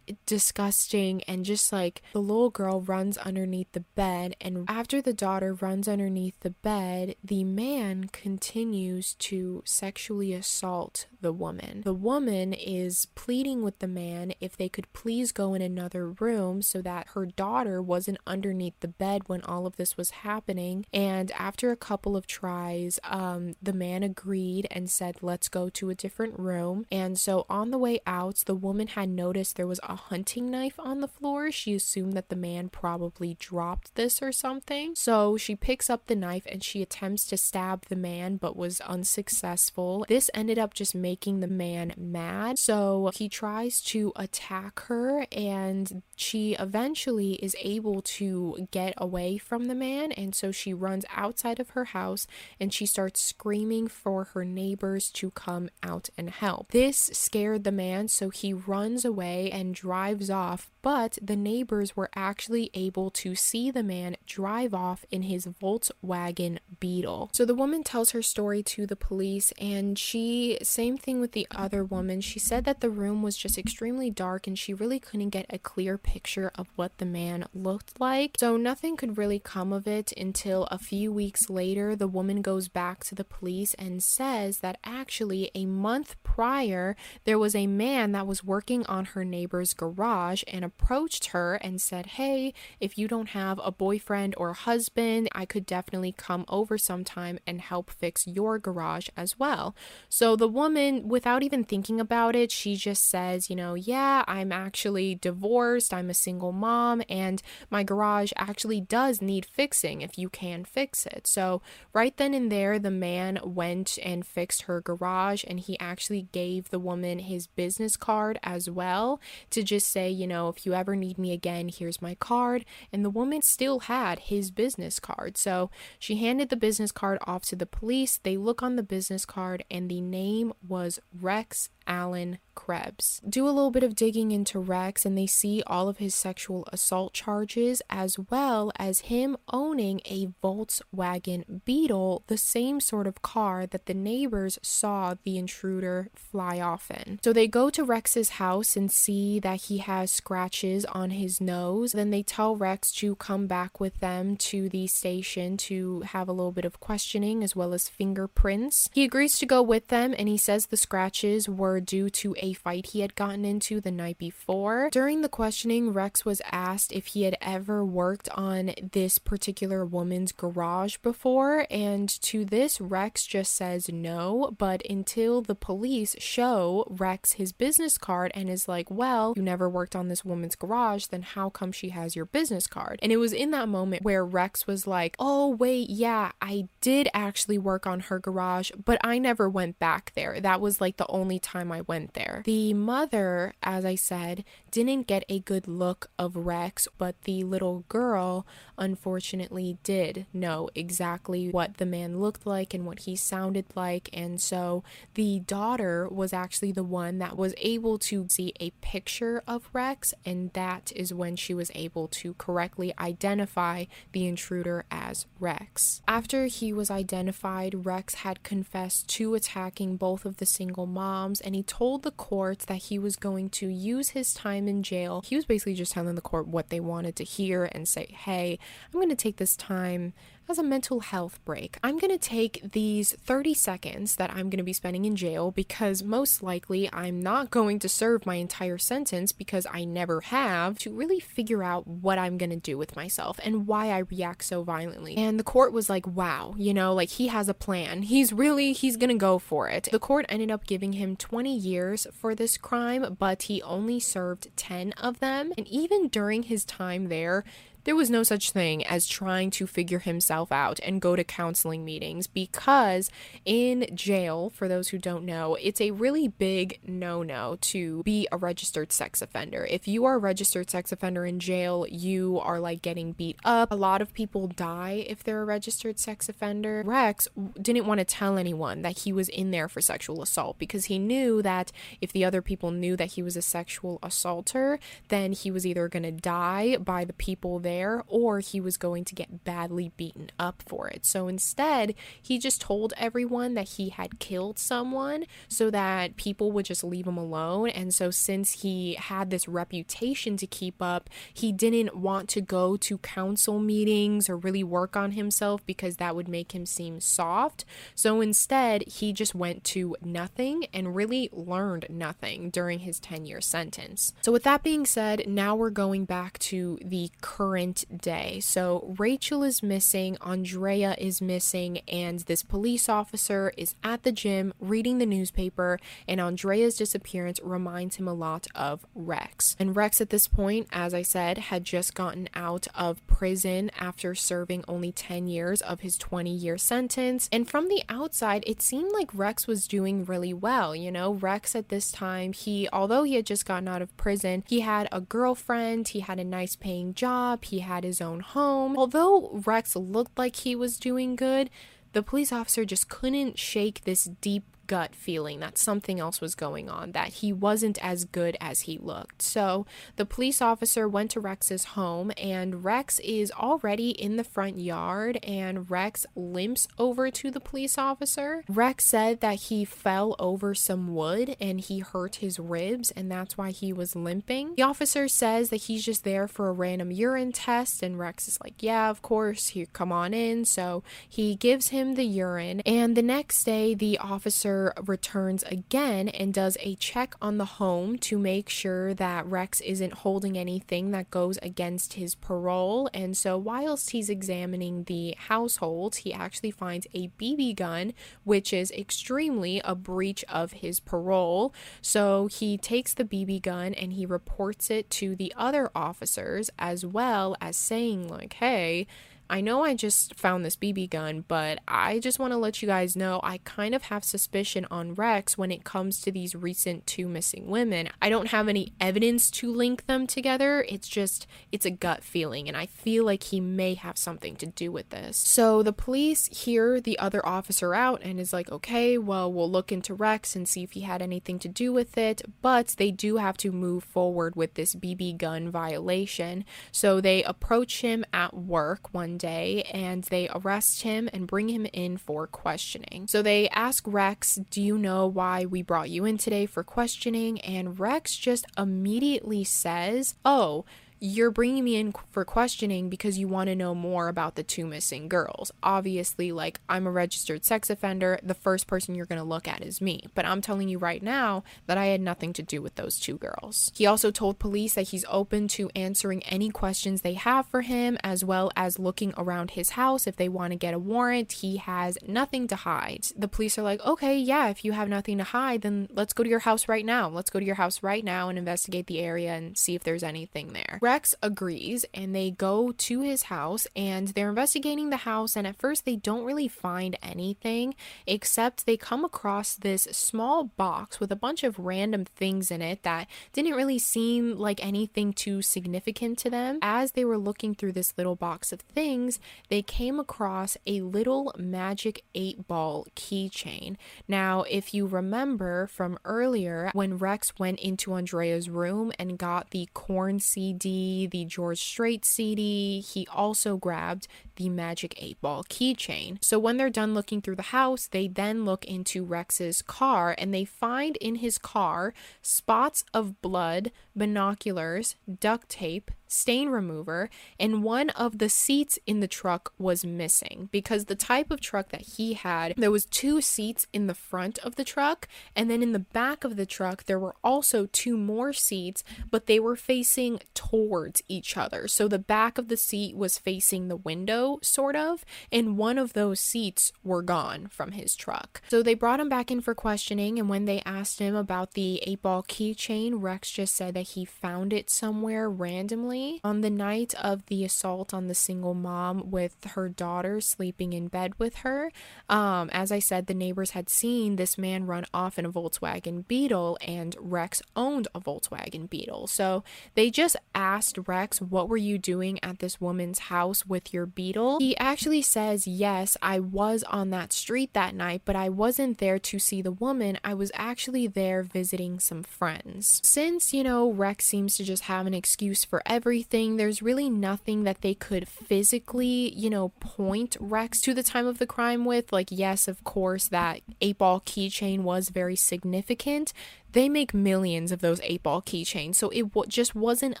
disgusting 0.26 1.22
and 1.24 1.44
just 1.44 1.72
like 1.72 2.02
the 2.12 2.20
little 2.20 2.50
girl 2.50 2.80
runs 2.80 3.16
underneath 3.18 3.70
the 3.72 3.80
bed 3.80 4.36
and 4.40 4.64
after 4.68 5.00
the 5.00 5.12
daughter 5.12 5.54
runs 5.54 5.88
underneath 5.88 6.38
the 6.40 6.50
bed 6.50 7.14
the 7.22 7.44
man 7.44 8.04
continues 8.12 9.14
to 9.14 9.62
sexually 9.64 10.32
assault 10.32 11.06
the 11.20 11.32
woman. 11.32 11.82
The 11.84 11.94
woman 11.94 12.52
is 12.52 13.06
pleading 13.14 13.62
with 13.62 13.78
the 13.80 13.88
man 13.88 14.32
if 14.40 14.56
they 14.56 14.68
could 14.68 14.92
please 14.92 15.32
go 15.32 15.54
in 15.54 15.62
another 15.62 16.10
room 16.10 16.62
so 16.62 16.80
that 16.82 17.08
her 17.08 17.26
daughter 17.26 17.82
wasn't 17.82 18.18
underneath 18.26 18.78
the 18.80 18.88
bed 18.88 19.22
when 19.28 19.42
all 19.42 19.66
of 19.66 19.76
this 19.76 19.96
was 19.96 20.10
happening 20.10 20.86
and 20.92 21.30
after 21.32 21.70
a 21.70 21.76
couple 21.76 22.16
of 22.16 22.26
tries 22.26 22.98
um, 23.04 23.54
the 23.62 23.72
man 23.72 24.02
agreed 24.02 24.66
and 24.70 24.90
said 24.90 25.16
let's 25.22 25.48
go 25.48 25.68
to 25.68 25.90
a 25.90 25.94
different 25.94 26.38
room 26.38 26.86
and 26.90 27.18
so 27.18 27.46
on 27.48 27.70
the 27.70 27.78
way 27.78 28.00
out 28.06 28.36
the 28.46 28.54
woman 28.54 28.86
had 28.88 29.08
noticed 29.08 29.56
there 29.56 29.66
was 29.66 29.80
a 29.82 29.96
hunting 29.98 30.50
knife 30.50 30.78
on 30.78 31.00
the 31.00 31.08
floor. 31.08 31.50
She 31.50 31.74
assumed 31.74 32.14
that 32.14 32.28
the 32.28 32.36
man 32.36 32.68
probably 32.68 33.34
dropped 33.34 33.94
this 33.94 34.22
or 34.22 34.32
something. 34.32 34.94
So 34.94 35.36
she 35.36 35.54
picks 35.54 35.90
up 35.90 36.06
the 36.06 36.16
knife 36.16 36.44
and 36.46 36.62
she 36.62 36.82
attempts 36.82 37.24
to 37.26 37.36
stab 37.36 37.86
the 37.86 37.96
man 37.96 38.36
but 38.36 38.56
was 38.56 38.80
unsuccessful. 38.80 40.04
This 40.08 40.30
ended 40.34 40.58
up 40.58 40.74
just 40.74 40.94
making 40.94 41.40
the 41.40 41.48
man 41.48 41.94
mad. 41.96 42.58
So 42.58 43.10
he 43.14 43.28
tries 43.28 43.80
to 43.82 44.12
attack 44.16 44.80
her 44.84 45.26
and 45.32 46.02
she 46.16 46.54
eventually 46.58 47.34
is 47.34 47.56
able 47.60 48.02
to 48.02 48.68
get 48.70 48.94
away 48.96 49.38
from 49.38 49.66
the 49.66 49.74
man. 49.74 50.12
And 50.12 50.34
so 50.34 50.52
she 50.52 50.72
runs 50.72 51.04
outside 51.14 51.60
of 51.60 51.70
her 51.70 51.86
house 51.86 52.26
and 52.58 52.72
she 52.72 52.86
starts 52.86 53.20
screaming 53.20 53.88
for 53.88 54.24
her 54.24 54.44
neighbors 54.44 55.10
to 55.10 55.30
come 55.30 55.68
out 55.82 56.08
and 56.16 56.30
help. 56.30 56.70
This 56.70 57.10
scared 57.12 57.64
the 57.64 57.72
man, 57.72 58.08
so 58.08 58.30
he 58.30 58.52
runs 58.52 59.04
away 59.04 59.50
and 59.50 59.74
drives 59.88 60.28
off, 60.28 60.70
but 60.82 61.18
the 61.20 61.36
neighbors 61.36 61.96
were 61.96 62.10
actually 62.14 62.70
able 62.74 63.10
to 63.10 63.34
see 63.34 63.70
the 63.70 63.82
man 63.82 64.16
drive 64.26 64.74
off 64.74 65.04
in 65.10 65.22
his 65.22 65.46
Volkswagen 65.46 66.58
Beetle. 66.80 67.30
So 67.32 67.44
the 67.44 67.54
woman 67.54 67.82
tells 67.82 68.10
her 68.10 68.22
story 68.22 68.62
to 68.64 68.86
the 68.86 68.96
police, 68.96 69.52
and 69.58 69.98
she, 69.98 70.58
same 70.62 70.96
thing 70.96 71.20
with 71.20 71.32
the 71.32 71.46
other 71.50 71.84
woman, 71.84 72.20
she 72.20 72.38
said 72.38 72.64
that 72.64 72.80
the 72.80 72.90
room 72.90 73.22
was 73.22 73.36
just 73.36 73.58
extremely 73.58 74.10
dark 74.10 74.46
and 74.46 74.58
she 74.58 74.74
really 74.74 74.98
couldn't 74.98 75.30
get 75.30 75.46
a 75.50 75.58
clear 75.58 75.98
picture 75.98 76.50
of 76.54 76.68
what 76.76 76.98
the 76.98 77.06
man 77.06 77.46
looked 77.52 78.00
like. 78.00 78.36
So 78.38 78.56
nothing 78.56 78.96
could 78.96 79.18
really 79.18 79.38
come 79.38 79.72
of 79.72 79.86
it 79.86 80.12
until 80.16 80.64
a 80.64 80.78
few 80.78 81.12
weeks 81.12 81.50
later, 81.50 81.96
the 81.96 82.08
woman 82.08 82.42
goes 82.42 82.68
back 82.68 83.04
to 83.04 83.14
the 83.14 83.24
police 83.24 83.74
and 83.74 84.02
says 84.02 84.58
that 84.58 84.78
actually 84.84 85.50
a 85.54 85.66
month 85.66 86.16
prior, 86.22 86.96
there 87.24 87.38
was 87.38 87.54
a 87.54 87.66
man 87.66 88.12
that 88.12 88.26
was 88.26 88.44
working 88.44 88.86
on 88.86 89.06
her 89.06 89.24
neighbor's 89.24 89.74
garage 89.74 90.42
and 90.48 90.64
approached 90.80 91.26
her 91.26 91.56
and 91.56 91.80
said, 91.80 92.06
Hey, 92.06 92.54
if 92.80 92.96
you 92.96 93.08
don't 93.08 93.30
have 93.30 93.60
a 93.62 93.72
boyfriend 93.72 94.34
or 94.36 94.50
a 94.50 94.54
husband, 94.54 95.28
I 95.32 95.44
could 95.44 95.66
definitely 95.66 96.12
come 96.12 96.44
over 96.48 96.78
sometime 96.78 97.38
and 97.46 97.60
help 97.60 97.90
fix 97.90 98.26
your 98.26 98.58
garage 98.58 99.08
as 99.16 99.38
well. 99.38 99.74
So 100.08 100.36
the 100.36 100.48
woman, 100.48 101.08
without 101.08 101.42
even 101.42 101.64
thinking 101.64 102.00
about 102.00 102.34
it, 102.34 102.50
she 102.50 102.76
just 102.76 103.08
says, 103.08 103.50
You 103.50 103.56
know, 103.56 103.74
yeah, 103.74 104.24
I'm 104.26 104.52
actually 104.52 105.14
divorced, 105.14 105.92
I'm 105.92 106.10
a 106.10 106.14
single 106.14 106.52
mom, 106.52 107.02
and 107.08 107.42
my 107.70 107.82
garage 107.82 108.32
actually 108.36 108.80
does 108.80 109.20
need 109.20 109.44
fixing 109.44 110.00
if 110.00 110.18
you 110.18 110.28
can 110.28 110.64
fix 110.64 111.06
it. 111.06 111.26
So 111.26 111.60
right 111.92 112.16
then 112.16 112.34
and 112.34 112.50
there, 112.50 112.78
the 112.78 112.90
man 112.90 113.40
went 113.42 113.98
and 114.02 114.26
fixed 114.26 114.62
her 114.62 114.80
garage 114.80 115.44
and 115.46 115.60
he 115.60 115.78
actually 115.78 116.28
gave 116.32 116.70
the 116.70 116.78
woman 116.78 117.18
his 117.20 117.46
business 117.46 117.96
card 117.96 118.38
as 118.42 118.70
well 118.70 119.20
to 119.50 119.62
just 119.62 119.88
say, 119.88 120.10
you 120.10 120.26
know, 120.26 120.48
if 120.48 120.57
you 120.64 120.74
ever 120.74 120.96
need 120.96 121.18
me 121.18 121.32
again, 121.32 121.68
here's 121.68 122.02
my 122.02 122.14
card. 122.14 122.64
And 122.92 123.04
the 123.04 123.10
woman 123.10 123.42
still 123.42 123.80
had 123.80 124.18
his 124.20 124.50
business 124.50 125.00
card. 125.00 125.36
So 125.36 125.70
she 125.98 126.16
handed 126.16 126.48
the 126.48 126.56
business 126.56 126.92
card 126.92 127.18
off 127.26 127.44
to 127.46 127.56
the 127.56 127.66
police. 127.66 128.18
They 128.18 128.36
look 128.36 128.62
on 128.62 128.76
the 128.76 128.82
business 128.82 129.24
card 129.24 129.64
and 129.70 129.90
the 129.90 130.00
name 130.00 130.52
was 130.66 130.98
Rex 131.18 131.70
Allen 131.86 132.38
Krebs. 132.54 133.20
Do 133.28 133.46
a 133.46 133.50
little 133.50 133.70
bit 133.70 133.82
of 133.82 133.94
digging 133.94 134.32
into 134.32 134.58
Rex 134.58 135.06
and 135.06 135.16
they 135.16 135.26
see 135.26 135.62
all 135.66 135.88
of 135.88 135.98
his 135.98 136.14
sexual 136.14 136.68
assault 136.72 137.14
charges 137.14 137.80
as 137.88 138.18
well 138.18 138.70
as 138.76 139.00
him 139.00 139.36
owning 139.52 140.00
a 140.04 140.26
Volkswagen 140.42 141.64
Beetle, 141.64 142.24
the 142.26 142.36
same 142.36 142.80
sort 142.80 143.06
of 143.06 143.22
car 143.22 143.66
that 143.66 143.86
the 143.86 143.94
neighbors 143.94 144.58
saw 144.60 145.14
the 145.22 145.38
intruder 145.38 146.10
fly 146.14 146.60
off 146.60 146.90
in. 146.90 147.20
So 147.22 147.32
they 147.32 147.48
go 147.48 147.70
to 147.70 147.84
Rex's 147.84 148.30
house 148.30 148.76
and 148.76 148.90
see 148.90 149.38
that 149.40 149.62
he 149.62 149.78
has 149.78 150.10
scratches 150.10 150.47
on 150.86 151.10
his 151.10 151.40
nose. 151.40 151.92
Then 151.92 152.10
they 152.10 152.22
tell 152.22 152.56
Rex 152.56 152.92
to 152.92 153.14
come 153.16 153.46
back 153.46 153.80
with 153.80 154.00
them 154.00 154.36
to 154.36 154.68
the 154.68 154.86
station 154.86 155.56
to 155.58 156.00
have 156.00 156.28
a 156.28 156.32
little 156.32 156.52
bit 156.52 156.64
of 156.64 156.80
questioning 156.80 157.42
as 157.42 157.54
well 157.54 157.74
as 157.74 157.88
fingerprints. 157.88 158.88
He 158.92 159.04
agrees 159.04 159.38
to 159.38 159.46
go 159.46 159.62
with 159.62 159.88
them 159.88 160.14
and 160.16 160.28
he 160.28 160.36
says 160.36 160.66
the 160.66 160.76
scratches 160.76 161.48
were 161.48 161.80
due 161.80 162.10
to 162.10 162.34
a 162.38 162.52
fight 162.54 162.86
he 162.86 163.00
had 163.00 163.14
gotten 163.14 163.44
into 163.44 163.80
the 163.80 163.90
night 163.90 164.18
before. 164.18 164.88
During 164.90 165.22
the 165.22 165.28
questioning, 165.28 165.92
Rex 165.92 166.24
was 166.24 166.42
asked 166.50 166.92
if 166.92 167.08
he 167.08 167.22
had 167.22 167.36
ever 167.40 167.84
worked 167.84 168.28
on 168.30 168.72
this 168.92 169.18
particular 169.18 169.84
woman's 169.84 170.32
garage 170.32 170.96
before, 170.98 171.66
and 171.70 172.08
to 172.22 172.44
this, 172.44 172.80
Rex 172.80 173.26
just 173.26 173.54
says 173.54 173.88
no. 173.88 174.54
But 174.56 174.82
until 174.88 175.42
the 175.42 175.54
police 175.54 176.16
show 176.18 176.86
Rex 176.88 177.32
his 177.32 177.52
business 177.52 177.98
card 177.98 178.32
and 178.34 178.48
is 178.48 178.68
like, 178.68 178.90
Well, 178.90 179.34
you 179.36 179.42
never 179.42 179.68
worked 179.68 179.96
on 179.96 180.08
this 180.08 180.24
woman's 180.24 180.37
garage, 180.58 181.06
then 181.06 181.22
how 181.22 181.50
come 181.50 181.72
she 181.72 181.90
has 181.90 182.16
your 182.16 182.24
business 182.24 182.66
card? 182.66 182.98
And 183.02 183.12
it 183.12 183.16
was 183.16 183.32
in 183.32 183.50
that 183.52 183.68
moment 183.68 184.02
where 184.02 184.24
Rex 184.24 184.66
was 184.66 184.86
like, 184.86 185.16
Oh, 185.18 185.48
wait, 185.48 185.90
yeah, 185.90 186.32
I 186.40 186.68
did 186.80 187.08
actually 187.14 187.58
work 187.58 187.86
on 187.86 188.00
her 188.00 188.18
garage, 188.18 188.70
but 188.84 188.98
I 189.02 189.18
never 189.18 189.48
went 189.48 189.78
back 189.78 190.12
there. 190.14 190.40
That 190.40 190.60
was 190.60 190.80
like 190.80 190.96
the 190.96 191.06
only 191.08 191.38
time 191.38 191.72
I 191.72 191.82
went 191.82 192.14
there. 192.14 192.42
The 192.44 192.74
mother, 192.74 193.54
as 193.62 193.84
I 193.84 193.94
said, 193.94 194.44
didn't 194.70 195.06
get 195.06 195.24
a 195.28 195.40
good 195.40 195.68
look 195.68 196.10
of 196.18 196.36
Rex, 196.36 196.88
but 196.98 197.20
the 197.22 197.44
little 197.44 197.84
girl 197.88 198.46
unfortunately 198.76 199.78
did 199.82 200.26
know 200.32 200.68
exactly 200.74 201.50
what 201.50 201.78
the 201.78 201.86
man 201.86 202.20
looked 202.20 202.46
like 202.46 202.74
and 202.74 202.86
what 202.86 203.00
he 203.00 203.16
sounded 203.16 203.66
like. 203.74 204.08
And 204.12 204.40
so 204.40 204.82
the 205.14 205.40
daughter 205.40 206.08
was 206.08 206.32
actually 206.32 206.72
the 206.72 206.82
one 206.82 207.18
that 207.18 207.36
was 207.36 207.54
able 207.58 207.98
to 207.98 208.26
see 208.28 208.52
a 208.60 208.70
picture 208.80 209.42
of 209.46 209.68
Rex, 209.72 210.14
and 210.24 210.52
that 210.52 210.92
is 210.94 211.14
when 211.14 211.36
she 211.36 211.54
was 211.54 211.70
able 211.74 212.08
to 212.08 212.34
correctly 212.34 212.92
identify 212.98 213.84
the 214.12 214.26
intruder 214.26 214.84
as 214.90 215.26
Rex. 215.38 216.02
After 216.06 216.46
he 216.46 216.72
was 216.72 216.90
identified, 216.90 217.86
Rex 217.86 218.14
had 218.16 218.42
confessed 218.42 219.08
to 219.08 219.34
attacking 219.34 219.96
both 219.96 220.24
of 220.24 220.38
the 220.38 220.46
single 220.46 220.86
moms 220.86 221.40
and 221.40 221.54
he 221.54 221.62
told 221.62 222.02
the 222.02 222.10
court 222.10 222.60
that 222.60 222.76
he 222.76 222.98
was 222.98 223.16
going 223.16 223.50
to 223.50 223.68
use 223.68 224.10
his 224.10 224.34
time 224.34 224.57
in 224.66 224.82
jail. 224.82 225.22
He 225.24 225.36
was 225.36 225.44
basically 225.44 225.74
just 225.74 225.92
telling 225.92 226.14
the 226.14 226.20
court 226.20 226.48
what 226.48 226.70
they 226.70 226.80
wanted 226.80 227.14
to 227.16 227.24
hear 227.24 227.68
and 227.70 227.86
say, 227.86 228.06
hey, 228.06 228.58
I'm 228.86 228.98
going 228.98 229.10
to 229.10 229.14
take 229.14 229.36
this 229.36 229.56
time 229.56 230.14
as 230.48 230.58
a 230.58 230.62
mental 230.62 231.00
health 231.00 231.38
break. 231.44 231.78
I'm 231.82 231.98
going 231.98 232.10
to 232.10 232.18
take 232.18 232.72
these 232.72 233.12
30 233.12 233.54
seconds 233.54 234.16
that 234.16 234.30
I'm 234.30 234.48
going 234.48 234.58
to 234.58 234.62
be 234.62 234.72
spending 234.72 235.04
in 235.04 235.16
jail 235.16 235.50
because 235.50 236.02
most 236.02 236.42
likely 236.42 236.88
I'm 236.92 237.20
not 237.22 237.50
going 237.50 237.78
to 237.80 237.88
serve 237.88 238.24
my 238.24 238.36
entire 238.36 238.78
sentence 238.78 239.32
because 239.32 239.66
I 239.70 239.84
never 239.84 240.20
have 240.22 240.78
to 240.80 240.92
really 240.92 241.20
figure 241.20 241.62
out 241.62 241.86
what 241.86 242.18
I'm 242.18 242.38
going 242.38 242.50
to 242.50 242.56
do 242.56 242.78
with 242.78 242.96
myself 242.96 243.38
and 243.44 243.66
why 243.66 243.90
I 243.90 243.98
react 243.98 244.44
so 244.44 244.62
violently. 244.62 245.16
And 245.16 245.38
the 245.38 245.44
court 245.44 245.72
was 245.72 245.90
like, 245.90 246.06
wow, 246.06 246.54
you 246.56 246.72
know, 246.72 246.94
like 246.94 247.10
he 247.10 247.28
has 247.28 247.48
a 247.48 247.54
plan. 247.54 248.02
He's 248.02 248.32
really, 248.32 248.72
he's 248.72 248.96
going 248.96 249.10
to 249.10 249.16
go 249.16 249.38
for 249.38 249.68
it. 249.68 249.88
The 249.90 249.98
court 249.98 250.26
ended 250.28 250.50
up 250.50 250.66
giving 250.66 250.94
him 250.94 251.16
20 251.16 251.54
years 251.56 252.06
for 252.12 252.34
this 252.34 252.56
crime, 252.56 253.16
but 253.18 253.42
he 253.42 253.62
only 253.62 254.00
served 254.00 254.48
10 254.56 254.92
of 254.92 255.20
them. 255.20 255.52
And 255.58 255.66
even 255.68 256.08
during 256.08 256.44
his 256.44 256.64
time 256.64 257.08
there, 257.08 257.44
there 257.88 257.96
was 257.96 258.10
no 258.10 258.22
such 258.22 258.50
thing 258.50 258.84
as 258.84 259.06
trying 259.06 259.50
to 259.50 259.66
figure 259.66 260.00
himself 260.00 260.52
out 260.52 260.78
and 260.80 261.00
go 261.00 261.16
to 261.16 261.24
counseling 261.24 261.86
meetings 261.86 262.26
because 262.26 263.10
in 263.46 263.88
jail, 263.94 264.50
for 264.50 264.68
those 264.68 264.88
who 264.88 264.98
don't 264.98 265.24
know, 265.24 265.54
it's 265.54 265.80
a 265.80 265.92
really 265.92 266.28
big 266.28 266.80
no 266.86 267.22
no 267.22 267.56
to 267.62 268.02
be 268.02 268.28
a 268.30 268.36
registered 268.36 268.92
sex 268.92 269.22
offender. 269.22 269.66
If 269.70 269.88
you 269.88 270.04
are 270.04 270.16
a 270.16 270.18
registered 270.18 270.68
sex 270.68 270.92
offender 270.92 271.24
in 271.24 271.40
jail, 271.40 271.86
you 271.88 272.38
are 272.40 272.60
like 272.60 272.82
getting 272.82 273.12
beat 273.12 273.38
up. 273.42 273.72
A 273.72 273.74
lot 273.74 274.02
of 274.02 274.12
people 274.12 274.48
die 274.48 275.06
if 275.08 275.24
they're 275.24 275.40
a 275.40 275.46
registered 275.46 275.98
sex 275.98 276.28
offender. 276.28 276.82
Rex 276.84 277.26
didn't 277.58 277.86
want 277.86 278.00
to 278.00 278.04
tell 278.04 278.36
anyone 278.36 278.82
that 278.82 278.98
he 278.98 279.14
was 279.14 279.30
in 279.30 279.50
there 279.50 279.66
for 279.66 279.80
sexual 279.80 280.20
assault 280.20 280.58
because 280.58 280.84
he 280.84 280.98
knew 280.98 281.40
that 281.40 281.72
if 282.02 282.12
the 282.12 282.26
other 282.26 282.42
people 282.42 282.70
knew 282.70 282.96
that 282.96 283.12
he 283.12 283.22
was 283.22 283.34
a 283.34 283.40
sexual 283.40 283.98
assaulter, 284.02 284.78
then 285.08 285.32
he 285.32 285.50
was 285.50 285.66
either 285.66 285.88
going 285.88 286.02
to 286.02 286.12
die 286.12 286.76
by 286.76 287.02
the 287.02 287.14
people 287.14 287.58
there 287.58 287.77
there 287.78 288.02
or 288.08 288.40
he 288.40 288.60
was 288.60 288.76
going 288.76 289.04
to 289.04 289.14
get 289.14 289.44
badly 289.44 289.92
beaten 289.96 290.30
up 290.38 290.62
for 290.66 290.88
it. 290.88 291.06
So 291.06 291.28
instead, 291.28 291.94
he 292.20 292.38
just 292.38 292.60
told 292.60 292.92
everyone 292.96 293.54
that 293.54 293.68
he 293.70 293.90
had 293.90 294.18
killed 294.18 294.58
someone 294.58 295.24
so 295.48 295.70
that 295.70 296.16
people 296.16 296.50
would 296.52 296.64
just 296.66 296.82
leave 296.82 297.06
him 297.06 297.16
alone. 297.16 297.68
And 297.68 297.94
so, 297.94 298.10
since 298.10 298.62
he 298.62 298.94
had 298.94 299.30
this 299.30 299.46
reputation 299.46 300.36
to 300.38 300.46
keep 300.46 300.82
up, 300.82 301.08
he 301.32 301.52
didn't 301.52 301.94
want 301.96 302.28
to 302.30 302.40
go 302.40 302.76
to 302.76 302.98
council 302.98 303.58
meetings 303.60 304.28
or 304.28 304.36
really 304.36 304.64
work 304.64 304.96
on 304.96 305.12
himself 305.12 305.64
because 305.64 305.96
that 305.96 306.16
would 306.16 306.28
make 306.28 306.52
him 306.52 306.66
seem 306.66 307.00
soft. 307.00 307.64
So 307.94 308.20
instead, 308.20 308.82
he 308.88 309.12
just 309.12 309.34
went 309.34 309.62
to 309.64 309.96
nothing 310.02 310.66
and 310.74 310.96
really 310.96 311.30
learned 311.32 311.86
nothing 311.88 312.50
during 312.50 312.80
his 312.80 312.98
10 312.98 313.26
year 313.26 313.40
sentence. 313.40 314.12
So, 314.22 314.32
with 314.32 314.42
that 314.42 314.62
being 314.62 314.84
said, 314.84 315.28
now 315.28 315.54
we're 315.54 315.70
going 315.70 316.04
back 316.04 316.38
to 316.50 316.78
the 316.84 317.10
current 317.20 317.67
day. 317.74 318.40
So, 318.40 318.94
Rachel 318.98 319.42
is 319.42 319.62
missing, 319.62 320.16
Aundria 320.20 320.96
is 320.98 321.20
missing, 321.20 321.78
and 321.88 322.20
this 322.20 322.42
police 322.42 322.88
officer 322.88 323.52
is 323.56 323.74
at 323.82 324.02
the 324.02 324.12
gym 324.12 324.54
reading 324.60 324.98
the 324.98 325.06
newspaper, 325.06 325.78
and 326.06 326.20
Aundria's 326.20 326.76
disappearance 326.76 327.40
reminds 327.42 327.96
him 327.96 328.08
a 328.08 328.14
lot 328.14 328.46
of 328.54 328.86
Rex. 328.94 329.56
And 329.58 329.74
Rex, 329.74 330.00
at 330.00 330.10
this 330.10 330.28
point, 330.28 330.68
as 330.72 330.94
I 330.94 331.02
said, 331.02 331.38
had 331.38 331.64
just 331.64 331.94
gotten 331.94 332.28
out 332.34 332.66
of 332.74 333.04
prison 333.06 333.70
after 333.78 334.14
serving 334.14 334.64
only 334.68 334.92
10 334.92 335.26
years 335.26 335.60
of 335.62 335.80
his 335.80 335.96
20 335.96 336.30
year 336.30 336.58
sentence. 336.58 337.28
And 337.32 337.48
from 337.48 337.68
the 337.68 337.82
outside, 337.88 338.44
it 338.46 338.62
seemed 338.62 338.92
like 338.92 339.14
Rex 339.14 339.46
was 339.46 339.66
doing 339.68 340.04
really 340.04 340.34
well. 340.34 340.74
You 340.74 340.90
know, 340.90 341.14
Rex 341.14 341.54
at 341.54 341.68
this 341.68 341.90
time, 341.90 342.32
he, 342.32 342.68
although 342.72 343.02
he 343.02 343.14
had 343.14 343.26
just 343.26 343.46
gotten 343.46 343.68
out 343.68 343.82
of 343.82 343.96
prison, 343.96 344.44
he 344.46 344.60
had 344.60 344.88
a 344.92 345.00
girlfriend, 345.00 345.88
he 345.88 346.00
had 346.00 346.18
a 346.18 346.24
nice 346.24 346.56
paying 346.56 346.94
job, 346.94 347.44
he 347.44 347.57
had 347.60 347.84
his 347.84 348.00
own 348.00 348.20
home. 348.20 348.76
Although 348.76 349.30
Rex 349.44 349.74
looked 349.76 350.18
like 350.18 350.36
he 350.36 350.54
was 350.54 350.78
doing 350.78 351.16
good, 351.16 351.50
the 351.92 352.02
police 352.02 352.32
officer 352.32 352.64
just 352.64 352.88
couldn't 352.88 353.38
shake 353.38 353.84
this 353.84 354.04
deep 354.20 354.44
gut 354.68 354.94
feeling 354.94 355.40
that 355.40 355.58
something 355.58 355.98
else 355.98 356.20
was 356.20 356.36
going 356.36 356.68
on, 356.68 356.92
that 356.92 357.08
he 357.08 357.32
wasn't 357.32 357.82
as 357.84 358.04
good 358.04 358.36
as 358.40 358.60
he 358.60 358.78
looked. 358.78 359.20
So 359.22 359.66
the 359.96 360.06
police 360.06 360.40
officer 360.40 360.88
went 360.88 361.10
to 361.12 361.20
Rex's 361.20 361.64
home, 361.64 362.12
and 362.16 362.62
Rex 362.62 363.00
is 363.00 363.32
already 363.32 363.90
in 363.90 364.16
the 364.16 364.22
front 364.22 364.58
yard, 364.58 365.18
and 365.24 365.68
Rex 365.68 366.06
limps 366.14 366.68
over 366.78 367.10
to 367.10 367.30
the 367.32 367.40
police 367.40 367.76
officer. 367.76 368.44
Rex 368.48 368.84
said 368.84 369.20
that 369.20 369.40
he 369.48 369.64
fell 369.64 370.14
over 370.18 370.54
some 370.54 370.94
wood 370.94 371.34
and 371.40 371.60
he 371.60 371.80
hurt 371.80 372.16
his 372.16 372.38
ribs, 372.38 372.90
and 372.92 373.10
that's 373.10 373.36
why 373.36 373.50
he 373.50 373.72
was 373.72 373.96
limping. 373.96 374.54
The 374.56 374.62
officer 374.62 375.08
says 375.08 375.50
that 375.50 375.56
he's 375.62 375.84
just 375.84 376.04
there 376.04 376.28
for 376.28 376.48
a 376.48 376.52
random 376.52 376.92
urine 376.92 377.32
test, 377.32 377.82
and 377.82 377.98
Rex 377.98 378.28
is 378.28 378.38
like, 378.42 378.62
Yeah, 378.62 378.90
of 378.90 379.00
course, 379.00 379.48
here, 379.48 379.66
come 379.72 379.90
on 379.90 380.12
in. 380.12 380.44
So 380.44 380.82
he 381.08 381.34
gives 381.34 381.68
him 381.68 381.94
the 381.94 382.04
urine, 382.04 382.60
and 382.66 382.96
the 382.96 383.02
next 383.02 383.44
day, 383.44 383.74
the 383.74 383.96
officer 383.98 384.57
returns 384.84 385.42
again 385.44 386.08
and 386.08 386.32
does 386.34 386.56
a 386.60 386.74
check 386.76 387.14
on 387.20 387.38
the 387.38 387.44
home 387.44 387.98
to 387.98 388.18
make 388.18 388.48
sure 388.48 388.94
that 388.94 389.26
Rex 389.26 389.60
isn't 389.60 389.92
holding 389.92 390.36
anything 390.36 390.90
that 390.90 391.10
goes 391.10 391.38
against 391.42 391.94
his 391.94 392.14
parole. 392.14 392.88
And 392.92 393.16
so, 393.16 393.36
whilst 393.36 393.90
he's 393.90 394.08
examining 394.10 394.84
the 394.84 395.14
household, 395.16 395.96
he 395.96 396.12
actually 396.12 396.50
finds 396.50 396.86
a 396.94 397.08
BB 397.18 397.56
gun, 397.56 397.92
which 398.24 398.52
is 398.52 398.70
extremely 398.70 399.60
a 399.64 399.74
breach 399.74 400.24
of 400.28 400.52
his 400.52 400.80
parole. 400.80 401.54
So, 401.80 402.26
he 402.26 402.58
takes 402.58 402.94
the 402.94 403.04
BB 403.04 403.42
gun 403.42 403.74
and 403.74 403.92
he 403.92 404.06
reports 404.06 404.70
it 404.70 404.90
to 404.90 405.16
the 405.16 405.32
other 405.36 405.70
officers, 405.74 406.50
as 406.58 406.84
well 406.84 407.36
as 407.40 407.56
saying, 407.56 408.08
like, 408.08 408.34
hey, 408.34 408.86
I 409.30 409.40
know 409.40 409.62
I 409.62 409.74
just 409.74 410.14
found 410.14 410.44
this 410.44 410.56
BB 410.56 410.90
gun, 410.90 411.24
but 411.28 411.58
I 411.68 411.98
just 411.98 412.18
want 412.18 412.32
to 412.32 412.38
let 412.38 412.62
you 412.62 412.68
guys 412.68 412.96
know 412.96 413.20
I 413.22 413.38
kind 413.44 413.74
of 413.74 413.84
have 413.84 414.04
suspicion 414.04 414.66
on 414.70 414.94
Rex 414.94 415.36
when 415.36 415.50
it 415.50 415.64
comes 415.64 416.00
to 416.02 416.10
these 416.10 416.34
recent 416.34 416.86
two 416.86 417.08
missing 417.08 417.48
women. 417.48 417.90
I 418.00 418.08
don't 418.08 418.28
have 418.28 418.48
any 418.48 418.72
evidence 418.80 419.30
to 419.32 419.52
link 419.52 419.86
them 419.86 420.06
together. 420.06 420.64
It's 420.68 420.88
just, 420.88 421.26
it's 421.52 421.66
a 421.66 421.70
gut 421.70 422.02
feeling, 422.02 422.48
and 422.48 422.56
I 422.56 422.66
feel 422.66 423.04
like 423.04 423.24
he 423.24 423.40
may 423.40 423.74
have 423.74 423.98
something 423.98 424.36
to 424.36 424.46
do 424.46 424.72
with 424.72 424.88
this. 424.90 425.18
So 425.18 425.62
the 425.62 425.72
police 425.72 426.26
hear 426.28 426.80
the 426.80 426.98
other 426.98 427.24
officer 427.26 427.74
out 427.74 428.00
and 428.02 428.18
is 428.18 428.32
like, 428.32 428.50
okay, 428.50 428.96
well, 428.96 429.30
we'll 429.30 429.50
look 429.50 429.70
into 429.70 429.92
Rex 429.92 430.34
and 430.34 430.48
see 430.48 430.62
if 430.62 430.72
he 430.72 430.80
had 430.80 431.02
anything 431.02 431.38
to 431.40 431.48
do 431.48 431.72
with 431.72 431.98
it, 431.98 432.22
but 432.40 432.68
they 432.78 432.90
do 432.90 433.16
have 433.16 433.36
to 433.38 433.52
move 433.52 433.84
forward 433.84 434.36
with 434.36 434.54
this 434.54 434.74
BB 434.74 435.18
gun 435.18 435.50
violation. 435.50 436.44
So 436.72 437.00
they 437.00 437.22
approach 437.24 437.82
him 437.82 438.04
at 438.12 438.34
work 438.34 438.94
one 438.94 439.17
day 439.18 439.62
and 439.72 440.04
they 440.04 440.28
arrest 440.34 440.82
him 440.82 441.08
and 441.12 441.26
bring 441.26 441.48
him 441.48 441.66
in 441.72 441.96
for 441.96 442.26
questioning. 442.26 443.06
So 443.08 443.22
they 443.22 443.48
ask 443.50 443.84
Rex, 443.86 444.36
Do 444.50 444.62
you 444.62 444.78
know 444.78 445.06
why 445.06 445.44
we 445.44 445.62
brought 445.62 445.90
you 445.90 446.04
in 446.04 446.18
today 446.18 446.46
for 446.46 446.62
questioning? 446.64 447.40
And 447.40 447.78
Rex 447.78 448.16
just 448.16 448.46
immediately 448.56 449.44
says, 449.44 450.14
Oh, 450.24 450.64
you're 451.00 451.30
bringing 451.30 451.64
me 451.64 451.76
in 451.76 451.92
for 452.10 452.24
questioning 452.24 452.88
because 452.88 453.18
you 453.18 453.28
want 453.28 453.48
to 453.48 453.56
know 453.56 453.74
more 453.74 454.08
about 454.08 454.34
the 454.34 454.42
two 454.42 454.66
missing 454.66 455.08
girls. 455.08 455.52
Obviously, 455.62 456.32
like 456.32 456.60
I'm 456.68 456.86
a 456.86 456.90
registered 456.90 457.44
sex 457.44 457.70
offender, 457.70 458.18
the 458.22 458.34
first 458.34 458.66
person 458.66 458.94
you're 458.94 459.06
going 459.06 459.20
to 459.20 459.24
look 459.24 459.46
at 459.46 459.62
is 459.62 459.80
me. 459.80 460.04
But 460.14 460.26
I'm 460.26 460.40
telling 460.40 460.68
you 460.68 460.78
right 460.78 461.02
now 461.02 461.44
that 461.66 461.78
I 461.78 461.86
had 461.86 462.00
nothing 462.00 462.32
to 462.34 462.42
do 462.42 462.60
with 462.62 462.74
those 462.74 462.98
two 462.98 463.16
girls. 463.16 463.70
He 463.74 463.86
also 463.86 464.10
told 464.10 464.38
police 464.38 464.74
that 464.74 464.88
he's 464.88 465.04
open 465.08 465.48
to 465.48 465.70
answering 465.74 466.22
any 466.24 466.50
questions 466.50 467.02
they 467.02 467.14
have 467.14 467.46
for 467.46 467.62
him, 467.62 467.98
as 468.02 468.24
well 468.24 468.50
as 468.56 468.78
looking 468.78 469.14
around 469.16 469.52
his 469.52 469.70
house 469.70 470.06
if 470.06 470.16
they 470.16 470.28
want 470.28 470.52
to 470.52 470.56
get 470.56 470.74
a 470.74 470.78
warrant. 470.78 471.32
He 471.32 471.58
has 471.58 471.98
nothing 472.06 472.48
to 472.48 472.56
hide. 472.56 473.06
The 473.16 473.28
police 473.28 473.58
are 473.58 473.62
like, 473.62 473.84
okay, 473.84 474.18
yeah, 474.18 474.48
if 474.48 474.64
you 474.64 474.72
have 474.72 474.88
nothing 474.88 475.18
to 475.18 475.24
hide, 475.24 475.62
then 475.62 475.88
let's 475.92 476.12
go 476.12 476.22
to 476.22 476.30
your 476.30 476.38
house 476.40 476.68
right 476.68 476.84
now. 476.84 477.08
Let's 477.08 477.30
go 477.30 477.38
to 477.38 477.46
your 477.46 477.54
house 477.54 477.82
right 477.82 478.04
now 478.04 478.28
and 478.28 478.38
investigate 478.38 478.86
the 478.86 479.00
area 479.00 479.34
and 479.34 479.56
see 479.56 479.74
if 479.74 479.84
there's 479.84 480.02
anything 480.02 480.52
there. 480.52 480.78
Rex 480.88 481.14
agrees 481.22 481.84
and 481.92 482.14
they 482.14 482.30
go 482.30 482.72
to 482.72 483.02
his 483.02 483.24
house 483.24 483.66
and 483.76 484.08
they're 484.08 484.30
investigating 484.30 484.88
the 484.88 484.96
house. 484.96 485.36
And 485.36 485.46
at 485.46 485.58
first, 485.58 485.84
they 485.84 485.96
don't 485.96 486.24
really 486.24 486.48
find 486.48 486.96
anything 487.02 487.74
except 488.06 488.64
they 488.64 488.78
come 488.78 489.04
across 489.04 489.54
this 489.54 489.82
small 489.92 490.44
box 490.44 490.98
with 490.98 491.12
a 491.12 491.16
bunch 491.16 491.44
of 491.44 491.58
random 491.58 492.06
things 492.06 492.50
in 492.50 492.62
it 492.62 492.84
that 492.84 493.06
didn't 493.34 493.52
really 493.52 493.78
seem 493.78 494.38
like 494.38 494.64
anything 494.64 495.12
too 495.12 495.42
significant 495.42 496.16
to 496.20 496.30
them. 496.30 496.58
As 496.62 496.92
they 496.92 497.04
were 497.04 497.18
looking 497.18 497.54
through 497.54 497.72
this 497.72 497.92
little 497.98 498.16
box 498.16 498.50
of 498.50 498.62
things, 498.62 499.20
they 499.50 499.60
came 499.60 500.00
across 500.00 500.56
a 500.66 500.80
little 500.80 501.34
magic 501.36 502.02
eight 502.14 502.48
ball 502.48 502.86
keychain. 502.96 503.76
Now, 504.08 504.44
if 504.48 504.72
you 504.72 504.86
remember 504.86 505.66
from 505.66 505.98
earlier, 506.06 506.70
when 506.72 506.96
Rex 506.96 507.38
went 507.38 507.60
into 507.60 507.92
Aundria's 507.92 508.48
room 508.48 508.90
and 508.98 509.18
got 509.18 509.50
the 509.50 509.68
Korn 509.74 510.18
CD 510.18 510.77
the 511.10 511.24
George 511.24 511.60
Strait 511.60 512.04
CD. 512.04 512.80
He 512.80 513.06
also 513.12 513.56
grabbed 513.56 514.08
the 514.36 514.48
Magic 514.48 514.94
8 514.96 515.20
Ball 515.20 515.44
keychain. 515.44 516.22
So 516.22 516.38
when 516.38 516.56
they're 516.56 516.70
done 516.70 516.94
looking 516.94 517.20
through 517.20 517.36
the 517.36 517.42
house, 517.42 517.86
they 517.86 518.08
then 518.08 518.44
look 518.44 518.64
into 518.64 519.04
Rex's 519.04 519.62
car 519.62 520.14
and 520.16 520.32
they 520.32 520.44
find 520.44 520.96
in 520.96 521.16
his 521.16 521.38
car 521.38 521.94
spots 522.22 522.84
of 522.94 523.20
blood, 523.20 523.70
binoculars, 523.96 524.96
duct 525.20 525.48
tape, 525.48 525.90
stain 526.08 526.48
remover, 526.48 527.10
and 527.38 527.62
one 527.62 527.90
of 527.90 528.18
the 528.18 528.28
seats 528.28 528.78
in 528.86 529.00
the 529.00 529.06
truck 529.06 529.52
was 529.58 529.84
missing 529.84 530.48
because 530.50 530.86
the 530.86 530.94
type 530.94 531.30
of 531.30 531.40
truck 531.40 531.68
that 531.68 531.82
he 531.82 532.14
had, 532.14 532.54
there 532.56 532.70
was 532.70 532.86
two 532.86 533.20
seats 533.20 533.66
in 533.72 533.86
the 533.86 533.94
front 533.94 534.38
of 534.38 534.56
the 534.56 534.64
truck, 534.64 535.06
and 535.36 535.50
then 535.50 535.62
in 535.62 535.72
the 535.72 535.78
back 535.78 536.24
of 536.24 536.36
the 536.36 536.46
truck 536.46 536.84
there 536.84 536.98
were 536.98 537.14
also 537.22 537.66
two 537.66 537.96
more 537.96 538.32
seats, 538.32 538.82
but 539.10 539.26
they 539.26 539.38
were 539.38 539.56
facing 539.56 540.18
towards 540.34 541.02
each 541.08 541.36
other. 541.36 541.68
So 541.68 541.88
the 541.88 541.98
back 541.98 542.38
of 542.38 542.48
the 542.48 542.56
seat 542.56 542.96
was 542.96 543.18
facing 543.18 543.68
the 543.68 543.76
window, 543.76 544.38
sort 544.42 544.76
of, 544.76 545.04
and 545.30 545.58
one 545.58 545.78
of 545.78 545.92
those 545.92 546.20
seats 546.20 546.72
were 546.82 547.02
gone 547.02 547.48
from 547.48 547.72
his 547.72 547.94
truck. 547.94 548.40
So 548.48 548.62
they 548.62 548.74
brought 548.74 549.00
him 549.00 549.08
back 549.08 549.30
in 549.30 549.40
for 549.40 549.54
questioning, 549.54 550.18
and 550.18 550.28
when 550.28 550.46
they 550.46 550.62
asked 550.64 550.98
him 550.98 551.14
about 551.14 551.52
the 551.52 551.82
eight 551.86 552.02
ball 552.02 552.22
keychain, 552.22 553.02
Rex 553.02 553.30
just 553.30 553.54
said 553.54 553.74
that 553.74 553.88
he 553.88 554.04
found 554.04 554.52
it 554.52 554.70
somewhere 554.70 555.28
randomly 555.28 555.97
family. 555.98 556.20
On 556.24 556.40
the 556.40 556.50
night 556.50 556.94
of 557.00 557.26
the 557.26 557.44
assault 557.44 557.92
on 557.92 558.08
the 558.08 558.14
single 558.14 558.54
mom 558.54 559.10
with 559.10 559.36
her 559.54 559.68
daughter 559.68 560.20
sleeping 560.20 560.72
in 560.72 560.88
bed 560.88 561.12
with 561.18 561.36
her, 561.36 561.70
um, 562.08 562.50
as 562.52 562.72
I 562.72 562.78
said, 562.78 563.06
the 563.06 563.14
neighbors 563.14 563.50
had 563.50 563.68
seen 563.68 564.16
this 564.16 564.38
man 564.38 564.66
run 564.66 564.84
off 564.92 565.18
in 565.18 565.26
a 565.26 565.32
Volkswagen 565.32 566.06
Beetle, 566.06 566.58
and 566.60 566.96
Rex 566.98 567.42
owned 567.56 567.88
a 567.94 568.00
Volkswagen 568.00 568.68
Beetle. 568.68 569.06
So 569.06 569.44
they 569.74 569.90
just 569.90 570.16
asked 570.34 570.78
Rex, 570.86 571.20
What 571.20 571.48
were 571.48 571.56
you 571.56 571.78
doing 571.78 572.18
at 572.22 572.38
this 572.38 572.60
woman's 572.60 573.00
house 573.00 573.46
with 573.46 573.72
your 573.72 573.86
Beetle? 573.86 574.38
He 574.38 574.56
actually 574.56 575.02
says, 575.02 575.46
Yes, 575.46 575.96
I 576.02 576.18
was 576.20 576.62
on 576.64 576.90
that 576.90 577.12
street 577.12 577.52
that 577.54 577.74
night, 577.74 578.02
but 578.04 578.16
I 578.16 578.28
wasn't 578.28 578.78
there 578.78 578.98
to 578.98 579.18
see 579.18 579.42
the 579.42 579.52
woman. 579.52 579.98
I 580.04 580.14
was 580.14 580.30
actually 580.34 580.86
there 580.86 581.22
visiting 581.22 581.80
some 581.80 582.02
friends. 582.02 582.80
Since, 582.82 583.32
you 583.32 583.42
know, 583.42 583.70
Rex 583.70 584.04
seems 584.06 584.36
to 584.36 584.44
just 584.44 584.64
have 584.64 584.86
an 584.86 584.94
excuse 584.94 585.44
for 585.44 585.62
everything 585.66 585.87
everything, 585.88 586.36
there's 586.36 586.60
really 586.60 586.90
nothing 586.90 587.44
that 587.44 587.62
they 587.62 587.72
could 587.72 588.06
physically, 588.06 589.10
you 589.16 589.30
know, 589.30 589.48
point 589.58 590.18
Rex 590.20 590.60
to 590.60 590.74
the 590.74 590.82
time 590.82 591.06
of 591.06 591.16
the 591.16 591.26
crime 591.26 591.64
with. 591.64 591.94
Like, 591.94 592.08
yes, 592.10 592.46
of 592.46 592.62
course, 592.62 593.08
that 593.08 593.40
eight 593.62 593.78
ball 593.78 594.02
keychain 594.02 594.64
was 594.64 594.90
very 594.90 595.16
significant 595.16 596.12
they 596.52 596.68
make 596.68 596.94
millions 596.94 597.52
of 597.52 597.60
those 597.60 597.80
eight 597.82 598.02
ball 598.02 598.22
keychains. 598.22 598.76
So 598.76 598.88
it 598.90 599.12
w- 599.12 599.28
just 599.28 599.54
wasn't 599.54 600.00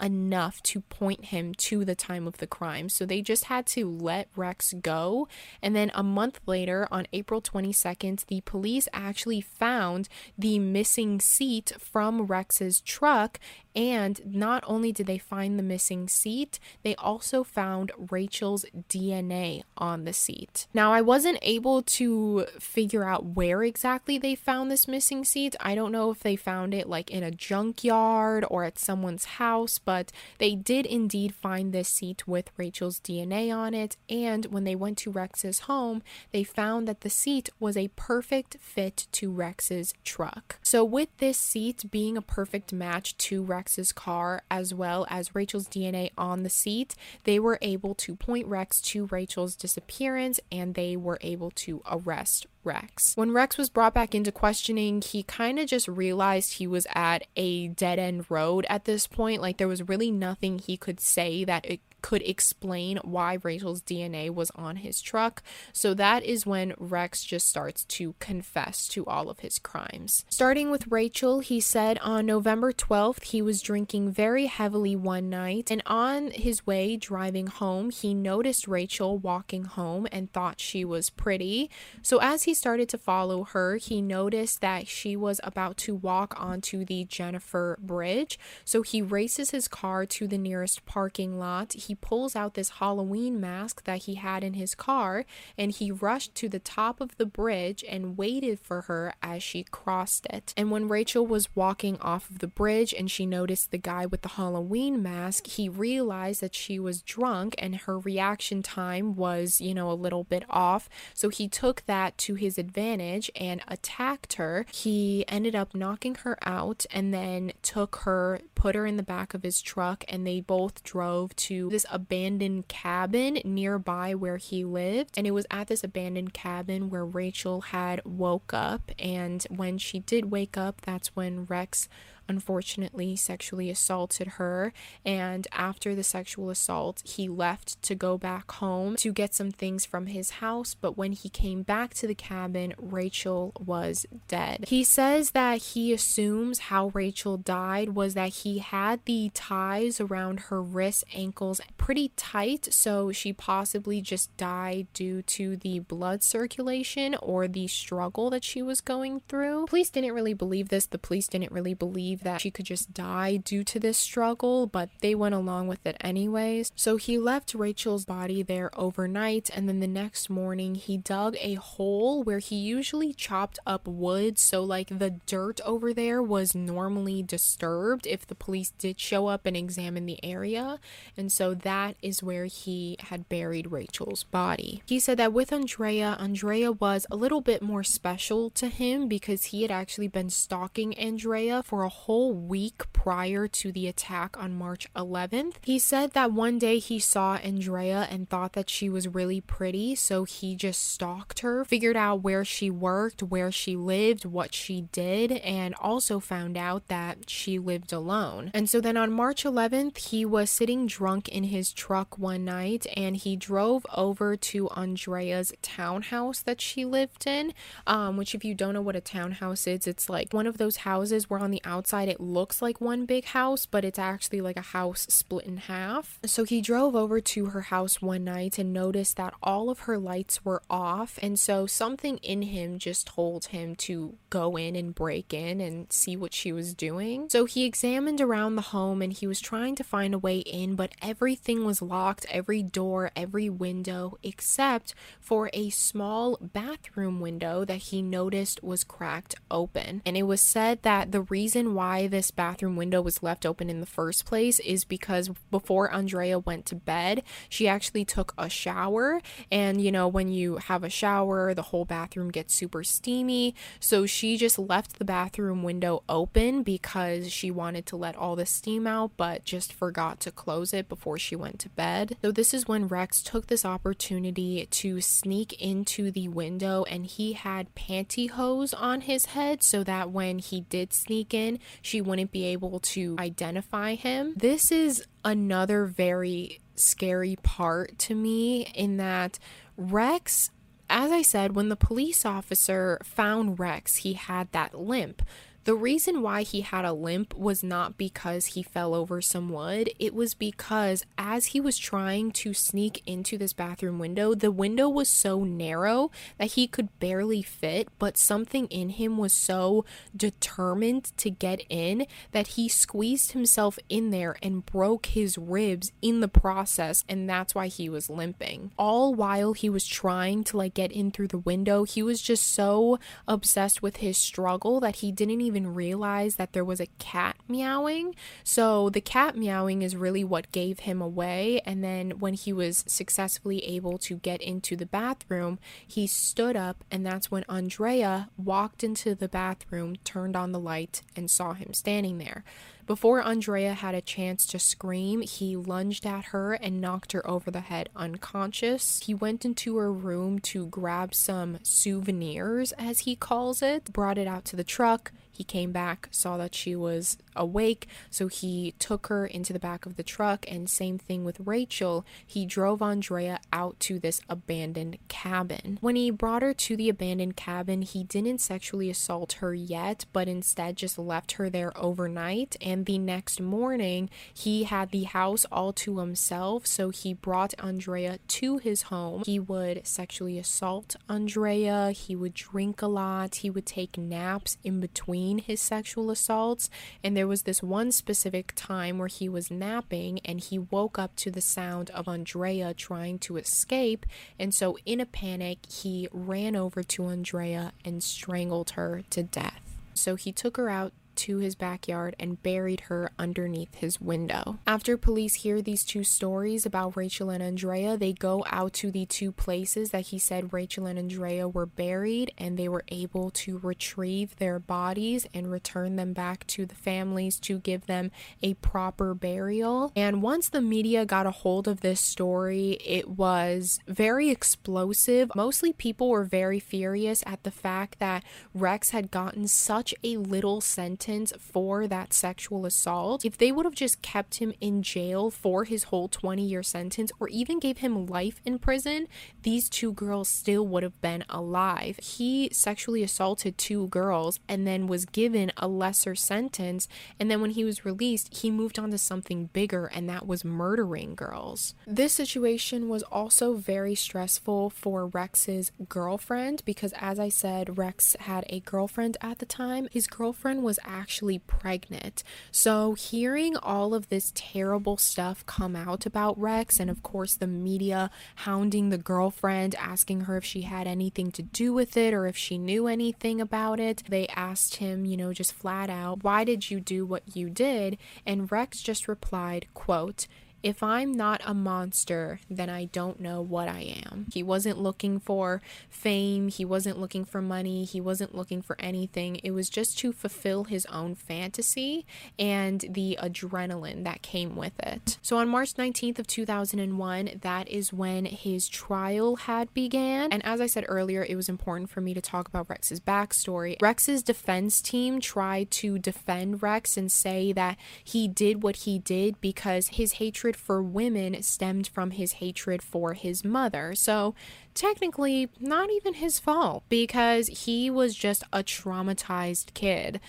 enough 0.00 0.62
to 0.64 0.80
point 0.80 1.26
him 1.26 1.54
to 1.54 1.84
the 1.84 1.94
time 1.94 2.26
of 2.26 2.38
the 2.38 2.46
crime. 2.46 2.88
So 2.88 3.06
they 3.06 3.22
just 3.22 3.44
had 3.44 3.66
to 3.68 3.88
let 3.88 4.28
Rex 4.36 4.74
go. 4.80 5.28
And 5.62 5.76
then 5.76 5.90
a 5.94 6.02
month 6.02 6.40
later, 6.46 6.88
on 6.90 7.06
April 7.12 7.40
22nd, 7.40 8.26
the 8.26 8.40
police 8.42 8.88
actually 8.92 9.40
found 9.40 10.08
the 10.36 10.58
missing 10.58 11.20
seat 11.20 11.72
from 11.78 12.26
Rex's 12.26 12.80
truck 12.80 13.38
and 13.74 14.20
not 14.24 14.64
only 14.66 14.92
did 14.92 15.06
they 15.06 15.18
find 15.18 15.58
the 15.58 15.62
missing 15.62 16.08
seat, 16.08 16.58
they 16.82 16.94
also 16.96 17.42
found 17.42 17.92
Rachel's 18.10 18.66
DNA 18.88 19.62
on 19.76 20.04
the 20.04 20.12
seat. 20.12 20.66
Now, 20.74 20.92
I 20.92 21.00
wasn't 21.00 21.38
able 21.42 21.82
to 21.82 22.46
figure 22.58 23.04
out 23.04 23.24
where 23.24 23.62
exactly 23.62 24.18
they 24.18 24.34
found 24.34 24.70
this 24.70 24.86
missing 24.86 25.24
seat. 25.24 25.56
I 25.60 25.74
don't 25.74 25.92
know 25.92 26.10
if 26.10 26.20
they 26.20 26.31
found 26.36 26.74
it 26.74 26.88
like 26.88 27.10
in 27.10 27.22
a 27.22 27.30
junkyard 27.30 28.44
or 28.48 28.64
at 28.64 28.78
someone's 28.78 29.24
house, 29.24 29.78
but 29.78 30.12
they 30.38 30.54
did 30.54 30.86
indeed 30.86 31.34
find 31.34 31.72
this 31.72 31.88
seat 31.88 32.26
with 32.26 32.50
Rachel's 32.56 33.00
DNA 33.00 33.54
on 33.54 33.74
it. 33.74 33.96
And 34.08 34.46
when 34.46 34.64
they 34.64 34.74
went 34.74 34.98
to 34.98 35.10
Rex's 35.10 35.60
home, 35.60 36.02
they 36.30 36.44
found 36.44 36.86
that 36.88 37.02
the 37.02 37.10
seat 37.10 37.50
was 37.58 37.76
a 37.76 37.88
perfect 37.96 38.56
fit 38.60 39.06
to 39.12 39.30
Rex's 39.30 39.94
truck. 40.04 40.58
So, 40.62 40.84
with 40.84 41.08
this 41.18 41.38
seat 41.38 41.84
being 41.90 42.16
a 42.16 42.22
perfect 42.22 42.72
match 42.72 43.16
to 43.18 43.42
Rex's 43.42 43.92
car 43.92 44.42
as 44.50 44.74
well 44.74 45.06
as 45.10 45.34
Rachel's 45.34 45.68
DNA 45.68 46.10
on 46.16 46.42
the 46.42 46.50
seat, 46.50 46.94
they 47.24 47.38
were 47.38 47.58
able 47.62 47.94
to 47.96 48.16
point 48.16 48.46
Rex 48.46 48.80
to 48.82 49.06
Rachel's 49.06 49.56
disappearance 49.56 50.40
and 50.50 50.74
they 50.74 50.96
were 50.96 51.18
able 51.20 51.50
to 51.50 51.82
arrest 51.90 52.46
Rex. 52.64 53.16
When 53.16 53.32
Rex 53.32 53.58
was 53.58 53.70
brought 53.70 53.94
back 53.94 54.14
into 54.14 54.32
questioning, 54.32 55.02
he 55.02 55.22
kind 55.22 55.58
of 55.58 55.66
just 55.66 55.88
realized 55.88 56.54
he 56.54 56.66
was 56.66 56.86
at 56.94 57.26
a 57.36 57.68
dead 57.68 57.98
end 57.98 58.26
road 58.28 58.66
at 58.68 58.84
this 58.84 59.06
point. 59.06 59.42
Like, 59.42 59.58
there 59.58 59.68
was 59.68 59.88
really 59.88 60.10
nothing 60.10 60.58
he 60.58 60.76
could 60.76 61.00
say 61.00 61.44
that 61.44 61.64
it 61.66 61.80
could 62.02 62.22
explain 62.22 62.98
why 63.02 63.38
Rachel's 63.42 63.80
DNA 63.80 64.28
was 64.28 64.50
on 64.54 64.76
his 64.76 65.00
truck. 65.00 65.42
So 65.72 65.94
that 65.94 66.24
is 66.24 66.44
when 66.44 66.74
Rex 66.78 67.24
just 67.24 67.48
starts 67.48 67.84
to 67.84 68.14
confess 68.18 68.88
to 68.88 69.06
all 69.06 69.30
of 69.30 69.40
his 69.40 69.58
crimes. 69.58 70.24
Starting 70.28 70.70
with 70.70 70.88
Rachel, 70.88 71.40
he 71.40 71.60
said 71.60 71.98
on 71.98 72.26
November 72.26 72.72
12th, 72.72 73.24
he 73.24 73.40
was 73.40 73.62
drinking 73.62 74.10
very 74.10 74.46
heavily 74.46 74.96
one 74.96 75.30
night, 75.30 75.70
and 75.70 75.82
on 75.86 76.30
his 76.32 76.66
way 76.66 76.96
driving 76.96 77.46
home, 77.46 77.90
he 77.90 78.12
noticed 78.14 78.68
Rachel 78.68 79.18
walking 79.18 79.64
home 79.64 80.06
and 80.10 80.32
thought 80.32 80.60
she 80.60 80.84
was 80.84 81.10
pretty. 81.10 81.70
So 82.02 82.18
as 82.18 82.44
he 82.44 82.54
started 82.54 82.88
to 82.90 82.98
follow 82.98 83.44
her, 83.44 83.76
he 83.76 84.02
noticed 84.02 84.60
that 84.60 84.88
she 84.88 85.16
was 85.16 85.40
about 85.44 85.76
to 85.78 85.94
walk 85.94 86.34
onto 86.38 86.84
the 86.84 87.04
Jennifer 87.04 87.78
Bridge. 87.80 88.38
So 88.64 88.82
he 88.82 89.00
races 89.00 89.50
his 89.50 89.68
car 89.68 90.06
to 90.06 90.26
the 90.26 90.38
nearest 90.38 90.84
parking 90.84 91.38
lot. 91.38 91.72
He 91.72 91.91
he 91.92 91.96
pulls 91.96 92.34
out 92.34 92.54
this 92.54 92.70
Halloween 92.80 93.38
mask 93.38 93.84
that 93.84 94.04
he 94.04 94.14
had 94.14 94.42
in 94.42 94.54
his 94.54 94.74
car 94.74 95.26
and 95.58 95.70
he 95.70 95.90
rushed 95.90 96.34
to 96.36 96.48
the 96.48 96.58
top 96.58 97.02
of 97.02 97.18
the 97.18 97.26
bridge 97.26 97.84
and 97.86 98.16
waited 98.16 98.58
for 98.58 98.82
her 98.82 99.12
as 99.22 99.42
she 99.42 99.64
crossed 99.64 100.24
it. 100.30 100.54
And 100.56 100.70
when 100.70 100.88
Rachel 100.88 101.26
was 101.26 101.54
walking 101.54 102.00
off 102.00 102.30
of 102.30 102.38
the 102.38 102.46
bridge 102.46 102.94
and 102.96 103.10
she 103.10 103.26
noticed 103.26 103.72
the 103.72 103.76
guy 103.76 104.06
with 104.06 104.22
the 104.22 104.30
Halloween 104.30 105.02
mask, 105.02 105.46
he 105.48 105.68
realized 105.68 106.40
that 106.40 106.54
she 106.54 106.78
was 106.78 107.02
drunk 107.02 107.54
and 107.58 107.76
her 107.76 107.98
reaction 107.98 108.62
time 108.62 109.14
was, 109.14 109.60
you 109.60 109.74
know, 109.74 109.90
a 109.90 109.92
little 109.92 110.24
bit 110.24 110.44
off. 110.48 110.88
So 111.12 111.28
he 111.28 111.46
took 111.46 111.84
that 111.84 112.16
to 112.18 112.36
his 112.36 112.56
advantage 112.56 113.30
and 113.36 113.60
attacked 113.68 114.34
her. 114.34 114.64
He 114.72 115.26
ended 115.28 115.54
up 115.54 115.74
knocking 115.74 116.14
her 116.14 116.38
out 116.40 116.86
and 116.90 117.12
then 117.12 117.52
took 117.60 117.96
her, 118.06 118.40
put 118.54 118.74
her 118.74 118.86
in 118.86 118.96
the 118.96 119.02
back 119.02 119.34
of 119.34 119.42
his 119.42 119.60
truck, 119.60 120.06
and 120.08 120.26
they 120.26 120.40
both 120.40 120.82
drove 120.82 121.36
to 121.36 121.68
this 121.68 121.81
this 121.82 121.94
abandoned 121.94 122.68
cabin 122.68 123.40
nearby 123.44 124.14
where 124.14 124.36
he 124.36 124.64
lived. 124.64 125.16
And 125.16 125.26
it 125.26 125.32
was 125.32 125.46
at 125.50 125.68
this 125.68 125.84
abandoned 125.84 126.32
cabin 126.32 126.90
where 126.90 127.04
Rachel 127.04 127.60
had 127.60 128.04
woke 128.04 128.52
up. 128.54 128.90
And 128.98 129.42
when 129.50 129.78
she 129.78 130.00
did 130.00 130.30
wake 130.30 130.56
up, 130.56 130.80
that's 130.82 131.14
when 131.16 131.44
Rex 131.46 131.88
unfortunately 132.28 133.16
sexually 133.16 133.70
assaulted 133.70 134.28
her. 134.38 134.72
And 135.04 135.46
after 135.52 135.94
the 135.94 136.02
sexual 136.02 136.50
assault, 136.50 137.02
he 137.04 137.28
left 137.28 137.80
to 137.82 137.94
go 137.94 138.18
back 138.18 138.50
home 138.52 138.96
to 138.96 139.12
get 139.12 139.34
some 139.34 139.50
things 139.50 139.84
from 139.84 140.06
his 140.06 140.30
house. 140.30 140.74
But 140.74 140.96
when 140.96 141.12
he 141.12 141.28
came 141.28 141.62
back 141.62 141.94
to 141.94 142.06
the 142.06 142.14
cabin, 142.14 142.74
Rachel 142.78 143.52
was 143.58 144.06
dead. 144.28 144.64
He 144.68 144.84
says 144.84 145.30
that 145.32 145.58
he 145.58 145.92
assumes 145.92 146.58
how 146.60 146.88
Rachel 146.88 147.36
died 147.36 147.90
was 147.90 148.14
that 148.14 148.30
he 148.30 148.58
had 148.58 149.00
the 149.04 149.30
ties 149.34 150.00
around 150.00 150.40
her 150.40 150.62
wrists, 150.62 151.04
ankles 151.14 151.60
pretty 151.78 152.12
tight, 152.16 152.72
so 152.72 153.12
she 153.12 153.32
possibly 153.32 154.00
just 154.00 154.34
died 154.36 154.86
due 154.92 155.22
to 155.22 155.56
the 155.56 155.80
blood 155.80 156.22
circulation 156.22 157.14
or 157.22 157.48
the 157.48 157.66
struggle 157.66 158.30
that 158.30 158.44
she 158.44 158.62
was 158.62 158.80
going 158.80 159.20
through. 159.28 159.66
Police 159.66 159.90
didn't 159.90 160.12
really 160.12 160.34
believe 160.34 160.68
this. 160.68 160.86
The 160.86 160.98
police 160.98 161.28
didn't 161.28 161.52
really 161.52 161.74
believe 161.74 162.11
believe 162.12 162.24
that 162.24 162.40
she 162.40 162.50
could 162.50 162.66
just 162.66 162.92
die 162.94 163.36
due 163.36 163.64
to 163.64 163.78
this 163.80 163.98
struggle, 163.98 164.66
but 164.66 164.88
they 165.00 165.14
went 165.14 165.34
along 165.34 165.68
with 165.68 165.84
it 165.86 165.96
anyways. 166.00 166.72
So 166.76 166.96
he 166.96 167.18
left 167.18 167.54
Rachel's 167.54 168.04
body 168.04 168.42
there 168.42 168.70
overnight, 168.74 169.50
and 169.54 169.68
then 169.68 169.80
the 169.80 169.86
next 169.86 170.30
morning 170.30 170.74
he 170.74 170.96
dug 170.96 171.36
a 171.40 171.54
hole 171.54 172.22
where 172.22 172.38
he 172.38 172.56
usually 172.56 173.12
chopped 173.12 173.58
up 173.66 173.86
wood. 173.86 174.38
So, 174.38 174.62
like, 174.62 174.88
the 174.98 175.10
dirt 175.26 175.60
over 175.64 175.92
there 175.92 176.22
was 176.22 176.54
normally 176.54 177.22
disturbed 177.22 178.06
if 178.06 178.26
the 178.26 178.34
police 178.34 178.70
did 178.78 179.00
show 179.00 179.26
up 179.26 179.46
and 179.46 179.56
examine 179.56 180.06
the 180.06 180.22
area. 180.24 180.78
And 181.16 181.30
so 181.30 181.54
that 181.54 181.96
is 182.02 182.22
where 182.22 182.46
he 182.46 182.96
had 183.00 183.28
buried 183.28 183.70
Rachel's 183.70 184.24
body. 184.24 184.82
He 184.86 185.00
said 185.00 185.18
that 185.18 185.32
with 185.32 185.50
Aundria, 185.50 186.18
Aundria 186.18 186.78
was 186.78 187.06
a 187.10 187.16
little 187.16 187.40
bit 187.40 187.62
more 187.62 187.82
special 187.82 188.50
to 188.50 188.68
him 188.68 189.08
because 189.08 189.46
he 189.46 189.62
had 189.62 189.70
actually 189.70 190.08
been 190.08 190.30
stalking 190.30 190.92
Aundria 190.94 191.64
for 191.64 191.82
a 191.82 191.88
whole 192.02 192.32
week 192.32 192.82
prior 192.92 193.46
to 193.46 193.70
the 193.70 193.86
attack 193.86 194.36
on 194.36 194.52
March 194.52 194.92
11th. 194.96 195.54
He 195.62 195.78
said 195.78 196.10
that 196.14 196.32
one 196.32 196.58
day 196.58 196.80
he 196.80 196.98
saw 196.98 197.38
Aundria 197.38 198.08
and 198.10 198.28
thought 198.28 198.54
that 198.54 198.68
she 198.68 198.90
was 198.90 199.06
really 199.06 199.40
pretty, 199.40 199.94
so 199.94 200.24
he 200.24 200.56
just 200.56 200.82
stalked 200.82 201.40
her, 201.40 201.64
figured 201.64 201.96
out 201.96 202.22
where 202.22 202.44
she 202.44 202.70
worked, 202.70 203.22
where 203.22 203.52
she 203.52 203.76
lived, 203.76 204.24
what 204.24 204.52
she 204.52 204.88
did, 204.90 205.30
and 205.30 205.76
also 205.76 206.18
found 206.18 206.56
out 206.56 206.88
that 206.88 207.30
she 207.30 207.60
lived 207.60 207.92
alone. 207.92 208.50
And 208.52 208.68
so 208.68 208.80
then 208.80 208.96
on 208.96 209.12
March 209.12 209.44
11th, 209.44 209.98
he 209.98 210.24
was 210.24 210.50
sitting 210.50 210.88
drunk 210.88 211.28
in 211.28 211.44
his 211.44 211.72
truck 211.72 212.18
one 212.18 212.44
night 212.44 212.84
and 212.96 213.16
he 213.16 213.36
drove 213.36 213.86
over 213.94 214.36
to 214.36 214.68
Aundria's 214.70 215.52
townhouse 215.62 216.42
that 216.42 216.60
she 216.60 216.84
lived 216.84 217.28
in, 217.28 217.54
um, 217.86 218.16
which, 218.16 218.34
if 218.34 218.44
you 218.44 218.56
don't 218.56 218.74
know 218.74 218.82
what 218.82 218.96
a 218.96 219.00
townhouse 219.00 219.68
is, 219.68 219.86
it's 219.86 220.08
like 220.08 220.32
one 220.32 220.48
of 220.48 220.58
those 220.58 220.78
houses 220.78 221.30
where 221.30 221.38
on 221.38 221.52
the 221.52 221.62
outside 221.64 221.91
outside 221.92 222.08
it 222.08 222.20
looks 222.20 222.62
like 222.62 222.80
one 222.80 223.04
big 223.04 223.26
house, 223.26 223.66
but 223.66 223.84
it's 223.84 223.98
actually 223.98 224.40
like 224.40 224.56
a 224.56 224.62
house 224.72 225.06
split 225.10 225.44
in 225.44 225.58
half. 225.58 226.18
So 226.24 226.44
he 226.44 226.62
drove 226.62 226.96
over 226.96 227.20
to 227.20 227.46
her 227.46 227.62
house 227.62 228.00
one 228.00 228.24
night 228.24 228.58
and 228.58 228.72
noticed 228.72 229.18
that 229.18 229.34
all 229.42 229.68
of 229.68 229.80
her 229.80 229.98
lights 229.98 230.42
were 230.42 230.62
off. 230.70 231.18
And 231.20 231.38
so 231.38 231.66
something 231.66 232.16
in 232.18 232.42
him 232.42 232.78
just 232.78 233.06
told 233.06 233.46
him 233.46 233.76
to 233.76 234.16
go 234.30 234.56
in 234.56 234.74
and 234.74 234.94
break 234.94 235.34
in 235.34 235.60
and 235.60 235.92
see 235.92 236.16
what 236.16 236.32
she 236.32 236.50
was 236.50 236.72
doing. 236.72 237.28
So 237.28 237.44
he 237.44 237.66
examined 237.66 238.22
around 238.22 238.56
the 238.56 238.62
home 238.62 239.02
and 239.02 239.12
he 239.12 239.26
was 239.26 239.40
trying 239.40 239.74
to 239.76 239.84
find 239.84 240.14
a 240.14 240.18
way 240.18 240.38
in, 240.38 240.76
but 240.76 240.92
everything 241.02 241.66
was 241.66 241.82
locked 241.82 242.24
every 242.30 242.62
door, 242.62 243.10
every 243.14 243.50
window, 243.50 244.16
except 244.22 244.94
for 245.20 245.50
a 245.52 245.68
small 245.68 246.38
bathroom 246.40 247.20
window 247.20 247.66
that 247.66 247.90
he 247.90 248.00
noticed 248.00 248.64
was 248.64 248.82
cracked 248.82 249.34
open. 249.50 250.00
And 250.06 250.16
it 250.16 250.22
was 250.22 250.40
said 250.40 250.82
that 250.82 251.12
the 251.12 251.20
reason 251.20 251.74
why 251.74 251.81
why 251.82 252.06
this 252.06 252.30
bathroom 252.30 252.76
window 252.76 253.02
was 253.02 253.24
left 253.24 253.44
open 253.44 253.68
in 253.68 253.80
the 253.80 253.86
first 253.86 254.24
place 254.24 254.60
is 254.60 254.84
because 254.84 255.30
before 255.50 255.90
Aundria 255.90 256.44
went 256.46 256.64
to 256.66 256.76
bed, 256.76 257.24
she 257.48 257.66
actually 257.66 258.04
took 258.04 258.32
a 258.38 258.48
shower. 258.48 259.20
And, 259.50 259.80
you 259.80 259.90
know, 259.90 260.06
when 260.06 260.28
you 260.28 260.58
have 260.68 260.84
a 260.84 260.88
shower, 260.88 261.54
the 261.54 261.68
whole 261.70 261.84
bathroom 261.84 262.30
gets 262.30 262.54
super 262.54 262.84
steamy. 262.84 263.56
So 263.80 264.06
she 264.06 264.36
just 264.36 264.60
left 264.60 265.00
the 265.00 265.04
bathroom 265.04 265.64
window 265.64 266.04
open 266.08 266.62
because 266.62 267.32
she 267.32 267.50
wanted 267.50 267.84
to 267.86 267.96
let 267.96 268.14
all 268.14 268.36
the 268.36 268.46
steam 268.46 268.86
out, 268.86 269.10
but 269.16 269.44
just 269.44 269.72
forgot 269.72 270.20
to 270.20 270.30
close 270.30 270.72
it 270.72 270.88
before 270.88 271.18
she 271.18 271.34
went 271.34 271.58
to 271.60 271.68
bed. 271.68 272.16
So 272.22 272.30
this 272.30 272.54
is 272.54 272.68
when 272.68 272.86
Rex 272.86 273.24
took 273.24 273.48
this 273.48 273.64
opportunity 273.64 274.68
to 274.70 275.00
sneak 275.00 275.60
into 275.60 276.12
the 276.12 276.28
window 276.28 276.84
and 276.84 277.06
he 277.06 277.32
had 277.32 277.74
pantyhose 277.74 278.72
on 278.78 279.00
his 279.00 279.26
head 279.34 279.64
so 279.64 279.82
that 279.82 280.12
when 280.12 280.38
he 280.38 280.60
did 280.60 280.92
sneak 280.92 281.34
in, 281.34 281.58
she 281.80 282.00
wouldn't 282.00 282.32
be 282.32 282.44
able 282.46 282.80
to 282.80 283.16
identify 283.18 283.94
him. 283.94 284.34
This 284.36 284.70
is 284.70 285.04
another 285.24 285.86
very 285.86 286.60
scary 286.74 287.36
part 287.42 287.98
to 288.00 288.14
me 288.14 288.66
in 288.74 288.96
that 288.96 289.38
Rex 289.76 290.50
as 290.92 291.10
I 291.10 291.22
said, 291.22 291.56
when 291.56 291.70
the 291.70 291.76
police 291.76 292.26
officer 292.26 293.00
found 293.02 293.58
Rex, 293.58 293.96
he 293.96 294.12
had 294.12 294.52
that 294.52 294.78
limp. 294.78 295.22
The 295.64 295.74
reason 295.76 296.22
why 296.22 296.42
he 296.42 296.62
had 296.62 296.84
a 296.84 296.92
limp 296.92 297.36
was 297.36 297.62
not 297.62 297.96
because 297.96 298.46
he 298.46 298.64
fell 298.64 298.96
over 298.96 299.22
some 299.22 299.48
wood. 299.48 299.90
It 300.00 300.12
was 300.12 300.34
because 300.34 301.04
as 301.16 301.46
he 301.46 301.60
was 301.60 301.78
trying 301.78 302.32
to 302.32 302.52
sneak 302.52 303.00
into 303.06 303.38
this 303.38 303.52
bathroom 303.52 304.00
window, 304.00 304.34
the 304.34 304.50
window 304.50 304.88
was 304.88 305.08
so 305.08 305.44
narrow 305.44 306.10
that 306.38 306.52
he 306.52 306.66
could 306.66 306.88
barely 306.98 307.42
fit, 307.42 307.88
but 308.00 308.18
something 308.18 308.66
in 308.66 308.88
him 308.88 309.18
was 309.18 309.32
so 309.32 309.84
determined 310.16 311.16
to 311.18 311.30
get 311.30 311.62
in 311.68 312.06
that 312.32 312.48
he 312.48 312.68
squeezed 312.68 313.30
himself 313.30 313.78
in 313.88 314.10
there 314.10 314.34
and 314.42 314.66
broke 314.66 315.06
his 315.06 315.38
ribs 315.38 315.92
in 316.02 316.18
the 316.18 316.28
process, 316.28 317.04
and 317.08 317.30
that's 317.30 317.54
why 317.54 317.68
he 317.68 317.88
was 317.88 318.10
limping. 318.10 318.72
All 318.76 319.14
while 319.14 319.52
he 319.52 319.70
was 319.70 319.86
trying 319.86 320.42
to 320.44 320.56
like 320.56 320.74
get 320.74 320.90
in 320.90 321.12
through 321.12 321.28
the 321.28 321.38
window, 321.38 321.84
he 321.84 322.02
was 322.02 322.20
just 322.20 322.48
so 322.52 322.98
obsessed 323.28 323.80
with 323.80 323.98
his 323.98 324.18
struggle 324.18 324.80
that 324.80 324.96
he 324.96 325.12
didn't 325.12 325.40
even 325.40 325.51
even 325.52 325.74
realize 325.74 326.36
that 326.36 326.52
there 326.52 326.64
was 326.64 326.80
a 326.80 326.86
cat 326.98 327.36
meowing. 327.46 328.14
So 328.42 328.88
the 328.88 329.00
cat 329.00 329.36
meowing 329.36 329.82
is 329.82 329.94
really 329.94 330.24
what 330.24 330.50
gave 330.52 330.80
him 330.80 331.02
away. 331.02 331.60
And 331.66 331.84
then 331.84 332.12
when 332.18 332.34
he 332.34 332.52
was 332.52 332.84
successfully 332.86 333.64
able 333.64 333.98
to 333.98 334.16
get 334.16 334.40
into 334.40 334.76
the 334.76 334.86
bathroom, 334.86 335.58
he 335.86 336.06
stood 336.06 336.56
up, 336.56 336.84
and 336.90 337.04
that's 337.04 337.30
when 337.30 337.44
Aundria 337.44 338.28
walked 338.36 338.82
into 338.82 339.14
the 339.14 339.28
bathroom, 339.28 339.96
turned 340.04 340.36
on 340.36 340.52
the 340.52 340.60
light, 340.60 341.02
and 341.14 341.30
saw 341.30 341.52
him 341.52 341.74
standing 341.74 342.18
there. 342.18 342.44
Before 342.84 343.22
Aundria 343.22 343.74
had 343.74 343.94
a 343.94 344.00
chance 344.00 344.44
to 344.46 344.58
scream, 344.58 345.22
he 345.22 345.56
lunged 345.56 346.04
at 346.04 346.26
her 346.26 346.54
and 346.54 346.80
knocked 346.80 347.12
her 347.12 347.24
over 347.28 347.50
the 347.50 347.60
head 347.60 347.88
unconscious. 347.94 349.00
He 349.04 349.14
went 349.14 349.44
into 349.44 349.76
her 349.76 349.92
room 349.92 350.40
to 350.40 350.66
grab 350.66 351.14
some 351.14 351.58
souvenirs, 351.62 352.72
as 352.72 353.00
he 353.00 353.14
calls 353.14 353.62
it, 353.62 353.92
brought 353.92 354.18
it 354.18 354.26
out 354.26 354.44
to 354.46 354.56
the 354.56 354.64
truck, 354.64 355.12
he 355.32 355.44
came 355.44 355.72
back, 355.72 356.08
saw 356.10 356.36
that 356.36 356.54
she 356.54 356.76
was 356.76 357.16
awake, 357.34 357.88
so 358.10 358.28
he 358.28 358.74
took 358.78 359.06
her 359.06 359.26
into 359.26 359.54
the 359.54 359.58
back 359.58 359.86
of 359.86 359.96
the 359.96 360.02
truck. 360.02 360.44
And 360.46 360.68
same 360.68 360.98
thing 360.98 361.24
with 361.24 361.40
Rachel, 361.40 362.04
he 362.26 362.44
drove 362.44 362.80
Aundria 362.80 363.38
out 363.50 363.80
to 363.80 363.98
this 363.98 364.20
abandoned 364.28 364.98
cabin. 365.08 365.78
When 365.80 365.96
he 365.96 366.10
brought 366.10 366.42
her 366.42 366.52
to 366.52 366.76
the 366.76 366.90
abandoned 366.90 367.36
cabin, 367.36 367.80
he 367.80 368.04
didn't 368.04 368.42
sexually 368.42 368.90
assault 368.90 369.32
her 369.34 369.54
yet, 369.54 370.04
but 370.12 370.28
instead 370.28 370.76
just 370.76 370.98
left 370.98 371.32
her 371.32 371.48
there 371.48 371.72
overnight. 371.78 372.56
And 372.60 372.84
the 372.84 372.98
next 372.98 373.40
morning, 373.40 374.10
he 374.34 374.64
had 374.64 374.90
the 374.90 375.04
house 375.04 375.46
all 375.50 375.72
to 375.72 375.98
himself, 376.00 376.66
so 376.66 376.90
he 376.90 377.14
brought 377.14 377.54
Aundria 377.58 378.18
to 378.28 378.58
his 378.58 378.82
home. 378.82 379.22
He 379.24 379.38
would 379.38 379.86
sexually 379.86 380.38
assault 380.38 380.96
Aundria, 381.08 381.92
he 381.92 382.14
would 382.14 382.34
drink 382.34 382.82
a 382.82 382.86
lot, 382.86 383.36
he 383.36 383.48
would 383.48 383.64
take 383.64 383.96
naps 383.96 384.58
in 384.62 384.80
between 384.80 385.21
his 385.38 385.60
sexual 385.60 386.10
assaults. 386.10 386.68
And 387.02 387.16
there 387.16 387.26
was 387.26 387.42
this 387.42 387.62
one 387.62 387.92
specific 387.92 388.52
time 388.56 388.98
where 388.98 389.08
he 389.08 389.28
was 389.28 389.50
napping 389.50 390.20
and 390.24 390.40
he 390.40 390.58
woke 390.58 390.98
up 390.98 391.16
to 391.16 391.30
the 391.30 391.40
sound 391.40 391.90
of 391.90 392.06
Aundria 392.06 392.76
trying 392.76 393.18
to 393.20 393.36
escape. 393.36 394.06
And 394.38 394.54
so, 394.54 394.76
in 394.84 395.00
a 395.00 395.06
panic, 395.06 395.58
he 395.70 396.08
ran 396.12 396.56
over 396.56 396.82
to 396.82 397.02
Aundria 397.02 397.72
and 397.84 398.02
strangled 398.02 398.70
her 398.70 399.02
to 399.10 399.22
death. 399.22 399.60
So 399.94 400.16
he 400.16 400.32
took 400.32 400.56
her 400.56 400.68
out 400.68 400.92
to 401.16 401.38
his 401.38 401.54
backyard 401.54 402.16
and 402.18 402.42
buried 402.42 402.82
her 402.82 403.10
underneath 403.18 403.74
his 403.74 404.00
window. 404.00 404.58
After 404.66 404.96
police 404.96 405.34
hear 405.34 405.60
these 405.60 405.84
two 405.84 406.04
stories 406.04 406.64
about 406.64 406.96
Rachel 406.96 407.30
and 407.30 407.42
Aundria, 407.42 407.98
they 407.98 408.12
go 408.12 408.44
out 408.50 408.72
to 408.74 408.90
the 408.90 409.06
two 409.06 409.32
places 409.32 409.90
that 409.90 410.06
he 410.06 410.18
said 410.18 410.52
Rachel 410.52 410.86
and 410.86 410.98
Aundria 410.98 411.52
were 411.52 411.66
buried 411.66 412.32
and 412.38 412.56
they 412.56 412.68
were 412.68 412.84
able 412.88 413.30
to 413.30 413.58
retrieve 413.58 414.36
their 414.36 414.58
bodies 414.58 415.26
and 415.34 415.50
return 415.50 415.96
them 415.96 416.12
back 416.12 416.46
to 416.48 416.64
the 416.64 416.74
families 416.74 417.38
to 417.40 417.58
give 417.58 417.86
them 417.86 418.10
a 418.42 418.54
proper 418.54 419.14
burial. 419.14 419.92
And 419.94 420.22
once 420.22 420.48
the 420.48 420.62
media 420.62 421.04
got 421.04 421.26
a 421.26 421.30
hold 421.30 421.68
of 421.68 421.80
this 421.80 422.00
story, 422.00 422.78
it 422.84 423.08
was 423.08 423.80
very 423.86 424.30
explosive. 424.30 425.30
Mostly 425.34 425.72
people 425.72 426.08
were 426.08 426.24
very 426.24 426.60
furious 426.60 427.22
at 427.26 427.42
the 427.42 427.50
fact 427.50 427.98
that 427.98 428.24
Rex 428.54 428.90
had 428.90 429.10
gotten 429.10 429.48
such 429.48 429.94
a 430.02 430.16
little 430.16 430.60
sentence 430.60 431.01
sentence 431.02 431.32
for 431.38 431.86
that 431.88 432.12
sexual 432.12 432.64
assault, 432.64 433.24
if 433.24 433.36
they 433.36 433.50
would 433.50 433.66
have 433.66 433.74
just 433.74 434.02
kept 434.02 434.36
him 434.36 434.52
in 434.60 434.82
jail 434.82 435.30
for 435.30 435.64
his 435.64 435.84
whole 435.84 436.08
20 436.08 436.42
year 436.42 436.62
sentence 436.62 437.10
or 437.18 437.28
even 437.28 437.58
gave 437.58 437.78
him 437.78 438.06
life 438.06 438.40
in 438.44 438.58
prison, 438.58 439.08
these 439.42 439.68
two 439.68 439.92
girls 439.92 440.28
still 440.28 440.66
would 440.66 440.82
have 440.82 441.00
been 441.00 441.24
alive. 441.28 441.98
He 442.00 442.48
sexually 442.52 443.02
assaulted 443.02 443.58
two 443.58 443.88
girls 443.88 444.38
and 444.48 444.66
then 444.66 444.86
was 444.86 445.04
given 445.04 445.50
a 445.56 445.66
lesser 445.66 446.14
sentence. 446.14 446.86
And 447.18 447.30
then 447.30 447.40
when 447.40 447.50
he 447.50 447.64
was 447.64 447.84
released, 447.84 448.36
he 448.36 448.50
moved 448.50 448.78
on 448.78 448.90
to 448.92 448.98
something 448.98 449.50
bigger, 449.52 449.86
and 449.86 450.08
that 450.08 450.26
was 450.26 450.44
murdering 450.44 451.14
girls. 451.14 451.74
This 451.86 452.12
situation 452.12 452.88
was 452.88 453.02
also 453.04 453.54
very 453.54 453.94
stressful 453.94 454.70
for 454.70 455.06
Rex's 455.08 455.72
girlfriend 455.88 456.62
because, 456.64 456.94
as 456.98 457.18
I 457.18 457.28
said, 457.28 457.76
Rex 457.78 458.16
had 458.20 458.44
a 458.48 458.60
girlfriend 458.60 459.16
at 459.20 459.38
the 459.38 459.46
time. 459.46 459.88
His 459.90 460.06
girlfriend 460.06 460.62
was 460.62 460.78
actually 460.92 461.38
pregnant. 461.38 462.22
So, 462.50 462.94
hearing 462.94 463.56
all 463.56 463.94
of 463.94 464.08
this 464.08 464.32
terrible 464.34 464.96
stuff 464.96 465.44
come 465.46 465.74
out 465.74 466.06
about 466.06 466.38
Rex, 466.38 466.78
and 466.78 466.90
of 466.90 467.02
course, 467.02 467.34
the 467.34 467.46
media 467.46 468.10
hounding 468.36 468.90
the 468.90 468.98
girlfriend, 468.98 469.74
asking 469.76 470.22
her 470.22 470.36
if 470.36 470.44
she 470.44 470.62
had 470.62 470.86
anything 470.86 471.32
to 471.32 471.42
do 471.42 471.72
with 471.72 471.96
it 471.96 472.12
or 472.12 472.26
if 472.26 472.36
she 472.36 472.58
knew 472.58 472.86
anything 472.86 473.40
about 473.40 473.80
it, 473.80 474.02
they 474.08 474.26
asked 474.28 474.76
him, 474.76 475.04
you 475.04 475.16
know, 475.16 475.32
just 475.32 475.52
flat 475.52 475.88
out, 475.88 476.22
why 476.22 476.44
did 476.44 476.70
you 476.70 476.80
do 476.80 477.06
what 477.06 477.36
you 477.36 477.48
did? 477.48 477.96
And 478.26 478.50
Rex 478.50 478.82
just 478.82 479.08
replied, 479.08 479.66
quote, 479.74 480.26
if 480.62 480.82
I'm 480.82 481.12
not 481.12 481.40
a 481.44 481.54
monster, 481.54 482.40
then 482.48 482.70
I 482.70 482.86
don't 482.86 483.20
know 483.20 483.40
what 483.40 483.68
I 483.68 483.96
am. 484.06 484.26
He 484.32 484.42
wasn't 484.42 484.78
looking 484.78 485.18
for 485.18 485.60
fame, 485.88 486.48
he 486.48 486.64
wasn't 486.64 486.98
looking 486.98 487.24
for 487.24 487.42
money, 487.42 487.84
he 487.84 488.00
wasn't 488.00 488.34
looking 488.34 488.62
for 488.62 488.76
anything. 488.80 489.36
It 489.42 489.50
was 489.52 489.68
just 489.68 489.98
to 489.98 490.12
fulfill 490.12 490.64
his 490.64 490.86
own 490.86 491.14
fantasy 491.14 492.06
and 492.38 492.84
the 492.88 493.18
adrenaline 493.20 494.04
that 494.04 494.22
came 494.22 494.56
with 494.56 494.78
it. 494.80 495.18
So 495.22 495.36
on 495.38 495.48
March 495.48 495.74
19th 495.74 496.18
of 496.18 496.26
2001, 496.26 497.40
that 497.42 497.68
is 497.68 497.92
when 497.92 498.26
his 498.26 498.68
trial 498.68 499.36
had 499.36 499.72
began. 499.74 500.32
And 500.32 500.44
as 500.44 500.60
I 500.60 500.66
said 500.66 500.84
earlier, 500.88 501.24
it 501.28 501.36
was 501.36 501.48
important 501.48 501.90
for 501.90 502.00
me 502.00 502.14
to 502.14 502.20
talk 502.20 502.48
about 502.48 502.68
Rex's 502.68 503.00
backstory. 503.00 503.76
Rex's 503.80 504.22
defense 504.22 504.80
team 504.80 505.20
tried 505.20 505.70
to 505.72 505.98
defend 505.98 506.62
Rex 506.62 506.96
and 506.96 507.10
say 507.10 507.52
that 507.52 507.76
he 508.02 508.28
did 508.28 508.62
what 508.62 508.76
he 508.76 508.98
did 508.98 509.40
because 509.40 509.88
his 509.88 510.14
hatred 510.14 510.51
hatred 510.52 510.56
for 510.56 510.82
women 510.82 511.42
stemmed 511.42 511.88
from 511.88 512.10
his 512.12 512.34
hatred 512.34 512.82
for 512.82 513.14
his 513.14 513.44
mother. 513.44 513.94
So, 513.94 514.34
technically, 514.74 515.48
not 515.58 515.90
even 515.90 516.14
his 516.14 516.38
fault 516.38 516.84
because 516.88 517.48
he 517.64 517.90
was 517.90 518.14
just 518.14 518.44
a 518.52 518.62
traumatized 518.62 519.74
kid 519.74 520.20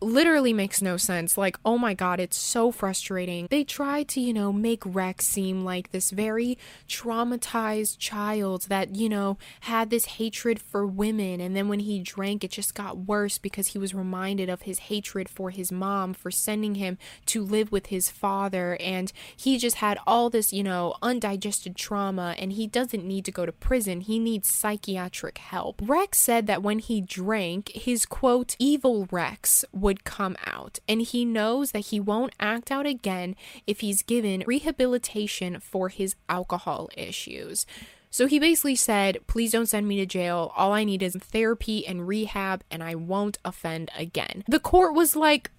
literally 0.00 0.52
makes 0.52 0.82
no 0.82 0.96
sense. 0.96 1.36
Like, 1.36 1.58
oh 1.64 1.78
my 1.78 1.94
god, 1.94 2.20
it's 2.20 2.36
so 2.36 2.70
frustrating. 2.70 3.46
They 3.50 3.64
try 3.64 4.02
to, 4.04 4.20
you 4.20 4.32
know, 4.32 4.52
make 4.52 4.82
Rex 4.84 5.26
seem 5.26 5.64
like 5.64 5.90
this 5.90 6.10
very 6.10 6.58
traumatized 6.88 7.98
child 7.98 8.62
that, 8.68 8.94
you 8.94 9.08
know, 9.08 9.38
had 9.60 9.90
this 9.90 10.04
hatred 10.04 10.60
for 10.60 10.86
women. 10.86 11.40
And 11.40 11.56
then 11.56 11.68
when 11.68 11.80
he 11.80 12.00
drank, 12.00 12.44
it 12.44 12.50
just 12.50 12.74
got 12.74 12.98
worse 12.98 13.38
because 13.38 13.68
he 13.68 13.78
was 13.78 13.94
reminded 13.94 14.48
of 14.48 14.62
his 14.62 14.80
hatred 14.80 15.28
for 15.28 15.50
his 15.50 15.72
mom 15.72 16.14
for 16.14 16.30
sending 16.30 16.76
him 16.76 16.98
to 17.26 17.42
live 17.42 17.72
with 17.72 17.86
his 17.86 18.10
father. 18.10 18.76
And 18.80 19.12
he 19.36 19.58
just 19.58 19.76
had 19.76 19.98
all 20.06 20.30
this, 20.30 20.52
you 20.52 20.62
know, 20.62 20.94
undigested 21.02 21.76
trauma 21.76 22.34
and 22.38 22.52
he 22.52 22.66
doesn't 22.66 23.04
need 23.04 23.24
to 23.24 23.32
go 23.32 23.46
to 23.46 23.52
prison. 23.52 24.00
He 24.00 24.18
needs 24.18 24.48
psychiatric 24.48 25.38
help. 25.38 25.80
Rex 25.84 26.18
said 26.18 26.46
that 26.46 26.62
when 26.62 26.78
he 26.78 27.00
drank, 27.00 27.70
his 27.70 28.06
quote, 28.06 28.56
evil 28.58 29.08
Rex 29.10 29.64
would 29.86 30.02
come 30.02 30.34
out, 30.44 30.80
and 30.88 31.00
he 31.00 31.24
knows 31.24 31.70
that 31.70 31.86
he 31.86 32.00
won't 32.00 32.34
act 32.40 32.72
out 32.72 32.86
again 32.86 33.36
if 33.68 33.78
he's 33.82 34.02
given 34.02 34.42
rehabilitation 34.44 35.60
for 35.60 35.90
his 35.90 36.16
alcohol 36.28 36.90
issues. 36.96 37.66
So 38.10 38.26
he 38.26 38.40
basically 38.40 38.74
said, 38.74 39.18
Please 39.28 39.52
don't 39.52 39.68
send 39.68 39.86
me 39.86 39.96
to 39.98 40.04
jail. 40.06 40.52
All 40.56 40.72
I 40.72 40.82
need 40.82 41.04
is 41.04 41.14
therapy 41.14 41.86
and 41.86 42.08
rehab, 42.08 42.64
and 42.68 42.82
I 42.82 42.96
won't 42.96 43.38
offend 43.44 43.92
again. 43.96 44.42
The 44.48 44.58
court 44.58 44.92
was 44.92 45.14
like, 45.14 45.52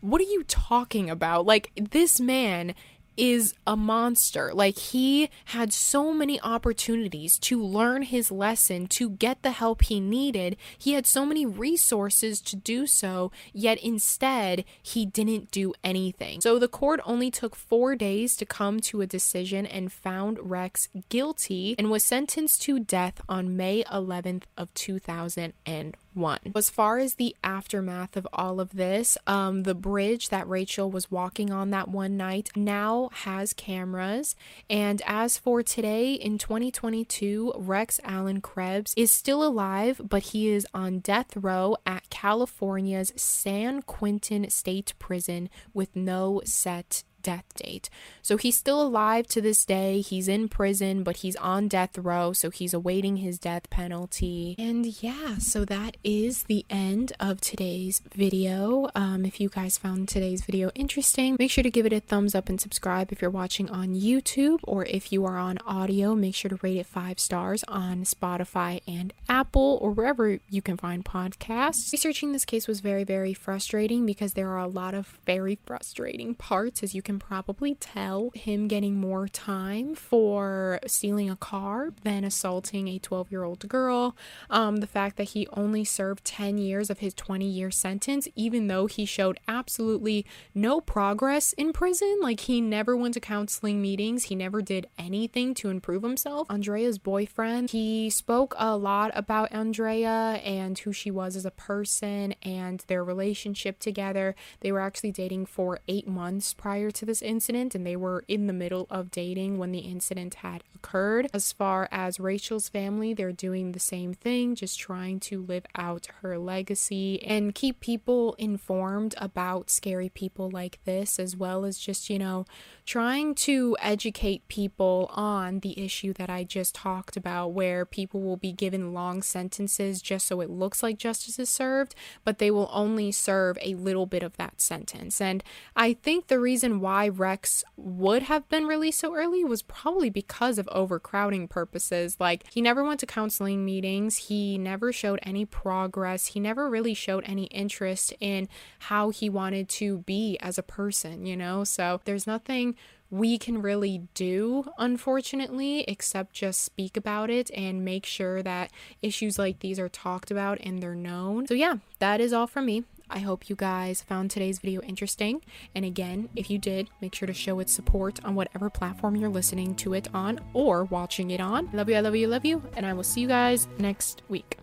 What 0.00 0.22
are 0.22 0.32
you 0.32 0.42
talking 0.44 1.10
about? 1.10 1.44
Like, 1.44 1.70
this 1.76 2.18
man 2.18 2.74
is 3.16 3.54
a 3.66 3.76
monster. 3.76 4.52
Like, 4.54 4.78
he 4.78 5.30
had 5.46 5.72
so 5.72 6.12
many 6.12 6.40
opportunities 6.40 7.38
to 7.40 7.62
learn 7.62 8.02
his 8.02 8.30
lesson, 8.30 8.86
to 8.88 9.10
get 9.10 9.42
the 9.42 9.52
help 9.52 9.82
he 9.82 10.00
needed. 10.00 10.56
He 10.78 10.92
had 10.92 11.06
so 11.06 11.24
many 11.24 11.44
resources 11.46 12.40
to 12.42 12.56
do 12.56 12.86
so, 12.86 13.30
yet 13.52 13.78
instead, 13.82 14.64
he 14.82 15.04
didn't 15.06 15.50
do 15.50 15.74
anything. 15.84 16.40
So, 16.40 16.58
the 16.58 16.68
court 16.68 17.00
only 17.04 17.30
took 17.30 17.54
four 17.54 17.96
days 17.96 18.36
to 18.36 18.46
come 18.46 18.80
to 18.80 19.00
a 19.00 19.06
decision 19.06 19.66
and 19.66 19.92
found 19.92 20.38
Rex 20.50 20.88
guilty 21.08 21.74
and 21.78 21.90
was 21.90 22.04
sentenced 22.04 22.62
to 22.62 22.78
death 22.78 23.20
on 23.28 23.56
May 23.56 23.84
11th 23.84 24.44
of 24.56 24.72
2001 24.74 25.94
one. 26.14 26.38
As 26.54 26.70
far 26.70 26.98
as 26.98 27.14
the 27.14 27.34
aftermath 27.42 28.16
of 28.16 28.26
all 28.32 28.60
of 28.60 28.70
this, 28.70 29.16
um, 29.26 29.62
the 29.64 29.74
bridge 29.74 30.28
that 30.28 30.48
Rachel 30.48 30.90
was 30.90 31.10
walking 31.10 31.50
on 31.52 31.70
that 31.70 31.88
one 31.88 32.16
night 32.16 32.50
now 32.56 33.10
has 33.12 33.52
cameras. 33.52 34.34
And 34.68 35.02
as 35.06 35.38
for 35.38 35.62
today 35.62 36.14
in 36.14 36.38
2022, 36.38 37.54
Rex 37.56 38.00
Allen 38.04 38.40
Krebs 38.40 38.94
is 38.96 39.10
still 39.10 39.42
alive, 39.42 40.00
but 40.02 40.24
he 40.24 40.50
is 40.50 40.66
on 40.74 41.00
death 41.00 41.36
row 41.36 41.76
at 41.86 42.10
California's 42.10 43.12
San 43.16 43.82
Quentin 43.82 44.48
State 44.50 44.94
Prison 44.98 45.48
with 45.72 45.94
no 45.96 46.40
set 46.44 47.04
death 47.22 47.44
date. 47.54 47.88
So 48.20 48.36
he's 48.36 48.56
still 48.56 48.82
alive 48.82 49.26
to 49.28 49.40
this 49.40 49.64
day. 49.64 50.00
He's 50.00 50.28
in 50.28 50.48
prison, 50.48 51.02
but 51.02 51.18
he's 51.18 51.36
on 51.36 51.68
death 51.68 51.98
row, 51.98 52.32
so 52.32 52.50
he's 52.50 52.74
awaiting 52.74 53.18
his 53.18 53.38
death 53.38 53.70
penalty. 53.70 54.54
And 54.58 54.86
yeah, 55.02 55.38
so 55.38 55.64
that 55.64 55.96
is 56.04 56.44
the 56.44 56.64
end 56.70 57.12
of 57.18 57.40
today's 57.40 58.02
video. 58.14 58.88
Um, 58.94 59.24
if 59.24 59.40
you 59.40 59.48
guys 59.48 59.78
found 59.78 60.08
today's 60.08 60.44
video 60.44 60.70
interesting, 60.74 61.36
make 61.38 61.50
sure 61.50 61.64
to 61.64 61.70
give 61.70 61.86
it 61.86 61.92
a 61.92 62.00
thumbs 62.00 62.34
up 62.34 62.48
and 62.48 62.60
subscribe 62.60 63.12
if 63.12 63.20
you're 63.20 63.30
watching 63.30 63.70
on 63.70 63.94
YouTube, 63.94 64.58
or 64.64 64.84
if 64.84 65.12
you 65.12 65.24
are 65.24 65.38
on 65.38 65.58
audio, 65.66 66.14
make 66.14 66.34
sure 66.34 66.48
to 66.48 66.58
rate 66.62 66.76
it 66.76 66.86
five 66.86 67.18
stars 67.18 67.64
on 67.68 68.04
Spotify 68.04 68.80
and 68.86 69.12
Apple, 69.28 69.78
or 69.80 69.90
wherever 69.90 70.38
you 70.48 70.62
can 70.62 70.76
find 70.76 71.04
podcasts. 71.04 71.92
Researching 71.92 72.32
this 72.32 72.44
case 72.44 72.68
was 72.68 72.80
very, 72.80 73.04
very 73.04 73.34
frustrating 73.34 74.06
because 74.06 74.34
there 74.34 74.48
are 74.50 74.58
a 74.58 74.68
lot 74.68 74.94
of 74.94 75.18
very 75.26 75.58
frustrating 75.66 76.34
parts, 76.34 76.82
as 76.82 76.94
you 76.94 77.02
can 77.02 77.11
can 77.12 77.18
probably 77.18 77.74
tell 77.74 78.30
him 78.34 78.66
getting 78.68 78.98
more 78.98 79.28
time 79.28 79.94
for 79.94 80.80
stealing 80.86 81.28
a 81.28 81.36
car 81.36 81.90
than 82.04 82.24
assaulting 82.24 82.88
a 82.88 82.98
12 82.98 83.30
year 83.30 83.44
old 83.44 83.68
girl. 83.68 84.16
Um, 84.48 84.76
the 84.76 84.86
fact 84.86 85.18
that 85.18 85.30
he 85.30 85.46
only 85.52 85.84
served 85.84 86.24
10 86.24 86.56
years 86.56 86.88
of 86.88 87.00
his 87.00 87.12
20 87.12 87.44
year 87.44 87.70
sentence, 87.70 88.28
even 88.34 88.68
though 88.68 88.86
he 88.86 89.04
showed 89.04 89.38
absolutely 89.46 90.24
no 90.54 90.80
progress 90.80 91.52
in 91.52 91.74
prison. 91.74 92.18
Like 92.22 92.40
he 92.40 92.62
never 92.62 92.96
went 92.96 93.12
to 93.14 93.20
counseling 93.20 93.82
meetings, 93.82 94.24
he 94.24 94.34
never 94.34 94.62
did 94.62 94.86
anything 94.98 95.52
to 95.54 95.68
improve 95.68 96.02
himself. 96.02 96.48
Aundria's 96.48 96.98
boyfriend, 96.98 97.72
he 97.72 98.08
spoke 98.08 98.54
a 98.56 98.74
lot 98.74 99.10
about 99.14 99.50
Aundria 99.50 100.40
and 100.46 100.78
who 100.78 100.94
she 100.94 101.10
was 101.10 101.36
as 101.36 101.44
a 101.44 101.50
person 101.50 102.34
and 102.42 102.82
their 102.86 103.04
relationship 103.04 103.80
together. 103.80 104.34
They 104.60 104.72
were 104.72 104.80
actually 104.80 105.12
dating 105.12 105.44
for 105.46 105.80
eight 105.86 106.08
months 106.08 106.54
prior 106.54 106.90
to 106.92 107.01
to 107.02 107.06
this 107.06 107.20
incident 107.20 107.74
and 107.74 107.84
they 107.84 107.96
were 107.96 108.24
in 108.28 108.46
the 108.46 108.52
middle 108.52 108.86
of 108.88 109.10
dating 109.10 109.58
when 109.58 109.72
the 109.72 109.80
incident 109.80 110.34
had 110.34 110.62
occurred. 110.72 111.28
As 111.34 111.52
far 111.52 111.88
as 111.90 112.20
Rachel's 112.20 112.68
family, 112.68 113.12
they're 113.12 113.32
doing 113.32 113.72
the 113.72 113.80
same 113.80 114.14
thing, 114.14 114.54
just 114.54 114.78
trying 114.78 115.18
to 115.20 115.42
live 115.42 115.66
out 115.74 116.06
her 116.20 116.38
legacy 116.38 117.20
and 117.24 117.56
keep 117.56 117.80
people 117.80 118.34
informed 118.34 119.16
about 119.18 119.68
scary 119.68 120.10
people 120.10 120.48
like 120.48 120.78
this, 120.84 121.18
as 121.18 121.36
well 121.36 121.64
as 121.64 121.76
just, 121.76 122.08
you 122.08 122.20
know, 122.20 122.44
trying 122.84 123.34
to 123.34 123.76
educate 123.80 124.46
people 124.48 125.08
on 125.12 125.60
the 125.60 125.78
issue 125.82 126.12
that 126.14 126.28
I 126.28 126.44
just 126.44 126.74
talked 126.74 127.16
about, 127.16 127.48
where 127.48 127.84
people 127.84 128.20
will 128.20 128.36
be 128.36 128.52
given 128.52 128.92
long 128.92 129.22
sentences 129.22 130.02
just 130.02 130.26
so 130.26 130.40
it 130.40 130.50
looks 130.50 130.82
like 130.82 130.98
justice 130.98 131.38
is 131.38 131.48
served, 131.48 131.94
but 132.24 132.38
they 132.38 132.50
will 132.50 132.70
only 132.72 133.12
serve 133.12 133.56
a 133.60 133.74
little 133.74 134.06
bit 134.06 134.22
of 134.22 134.36
that 134.36 134.60
sentence. 134.60 135.20
And 135.20 135.44
I 135.76 135.94
think 135.94 136.26
the 136.26 136.40
reason 136.40 136.80
why 136.80 137.08
Rex 137.08 137.64
would 137.76 138.24
have 138.24 138.48
been 138.48 138.66
released 138.66 139.00
so 139.00 139.14
early 139.14 139.44
was 139.44 139.62
probably 139.62 140.10
because 140.10 140.58
of 140.58 140.68
overcrowding 140.72 141.48
purposes. 141.48 142.16
Like, 142.18 142.44
he 142.52 142.60
never 142.60 142.82
went 142.82 143.00
to 143.00 143.06
counseling 143.06 143.64
meetings, 143.64 144.16
he 144.16 144.58
never 144.58 144.92
showed 144.92 145.20
any 145.22 145.44
progress, 145.44 146.26
he 146.26 146.40
never 146.40 146.68
really 146.68 146.94
showed 146.94 147.24
any 147.26 147.44
interest 147.44 148.12
in 148.18 148.48
how 148.80 149.10
he 149.10 149.28
wanted 149.28 149.68
to 149.68 149.98
be 149.98 150.36
as 150.40 150.58
a 150.58 150.62
person, 150.62 151.26
you 151.26 151.36
know? 151.36 151.64
So 151.64 152.00
there's 152.04 152.26
nothing 152.26 152.72
we 153.12 153.36
can 153.36 153.60
really 153.60 154.08
do, 154.14 154.64
unfortunately, 154.78 155.82
except 155.82 156.32
just 156.32 156.62
speak 156.62 156.96
about 156.96 157.28
it 157.28 157.50
and 157.54 157.84
make 157.84 158.06
sure 158.06 158.42
that 158.42 158.72
issues 159.02 159.38
like 159.38 159.60
these 159.60 159.78
are 159.78 159.90
talked 159.90 160.30
about 160.30 160.58
and 160.62 160.82
they're 160.82 160.94
known. 160.94 161.46
So, 161.46 161.52
yeah, 161.52 161.76
that 161.98 162.22
is 162.22 162.32
all 162.32 162.46
from 162.46 162.64
me. 162.64 162.84
I 163.10 163.18
hope 163.18 163.50
you 163.50 163.54
guys 163.54 164.00
found 164.00 164.30
today's 164.30 164.58
video 164.58 164.80
interesting. 164.80 165.42
And 165.74 165.84
again, 165.84 166.30
if 166.34 166.48
you 166.48 166.56
did, 166.56 166.88
make 167.02 167.14
sure 167.14 167.26
to 167.26 167.34
show 167.34 167.60
its 167.60 167.70
support 167.70 168.18
on 168.24 168.34
whatever 168.34 168.70
platform 168.70 169.16
you're 169.16 169.28
listening 169.28 169.74
to 169.76 169.92
it 169.92 170.08
on 170.14 170.40
or 170.54 170.84
watching 170.84 171.30
it 171.30 171.40
on. 171.40 171.68
Love 171.74 171.90
you, 171.90 171.96
I 171.96 172.00
love 172.00 172.16
you, 172.16 172.26
love 172.28 172.46
you. 172.46 172.62
And 172.74 172.86
I 172.86 172.94
will 172.94 173.02
see 173.02 173.20
you 173.20 173.28
guys 173.28 173.68
next 173.78 174.22
week. 174.30 174.56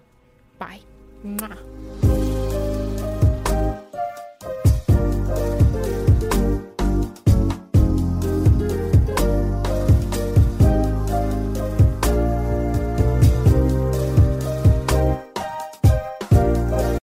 Bye. 0.57 0.79
Mwah. 1.23 2.78